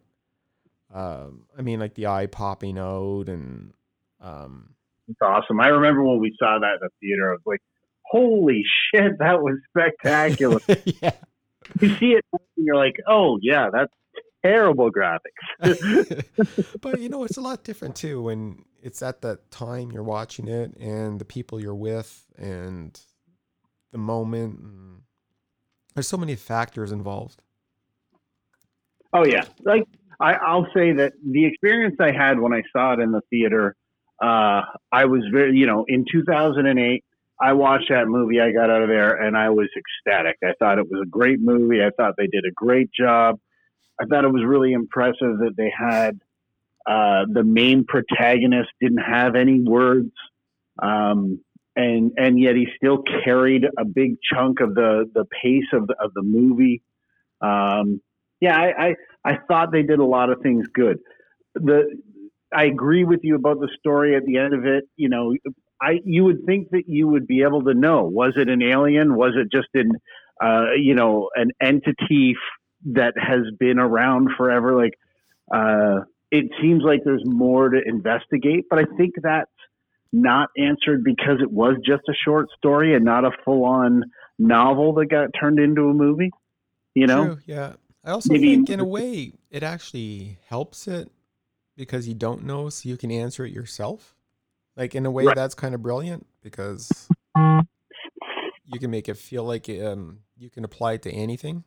um, 0.93 1.43
I 1.57 1.61
mean, 1.61 1.79
like 1.79 1.93
the 1.93 2.07
eye 2.07 2.25
popping 2.25 2.77
out 2.77 3.29
and 3.29 3.73
um, 4.21 4.75
It's 5.07 5.19
awesome. 5.21 5.59
I 5.59 5.67
remember 5.67 6.03
when 6.03 6.19
we 6.19 6.35
saw 6.39 6.59
that 6.59 6.73
in 6.73 6.79
the 6.81 6.89
theater. 6.99 7.29
I 7.29 7.33
was 7.33 7.41
like, 7.45 7.61
"Holy 8.05 8.63
shit, 8.93 9.19
that 9.19 9.41
was 9.41 9.57
spectacular!" 9.69 10.59
yeah. 11.01 11.11
you 11.79 11.95
see 11.97 12.13
it, 12.13 12.25
and 12.31 12.41
you're 12.57 12.75
like, 12.75 12.95
"Oh 13.07 13.37
yeah, 13.41 13.69
that's 13.71 13.93
terrible 14.43 14.89
graphics." 14.91 16.25
but 16.81 16.99
you 16.99 17.09
know, 17.09 17.23
it's 17.23 17.37
a 17.37 17.41
lot 17.41 17.63
different 17.63 17.95
too 17.95 18.23
when 18.23 18.63
it's 18.81 19.01
at 19.01 19.21
that 19.21 19.51
time 19.51 19.91
you're 19.91 20.03
watching 20.03 20.47
it 20.47 20.75
and 20.77 21.19
the 21.19 21.25
people 21.25 21.59
you're 21.59 21.75
with 21.75 22.25
and 22.37 22.99
the 23.91 23.97
moment. 23.97 24.59
There's 25.93 26.07
so 26.07 26.17
many 26.17 26.35
factors 26.35 26.91
involved. 26.91 27.41
Oh 29.11 29.25
yeah, 29.25 29.43
like 29.63 29.83
I, 30.19 30.33
I'll 30.33 30.67
say 30.73 30.93
that 30.93 31.13
the 31.25 31.45
experience 31.45 31.95
I 31.99 32.11
had 32.11 32.39
when 32.39 32.53
I 32.53 32.61
saw 32.71 32.93
it 32.93 32.99
in 32.99 33.11
the 33.11 33.21
theater, 33.29 33.75
uh, 34.21 34.61
I 34.91 35.05
was 35.05 35.23
very, 35.31 35.55
you 35.55 35.65
know, 35.65 35.85
in 35.87 36.05
2008, 36.11 37.03
I 37.41 37.53
watched 37.53 37.89
that 37.89 38.07
movie. 38.07 38.39
I 38.41 38.51
got 38.51 38.69
out 38.69 38.83
of 38.83 38.89
there 38.89 39.15
and 39.15 39.37
I 39.37 39.49
was 39.49 39.69
ecstatic. 39.77 40.37
I 40.43 40.53
thought 40.59 40.77
it 40.77 40.89
was 40.89 41.01
a 41.01 41.09
great 41.09 41.39
movie. 41.39 41.81
I 41.81 41.89
thought 41.95 42.15
they 42.17 42.27
did 42.27 42.43
a 42.45 42.51
great 42.53 42.91
job. 42.91 43.39
I 43.99 44.05
thought 44.05 44.25
it 44.25 44.31
was 44.31 44.43
really 44.45 44.73
impressive 44.73 45.39
that 45.39 45.53
they 45.57 45.71
had 45.75 46.19
uh, 46.85 47.25
the 47.31 47.43
main 47.43 47.85
protagonist 47.85 48.69
didn't 48.81 49.03
have 49.03 49.35
any 49.35 49.61
words, 49.61 50.11
um, 50.81 51.39
and 51.79 52.11
and 52.17 52.37
yet 52.37 52.55
he 52.55 52.67
still 52.75 53.03
carried 53.23 53.65
a 53.77 53.85
big 53.85 54.17
chunk 54.21 54.59
of 54.59 54.75
the 54.75 55.09
the 55.13 55.25
pace 55.41 55.71
of 55.73 55.87
the 55.87 55.95
of 56.03 56.13
the 56.13 56.21
movie. 56.21 56.81
Um, 57.41 58.01
yeah, 58.41 58.57
I, 58.57 58.87
I 58.87 58.95
I 59.23 59.37
thought 59.47 59.71
they 59.71 59.83
did 59.83 59.99
a 59.99 60.05
lot 60.05 60.29
of 60.29 60.41
things 60.41 60.67
good. 60.73 60.99
The 61.55 61.97
I 62.53 62.65
agree 62.65 63.05
with 63.05 63.21
you 63.23 63.35
about 63.35 63.61
the 63.61 63.69
story 63.79 64.15
at 64.15 64.25
the 64.25 64.37
end 64.37 64.53
of 64.53 64.65
it. 64.65 64.89
You 64.97 65.07
know, 65.07 65.35
I 65.81 65.99
you 66.03 66.25
would 66.25 66.45
think 66.45 66.71
that 66.71 66.83
you 66.87 67.07
would 67.07 67.27
be 67.27 67.43
able 67.43 67.63
to 67.63 67.73
know 67.73 68.03
was 68.03 68.33
it 68.35 68.49
an 68.49 68.61
alien? 68.61 69.15
Was 69.15 69.33
it 69.35 69.49
just 69.49 69.69
an 69.73 69.91
uh, 70.43 70.73
you 70.77 70.95
know 70.95 71.29
an 71.35 71.51
entity 71.61 72.35
f- 72.35 72.93
that 72.93 73.13
has 73.17 73.43
been 73.57 73.79
around 73.79 74.31
forever? 74.35 74.75
Like 74.75 74.95
uh, 75.53 76.01
it 76.29 76.45
seems 76.61 76.83
like 76.83 77.01
there's 77.05 77.23
more 77.25 77.69
to 77.69 77.81
investigate, 77.85 78.65
but 78.69 78.79
I 78.79 78.85
think 78.97 79.15
that's 79.23 79.49
not 80.11 80.49
answered 80.57 81.03
because 81.03 81.39
it 81.41 81.51
was 81.51 81.75
just 81.85 82.03
a 82.09 82.13
short 82.25 82.47
story 82.57 82.95
and 82.95 83.05
not 83.05 83.25
a 83.25 83.31
full 83.45 83.63
on 83.63 84.03
novel 84.37 84.93
that 84.93 85.05
got 85.07 85.29
turned 85.39 85.59
into 85.59 85.83
a 85.89 85.93
movie. 85.93 86.31
You 86.95 87.07
know, 87.07 87.25
True, 87.25 87.37
yeah. 87.45 87.73
I 88.03 88.11
also 88.11 88.33
Maybe- 88.33 88.55
think, 88.55 88.69
in 88.69 88.79
a 88.79 88.85
way, 88.85 89.33
it 89.51 89.61
actually 89.63 90.39
helps 90.47 90.87
it 90.87 91.11
because 91.77 92.07
you 92.07 92.13
don't 92.15 92.43
know, 92.45 92.69
so 92.69 92.89
you 92.89 92.97
can 92.97 93.11
answer 93.11 93.45
it 93.45 93.53
yourself. 93.53 94.15
Like 94.75 94.95
in 94.95 95.05
a 95.05 95.11
way, 95.11 95.25
Right. 95.25 95.35
that's 95.35 95.53
kind 95.55 95.75
of 95.75 95.81
brilliant 95.81 96.25
because 96.41 97.09
you 97.37 98.79
can 98.79 98.89
make 98.91 99.09
it 99.09 99.17
feel 99.17 99.43
like 99.43 99.69
um, 99.69 100.19
you 100.37 100.49
can 100.49 100.63
apply 100.63 100.93
it 100.93 101.01
to 101.03 101.11
anything. 101.11 101.63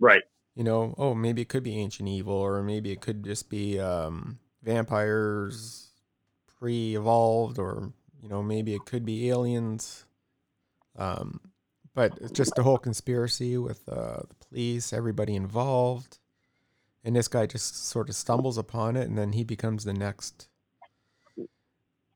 right? 0.00 0.22
You 0.56 0.64
know, 0.64 0.94
oh, 0.98 1.14
maybe 1.14 1.42
it 1.42 1.48
could 1.48 1.62
be 1.62 1.78
ancient 1.78 2.08
evil, 2.08 2.34
or 2.34 2.62
maybe 2.62 2.90
it 2.92 3.00
could 3.00 3.24
just 3.24 3.48
be 3.50 3.78
um, 3.80 4.38
vampires 4.62 5.90
pre-evolved, 6.64 7.58
or 7.58 7.92
you 8.22 8.28
know, 8.30 8.42
maybe 8.42 8.74
it 8.74 8.86
could 8.86 9.04
be 9.04 9.28
aliens. 9.28 10.06
Um, 10.96 11.40
but 11.94 12.16
it's 12.22 12.32
just 12.32 12.54
the 12.56 12.62
whole 12.62 12.78
conspiracy 12.78 13.58
with 13.58 13.86
uh, 13.86 14.22
the 14.26 14.34
police, 14.48 14.94
everybody 14.94 15.34
involved, 15.36 16.18
and 17.04 17.14
this 17.14 17.28
guy 17.28 17.44
just 17.44 17.86
sort 17.86 18.08
of 18.08 18.14
stumbles 18.14 18.56
upon 18.56 18.96
it, 18.96 19.06
and 19.06 19.18
then 19.18 19.32
he 19.32 19.44
becomes 19.44 19.84
the 19.84 19.92
next 19.92 20.48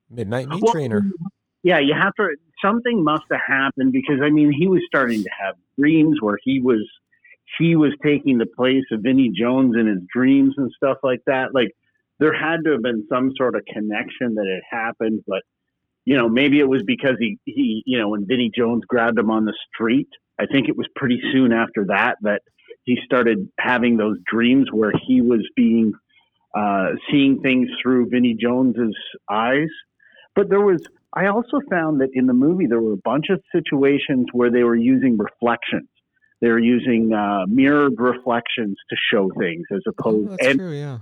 midnight 0.08 0.48
meat 0.48 0.62
Well, 0.62 0.72
trainer. 0.72 1.02
Yeah, 1.62 1.80
you 1.80 1.92
have 1.92 2.14
to. 2.14 2.34
Something 2.64 3.04
must 3.04 3.24
have 3.30 3.42
happened 3.46 3.92
because 3.92 4.20
I 4.24 4.30
mean, 4.30 4.50
he 4.50 4.66
was 4.66 4.80
starting 4.86 5.22
to 5.22 5.30
have 5.38 5.56
dreams 5.78 6.22
where 6.22 6.38
he 6.42 6.58
was 6.58 6.88
he 7.58 7.76
was 7.76 7.92
taking 8.02 8.38
the 8.38 8.46
place 8.46 8.84
of 8.92 9.02
Vinnie 9.02 9.30
Jones 9.38 9.76
in 9.78 9.86
his 9.86 10.00
dreams 10.10 10.54
and 10.56 10.72
stuff 10.74 10.96
like 11.02 11.20
that. 11.26 11.52
Like 11.52 11.68
there 12.18 12.32
had 12.32 12.58
to 12.64 12.72
have 12.72 12.82
been 12.82 13.06
some 13.08 13.32
sort 13.36 13.54
of 13.54 13.62
connection 13.72 14.34
that 14.34 14.46
had 14.46 14.78
happened, 14.78 15.22
but 15.26 15.42
you 16.04 16.16
know, 16.16 16.28
maybe 16.28 16.58
it 16.58 16.68
was 16.68 16.82
because 16.86 17.16
he 17.18 17.38
he 17.44 17.82
you 17.86 17.98
know 17.98 18.08
when 18.08 18.26
Vinnie 18.26 18.50
Jones 18.56 18.82
grabbed 18.88 19.18
him 19.18 19.30
on 19.30 19.44
the 19.44 19.54
street. 19.72 20.08
I 20.40 20.46
think 20.46 20.68
it 20.68 20.76
was 20.76 20.86
pretty 20.94 21.20
soon 21.32 21.52
after 21.52 21.86
that 21.88 22.16
that 22.22 22.42
he 22.84 22.96
started 23.04 23.48
having 23.58 23.96
those 23.96 24.16
dreams 24.30 24.68
where 24.72 24.92
he 25.06 25.20
was 25.20 25.46
being 25.56 25.92
uh, 26.56 26.90
seeing 27.10 27.40
things 27.42 27.68
through 27.82 28.08
Vinnie 28.08 28.36
Jones's 28.40 28.96
eyes. 29.30 29.68
But 30.34 30.48
there 30.48 30.60
was 30.60 30.80
I 31.12 31.26
also 31.26 31.60
found 31.70 32.00
that 32.00 32.10
in 32.12 32.26
the 32.26 32.34
movie 32.34 32.66
there 32.66 32.80
were 32.80 32.92
a 32.94 33.02
bunch 33.04 33.26
of 33.30 33.42
situations 33.54 34.26
where 34.32 34.50
they 34.50 34.62
were 34.62 34.76
using 34.76 35.18
reflections. 35.18 35.88
They 36.40 36.48
were 36.48 36.58
using 36.60 37.12
uh, 37.12 37.46
mirrored 37.48 37.94
reflections 37.98 38.76
to 38.90 38.96
show 39.10 39.30
things 39.38 39.66
as 39.72 39.80
Oh, 39.86 39.90
opposed 39.90 40.30
that's 40.30 40.46
and 40.46 40.58
true, 40.58 40.72
yeah. 40.72 40.98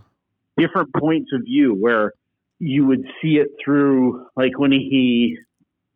Different 0.56 0.90
points 0.94 1.30
of 1.32 1.42
view 1.44 1.74
where 1.74 2.12
you 2.58 2.86
would 2.86 3.04
see 3.20 3.36
it 3.36 3.48
through 3.62 4.26
like 4.36 4.58
when 4.58 4.72
he 4.72 5.38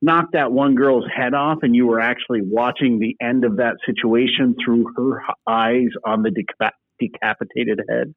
knocked 0.02 0.32
that 0.32 0.52
one 0.52 0.74
girl's 0.74 1.04
head 1.14 1.34
off 1.34 1.58
and 1.62 1.74
you 1.74 1.86
were 1.86 2.00
actually 2.00 2.40
watching 2.42 2.98
the 2.98 3.16
end 3.20 3.44
of 3.44 3.56
that 3.56 3.76
situation 3.84 4.54
through 4.64 4.92
her 4.96 5.22
eyes 5.46 5.88
on 6.04 6.22
the 6.22 6.30
deca- 6.30 6.70
decapitated 6.98 7.80
head. 7.88 8.14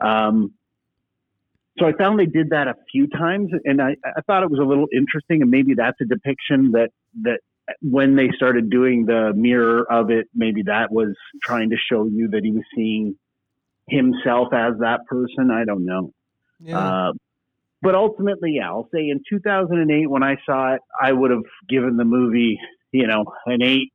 Um, 0.00 0.52
so 1.78 1.86
I 1.86 1.92
found 1.92 2.18
they 2.18 2.26
did 2.26 2.50
that 2.50 2.68
a 2.68 2.74
few 2.90 3.06
times, 3.06 3.50
and 3.64 3.82
I, 3.82 3.96
I 4.04 4.20
thought 4.26 4.42
it 4.42 4.50
was 4.50 4.60
a 4.60 4.64
little 4.64 4.86
interesting, 4.94 5.42
and 5.42 5.50
maybe 5.50 5.74
that's 5.74 6.00
a 6.00 6.06
depiction 6.06 6.72
that 6.72 6.90
that 7.22 7.40
when 7.82 8.16
they 8.16 8.30
started 8.34 8.70
doing 8.70 9.06
the 9.06 9.32
mirror 9.34 9.84
of 9.90 10.10
it, 10.10 10.26
maybe 10.34 10.62
that 10.62 10.90
was 10.90 11.14
trying 11.42 11.70
to 11.70 11.76
show 11.76 12.06
you 12.06 12.28
that 12.28 12.44
he 12.44 12.52
was 12.52 12.62
seeing 12.74 13.16
himself 13.88 14.48
as 14.52 14.74
that 14.80 15.00
person. 15.06 15.50
I 15.50 15.64
don't 15.64 15.84
know. 15.84 16.12
Yeah. 16.60 16.78
Uh, 16.78 17.12
but 17.82 17.94
ultimately, 17.94 18.54
yeah, 18.56 18.68
I'll 18.68 18.88
say 18.92 19.08
in 19.08 19.20
2008 19.28 20.10
when 20.10 20.22
I 20.22 20.36
saw 20.44 20.74
it, 20.74 20.80
I 21.00 21.12
would 21.12 21.30
have 21.30 21.44
given 21.68 21.96
the 21.96 22.04
movie, 22.04 22.58
you 22.90 23.06
know, 23.06 23.24
an 23.44 23.62
eight, 23.62 23.92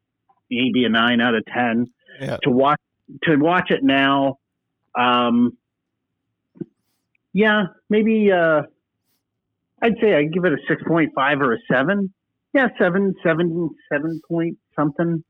maybe 0.50 0.86
a 0.86 0.89
nine 0.89 1.20
out 1.20 1.36
of 1.36 1.44
ten. 1.46 1.88
yeah. 2.20 2.38
To 2.44 2.52
watch 2.52 2.80
to 3.24 3.36
watch 3.36 3.72
it 3.72 3.84
now, 3.84 4.38
um, 4.98 5.58
yeah, 7.34 7.64
maybe 7.89 8.32
uh, 8.32 8.62
I'd 9.82 9.96
say 10.00 10.16
I'd 10.16 10.34
give 10.34 10.46
it 10.46 10.54
a 10.54 10.58
six 10.68 10.82
point 10.88 11.12
five 11.16 11.42
or 11.42 11.54
a 11.54 11.58
seven. 11.70 12.14
Yeah, 12.54 12.68
seven, 12.78 13.16
seven, 13.24 13.70
seven 13.92 14.22
point 14.28 14.58
something. 14.76 15.24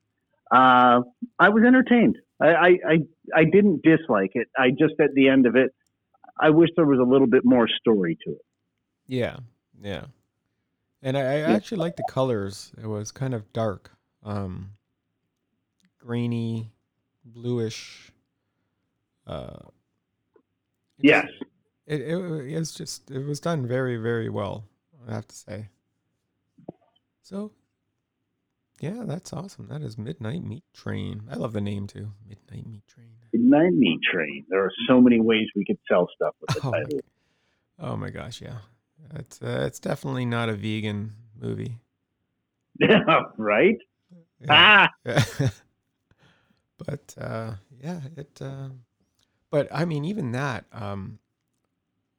Uh, 0.52 1.02
I 1.40 1.50
was 1.50 1.64
entertained. 1.66 2.18
I, 2.42 2.70
I, 2.88 2.98
I, 3.36 3.44
didn't 3.44 3.84
dislike 3.84 4.32
it. 4.34 4.48
I 4.58 4.70
just 4.72 5.00
at 5.00 5.14
the 5.14 5.28
end 5.28 5.46
of 5.46 5.56
it, 5.56 5.74
I 6.40 6.50
wish 6.50 6.70
there 6.76 6.86
was 6.86 7.00
a 7.00 7.10
little 7.10 7.28
bit 7.28 7.44
more 7.46 7.68
story 7.68 8.18
to 8.26 8.32
it. 8.32 8.46
Yeah, 9.08 9.38
yeah. 9.82 10.06
And 11.04 11.18
I, 11.18 11.22
I 11.22 11.40
actually 11.54 11.80
like 11.80 11.98
the 11.98 12.04
colors. 12.10 12.72
It 12.82 12.88
was 12.88 13.12
kind 13.12 13.34
of 13.34 13.52
dark, 13.54 13.92
um, 14.24 14.72
grainy, 16.00 16.72
bluish. 17.26 18.12
Uh, 19.28 19.58
Yes. 21.04 21.26
it, 21.88 22.02
it 22.02 22.16
it 22.16 22.60
was 22.60 22.74
just 22.74 23.10
it 23.10 23.26
was 23.26 23.40
done 23.40 23.68
very 23.68 23.98
very 23.98 24.30
well. 24.30 24.66
I 25.08 25.14
have 25.14 25.28
to 25.28 25.36
say. 25.36 25.68
So, 27.24 27.52
Yeah, 28.82 29.04
that's 29.06 29.32
awesome. 29.32 29.68
That 29.68 29.84
is 29.84 29.96
Midnight 29.96 30.44
Meat 30.44 30.64
Train. 30.74 31.22
I 31.32 31.36
love 31.36 31.54
the 31.54 31.62
name 31.62 31.86
too. 31.86 32.14
Midnight 32.28 32.66
Meat 32.66 32.88
Train. 32.88 33.12
Midnight 33.32 33.74
Meat 33.74 34.00
Train. 34.12 34.44
There 34.50 34.66
are 34.66 34.72
so 34.88 35.00
many 35.00 35.22
ways 35.22 35.46
we 35.56 35.64
could 35.64 35.78
sell 35.88 36.10
stuff 36.16 36.34
with 36.42 36.50
the 36.56 36.62
Oh 36.68 36.72
my, 36.72 36.84
oh 37.92 37.96
my 37.96 38.10
gosh, 38.10 38.42
yeah. 38.42 38.58
It's 39.14 39.40
uh, 39.40 39.66
it's 39.68 39.80
definitely 39.80 40.26
not 40.26 40.50
a 40.50 40.54
vegan 40.54 41.14
movie. 41.40 41.78
Yeah, 42.80 43.04
right? 43.38 43.78
Yeah. 44.40 44.48
Ah, 44.50 44.90
but 46.78 47.16
uh, 47.22 47.54
yeah, 47.80 48.00
it. 48.18 48.42
Uh, 48.42 48.70
but 49.52 49.68
I 49.72 49.86
mean, 49.86 50.06
even 50.06 50.32
that, 50.32 50.66
um, 50.74 51.20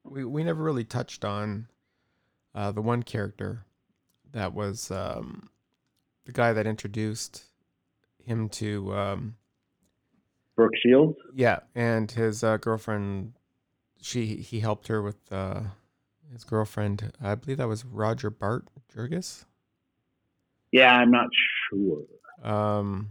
we 0.04 0.24
we 0.24 0.44
never 0.44 0.62
really 0.62 0.84
touched 0.84 1.24
on 1.24 1.66
uh, 2.54 2.70
the 2.70 2.82
one 2.82 3.02
character 3.02 3.64
that 4.30 4.54
was 4.54 4.92
um, 4.92 5.48
the 6.24 6.32
guy 6.32 6.52
that 6.52 6.66
introduced 6.66 7.44
him 8.24 8.48
to 8.48 8.94
um, 8.94 9.36
Brooke 10.56 10.72
Shields. 10.82 11.16
yeah, 11.34 11.60
and 11.74 12.10
his 12.10 12.44
uh, 12.44 12.56
girlfriend. 12.56 13.34
She 14.00 14.36
he 14.36 14.60
helped 14.60 14.88
her 14.88 15.00
with 15.00 15.16
uh, 15.30 15.60
his 16.32 16.44
girlfriend. 16.44 17.12
I 17.22 17.34
believe 17.36 17.58
that 17.58 17.68
was 17.68 17.84
Roger 17.84 18.30
Bart 18.30 18.64
Jurgis. 18.94 19.44
Yeah, 20.72 20.92
I'm 20.94 21.10
not 21.10 21.28
sure. 21.70 22.02
Um, 22.42 23.10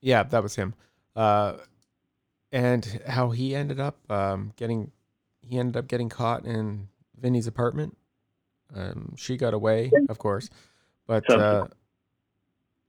yeah, 0.00 0.24
that 0.24 0.42
was 0.42 0.56
him. 0.56 0.74
Uh, 1.14 1.54
and 2.50 3.00
how 3.06 3.30
he 3.30 3.54
ended 3.54 3.80
up 3.80 3.98
um, 4.10 4.52
getting, 4.56 4.90
he 5.48 5.58
ended 5.58 5.76
up 5.76 5.88
getting 5.88 6.08
caught 6.08 6.44
in 6.44 6.88
Vinnie's 7.18 7.46
apartment. 7.46 7.96
Um, 8.74 9.14
she 9.16 9.36
got 9.36 9.54
away, 9.54 9.90
of 10.08 10.18
course, 10.18 10.50
but 11.06 11.28
uh, 11.30 11.68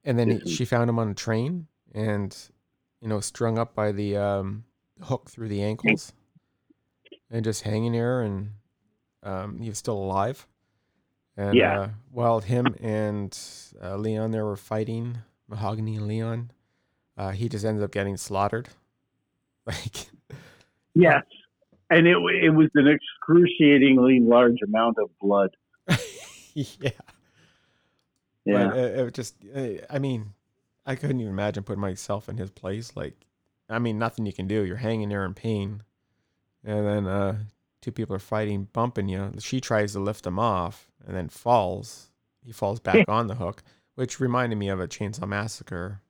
and 0.04 0.18
then 0.20 0.42
he, 0.44 0.52
she 0.56 0.66
found 0.66 0.90
him 0.90 1.00
on 1.00 1.10
a 1.10 1.14
train, 1.14 1.68
and 1.94 2.36
you 3.02 3.08
know, 3.08 3.20
strung 3.20 3.58
up 3.58 3.76
by 3.76 3.92
the 3.92 4.18
um, 4.18 4.64
hook 5.02 5.30
through 5.30 5.50
the 5.50 5.64
ankles, 5.64 6.14
and 7.30 7.44
just 7.44 7.64
hanging 7.64 7.92
there, 7.94 8.22
and 8.22 8.52
um, 9.24 9.60
he 9.60 9.70
was 9.70 9.78
still 9.78 9.98
alive. 9.98 10.48
And 11.36 11.58
Yeah. 11.58 11.80
uh, 11.80 11.90
while 12.12 12.40
him 12.42 12.76
and 12.80 13.38
uh, 13.82 13.96
Leon 13.98 14.32
there 14.32 14.46
were 14.46 14.56
fighting, 14.56 15.18
Mahogany 15.48 15.96
and 15.96 16.08
Leon, 16.08 16.52
uh, 17.18 17.32
he 17.32 17.50
just 17.50 17.66
ended 17.66 17.84
up 17.84 17.92
getting 17.92 18.18
slaughtered. 18.18 18.70
Like, 19.66 20.08
Yes. 20.94 21.24
And 21.90 22.06
it 22.06 22.18
it 22.42 22.50
was 22.50 22.70
an 22.76 22.88
excruciatingly 22.88 24.20
large 24.22 24.58
amount 24.66 24.98
of 25.02 25.10
blood. 25.22 25.52
yeah. 26.54 26.90
Yeah. 28.46 28.68
But 28.68 28.78
it, 28.78 29.00
it 29.00 29.14
just, 29.14 29.36
I 29.90 30.00
mean, 30.00 30.34
I 30.86 30.96
couldn't 30.96 31.20
even 31.22 31.32
imagine 31.32 31.64
putting 31.64 31.82
myself 31.82 32.28
in 32.28 32.38
his 32.38 32.52
place. 32.52 32.92
Like, 32.96 33.16
I 33.70 33.80
mean, 33.80 33.98
nothing 33.98 34.26
you 34.26 34.34
can 34.34 34.48
do. 34.48 34.64
You're 34.66 34.78
hanging 34.78 35.10
there 35.10 35.26
in 35.26 35.34
pain, 35.34 35.82
and 36.64 36.86
then 36.86 37.08
uh, 37.08 37.38
two 37.82 37.92
people 37.92 38.16
are 38.16 38.20
fighting, 38.20 38.68
bumping 38.74 39.08
you. 39.08 39.32
She 39.40 39.62
tries 39.62 39.94
to 39.94 40.00
lift 40.00 40.26
him 40.28 40.40
off, 40.40 40.88
and 41.06 41.16
then 41.16 41.30
falls. 41.30 42.10
He 42.46 42.52
falls 42.52 42.80
back 42.80 43.06
on 43.08 43.28
the 43.28 43.36
hook, 43.36 43.64
which 43.96 44.20
reminded 44.20 44.58
me 44.58 44.68
of 44.70 44.80
a 44.82 44.88
Chainsaw 44.88 45.28
Massacre. 45.28 46.02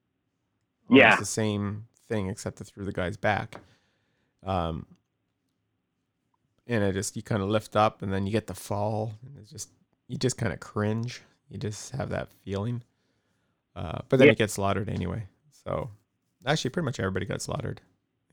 Almost 0.89 0.99
Yeah. 1.03 1.15
the 1.17 1.25
same 1.25 1.85
thing, 2.09 2.27
except 2.29 2.59
it 2.59 2.65
threw 2.65 2.83
the 2.83 2.91
guy's 2.91 3.15
back. 3.17 3.61
Um, 4.43 4.87
and 6.67 6.83
it 6.83 6.93
just 6.93 7.15
you 7.15 7.21
kind 7.21 7.41
of 7.43 7.49
lift 7.49 7.75
up, 7.75 8.01
and 8.01 8.11
then 8.11 8.25
you 8.25 8.31
get 8.31 8.47
the 8.47 8.53
fall, 8.53 9.13
and 9.25 9.37
it's 9.37 9.51
just 9.51 9.69
you 10.07 10.17
just 10.17 10.37
kind 10.37 10.51
of 10.51 10.59
cringe. 10.59 11.21
You 11.53 11.59
just 11.59 11.91
have 11.91 12.09
that 12.09 12.29
feeling. 12.43 12.81
Uh, 13.75 13.99
but 14.09 14.17
then 14.17 14.25
Yeah. 14.27 14.31
he 14.33 14.37
gets 14.37 14.53
slaughtered 14.53 14.89
anyway. 14.89 15.27
So 15.51 15.91
actually, 16.47 16.71
pretty 16.71 16.85
much 16.85 16.99
everybody 16.99 17.27
got 17.27 17.41
slaughtered, 17.43 17.79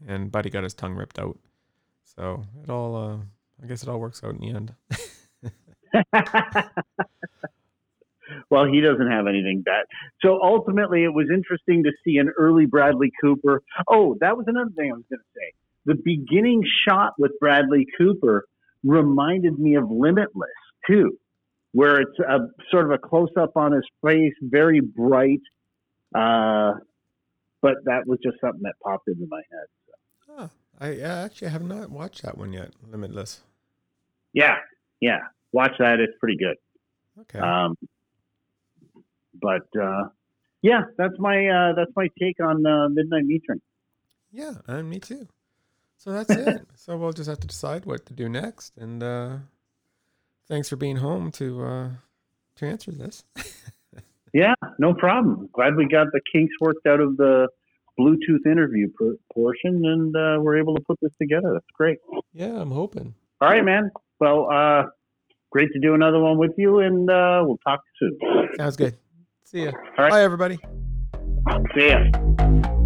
and 0.08 0.32
Buddy 0.32 0.48
got 0.48 0.64
his 0.64 0.72
tongue 0.74 0.94
ripped 0.94 1.18
out. 1.18 1.38
So 2.04 2.44
it 2.64 2.70
all, 2.70 2.96
uh, 2.96 3.18
I 3.62 3.66
guess, 3.66 3.82
it 3.82 3.90
all 3.90 4.00
works 4.00 4.24
out 4.24 4.34
in 4.34 4.38
the 4.40 4.48
end. 4.48 4.74
well, 8.50 8.64
he 8.64 8.80
doesn't 8.80 9.10
have 9.10 9.26
anything 9.26 9.62
bad. 9.64 9.84
So 10.22 10.40
ultimately, 10.42 11.04
it 11.04 11.12
was 11.12 11.26
interesting 11.32 11.84
to 11.84 11.92
see 12.04 12.16
an 12.16 12.30
early 12.38 12.64
Bradley 12.66 13.12
Cooper. 13.20 13.62
Oh, 13.88 14.16
that 14.20 14.36
was 14.36 14.46
another 14.48 14.70
thing 14.76 14.90
I 14.90 14.94
was 14.94 15.04
going 15.10 15.20
to 15.20 15.24
say. 15.36 15.52
The 15.86 15.94
beginning 16.02 16.62
shot 16.88 17.12
with 17.18 17.32
Bradley 17.38 17.86
Cooper 17.98 18.46
reminded 18.82 19.58
me 19.58 19.74
of 19.76 19.90
Limitless 19.90 20.48
too, 20.86 21.18
where 21.72 22.00
it's 22.00 22.18
a 22.18 22.38
sort 22.70 22.86
of 22.86 22.90
a 22.92 22.98
close 22.98 23.30
up 23.38 23.56
on 23.56 23.72
his 23.72 23.84
face, 24.04 24.34
very 24.42 24.80
bright. 24.80 25.40
Uh, 26.14 26.72
but 27.62 27.76
that 27.84 28.06
was 28.06 28.18
just 28.22 28.40
something 28.40 28.62
that 28.62 28.74
popped 28.82 29.08
into 29.08 29.26
my 29.28 29.42
head. 29.50 29.66
Huh. 30.28 30.48
I, 30.80 30.88
I 30.88 31.24
actually 31.24 31.48
have 31.48 31.62
not 31.62 31.90
watched 31.90 32.22
that 32.22 32.38
one 32.38 32.52
yet. 32.52 32.72
Limitless. 32.90 33.40
Yeah, 34.32 34.56
yeah. 35.00 35.20
Watch 35.52 35.72
that; 35.78 36.00
it's 36.00 36.16
pretty 36.18 36.38
good. 36.38 36.56
Okay. 37.20 37.38
Um, 37.38 37.76
but 39.34 39.66
uh, 39.80 40.04
yeah, 40.62 40.82
that's 40.96 41.18
my 41.18 41.46
uh, 41.46 41.72
that's 41.74 41.90
my 41.96 42.08
take 42.18 42.40
on 42.40 42.64
uh, 42.64 42.88
Midnight 42.88 43.24
Meat 43.24 43.42
Train. 43.44 43.60
yeah, 44.32 44.54
and 44.66 44.88
me 44.88 45.00
too. 45.00 45.28
So 45.98 46.12
that's 46.12 46.30
it. 46.30 46.66
so 46.76 46.96
we'll 46.96 47.12
just 47.12 47.28
have 47.28 47.40
to 47.40 47.46
decide 47.46 47.84
what 47.84 48.06
to 48.06 48.14
do 48.14 48.28
next. 48.28 48.76
And 48.78 49.02
uh, 49.02 49.36
thanks 50.50 50.68
for 50.68 50.76
being 50.76 50.96
home 50.96 51.30
to 51.32 51.64
uh, 51.64 51.88
to 52.56 52.66
answer 52.66 52.90
this. 52.90 53.24
Yeah, 54.32 54.54
no 54.78 54.94
problem. 54.94 55.48
Glad 55.52 55.74
we 55.76 55.88
got 55.88 56.06
the 56.12 56.20
kinks 56.32 56.54
worked 56.60 56.86
out 56.86 57.00
of 57.00 57.16
the 57.16 57.48
Bluetooth 57.98 58.46
interview 58.46 58.88
per- 58.96 59.16
portion, 59.34 59.84
and 59.84 60.14
uh, 60.14 60.40
we're 60.40 60.56
able 60.56 60.74
to 60.76 60.80
put 60.82 60.98
this 61.02 61.10
together. 61.20 61.50
That's 61.52 61.66
great. 61.74 61.98
yeah, 62.32 62.60
I'm 62.60 62.70
hoping. 62.70 63.14
All 63.40 63.48
right, 63.48 63.64
man. 63.64 63.90
Well, 64.20 64.48
uh, 64.50 64.84
great 65.50 65.72
to 65.72 65.80
do 65.80 65.94
another 65.94 66.20
one 66.20 66.38
with 66.38 66.52
you, 66.56 66.78
and 66.78 67.10
uh, 67.10 67.42
we'll 67.44 67.58
talk 67.66 67.80
soon. 67.98 68.18
Sounds 68.56 68.76
good. 68.76 68.96
See 69.44 69.64
ya. 69.64 69.72
All 69.98 70.04
right. 70.04 70.10
Bye, 70.10 70.22
everybody. 70.22 70.58
See 71.74 71.88
ya. 71.88 72.76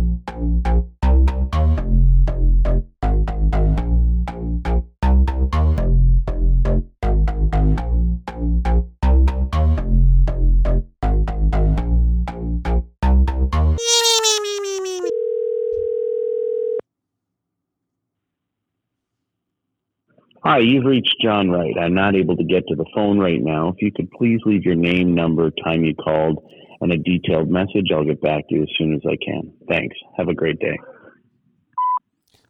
Hi, 20.47 20.59
you've 20.59 20.85
reached 20.85 21.17
John 21.23 21.49
Wright. 21.51 21.73
I'm 21.81 21.95
not 21.95 22.15
able 22.15 22.37
to 22.37 22.45
get 22.45 22.69
to 22.69 22.77
the 22.77 22.85
phone 22.95 23.19
right 23.19 23.41
now. 23.41 23.69
If 23.69 23.77
you 23.81 23.91
could 23.91 24.11
please 24.11 24.41
leave 24.45 24.63
your 24.63 24.75
name, 24.75 25.15
number, 25.15 25.51
time 25.65 25.85
you 25.85 25.95
called, 25.95 26.39
and 26.83 26.93
a 26.93 26.99
detailed 26.99 27.49
message, 27.49 27.87
I'll 27.91 28.05
get 28.05 28.21
back 28.21 28.47
to 28.49 28.57
you 28.57 28.63
as 28.65 28.69
soon 28.77 28.93
as 28.93 29.01
I 29.09 29.17
can. 29.25 29.55
Thanks. 29.71 29.97
Have 30.19 30.29
a 30.29 30.35
great 30.35 30.59
day. 30.59 30.77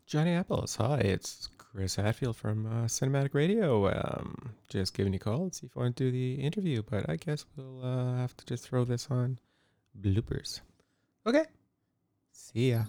Johnny 0.08 0.32
Apples. 0.32 0.74
Hi, 0.74 0.98
it's 0.98 1.48
Chris 1.56 1.94
Hatfield 1.94 2.36
from 2.36 2.66
uh, 2.66 2.86
Cinematic 2.86 3.32
Radio. 3.32 3.86
Um, 3.86 4.54
just 4.68 4.96
giving 4.96 5.12
you 5.12 5.18
a 5.18 5.20
call 5.20 5.50
to 5.50 5.54
see 5.54 5.66
if 5.66 5.76
you 5.76 5.80
want 5.80 5.94
to 5.94 6.04
do 6.04 6.10
the 6.10 6.42
interview, 6.42 6.82
but 6.82 7.08
I 7.08 7.14
guess 7.14 7.44
we'll 7.56 7.84
uh, 7.84 8.16
have 8.16 8.36
to 8.38 8.44
just 8.44 8.64
throw 8.68 8.84
this 8.84 9.06
on 9.08 9.38
bloopers. 10.02 10.62
Okay. 11.28 11.44
See 12.32 12.72
ya. 12.72 12.86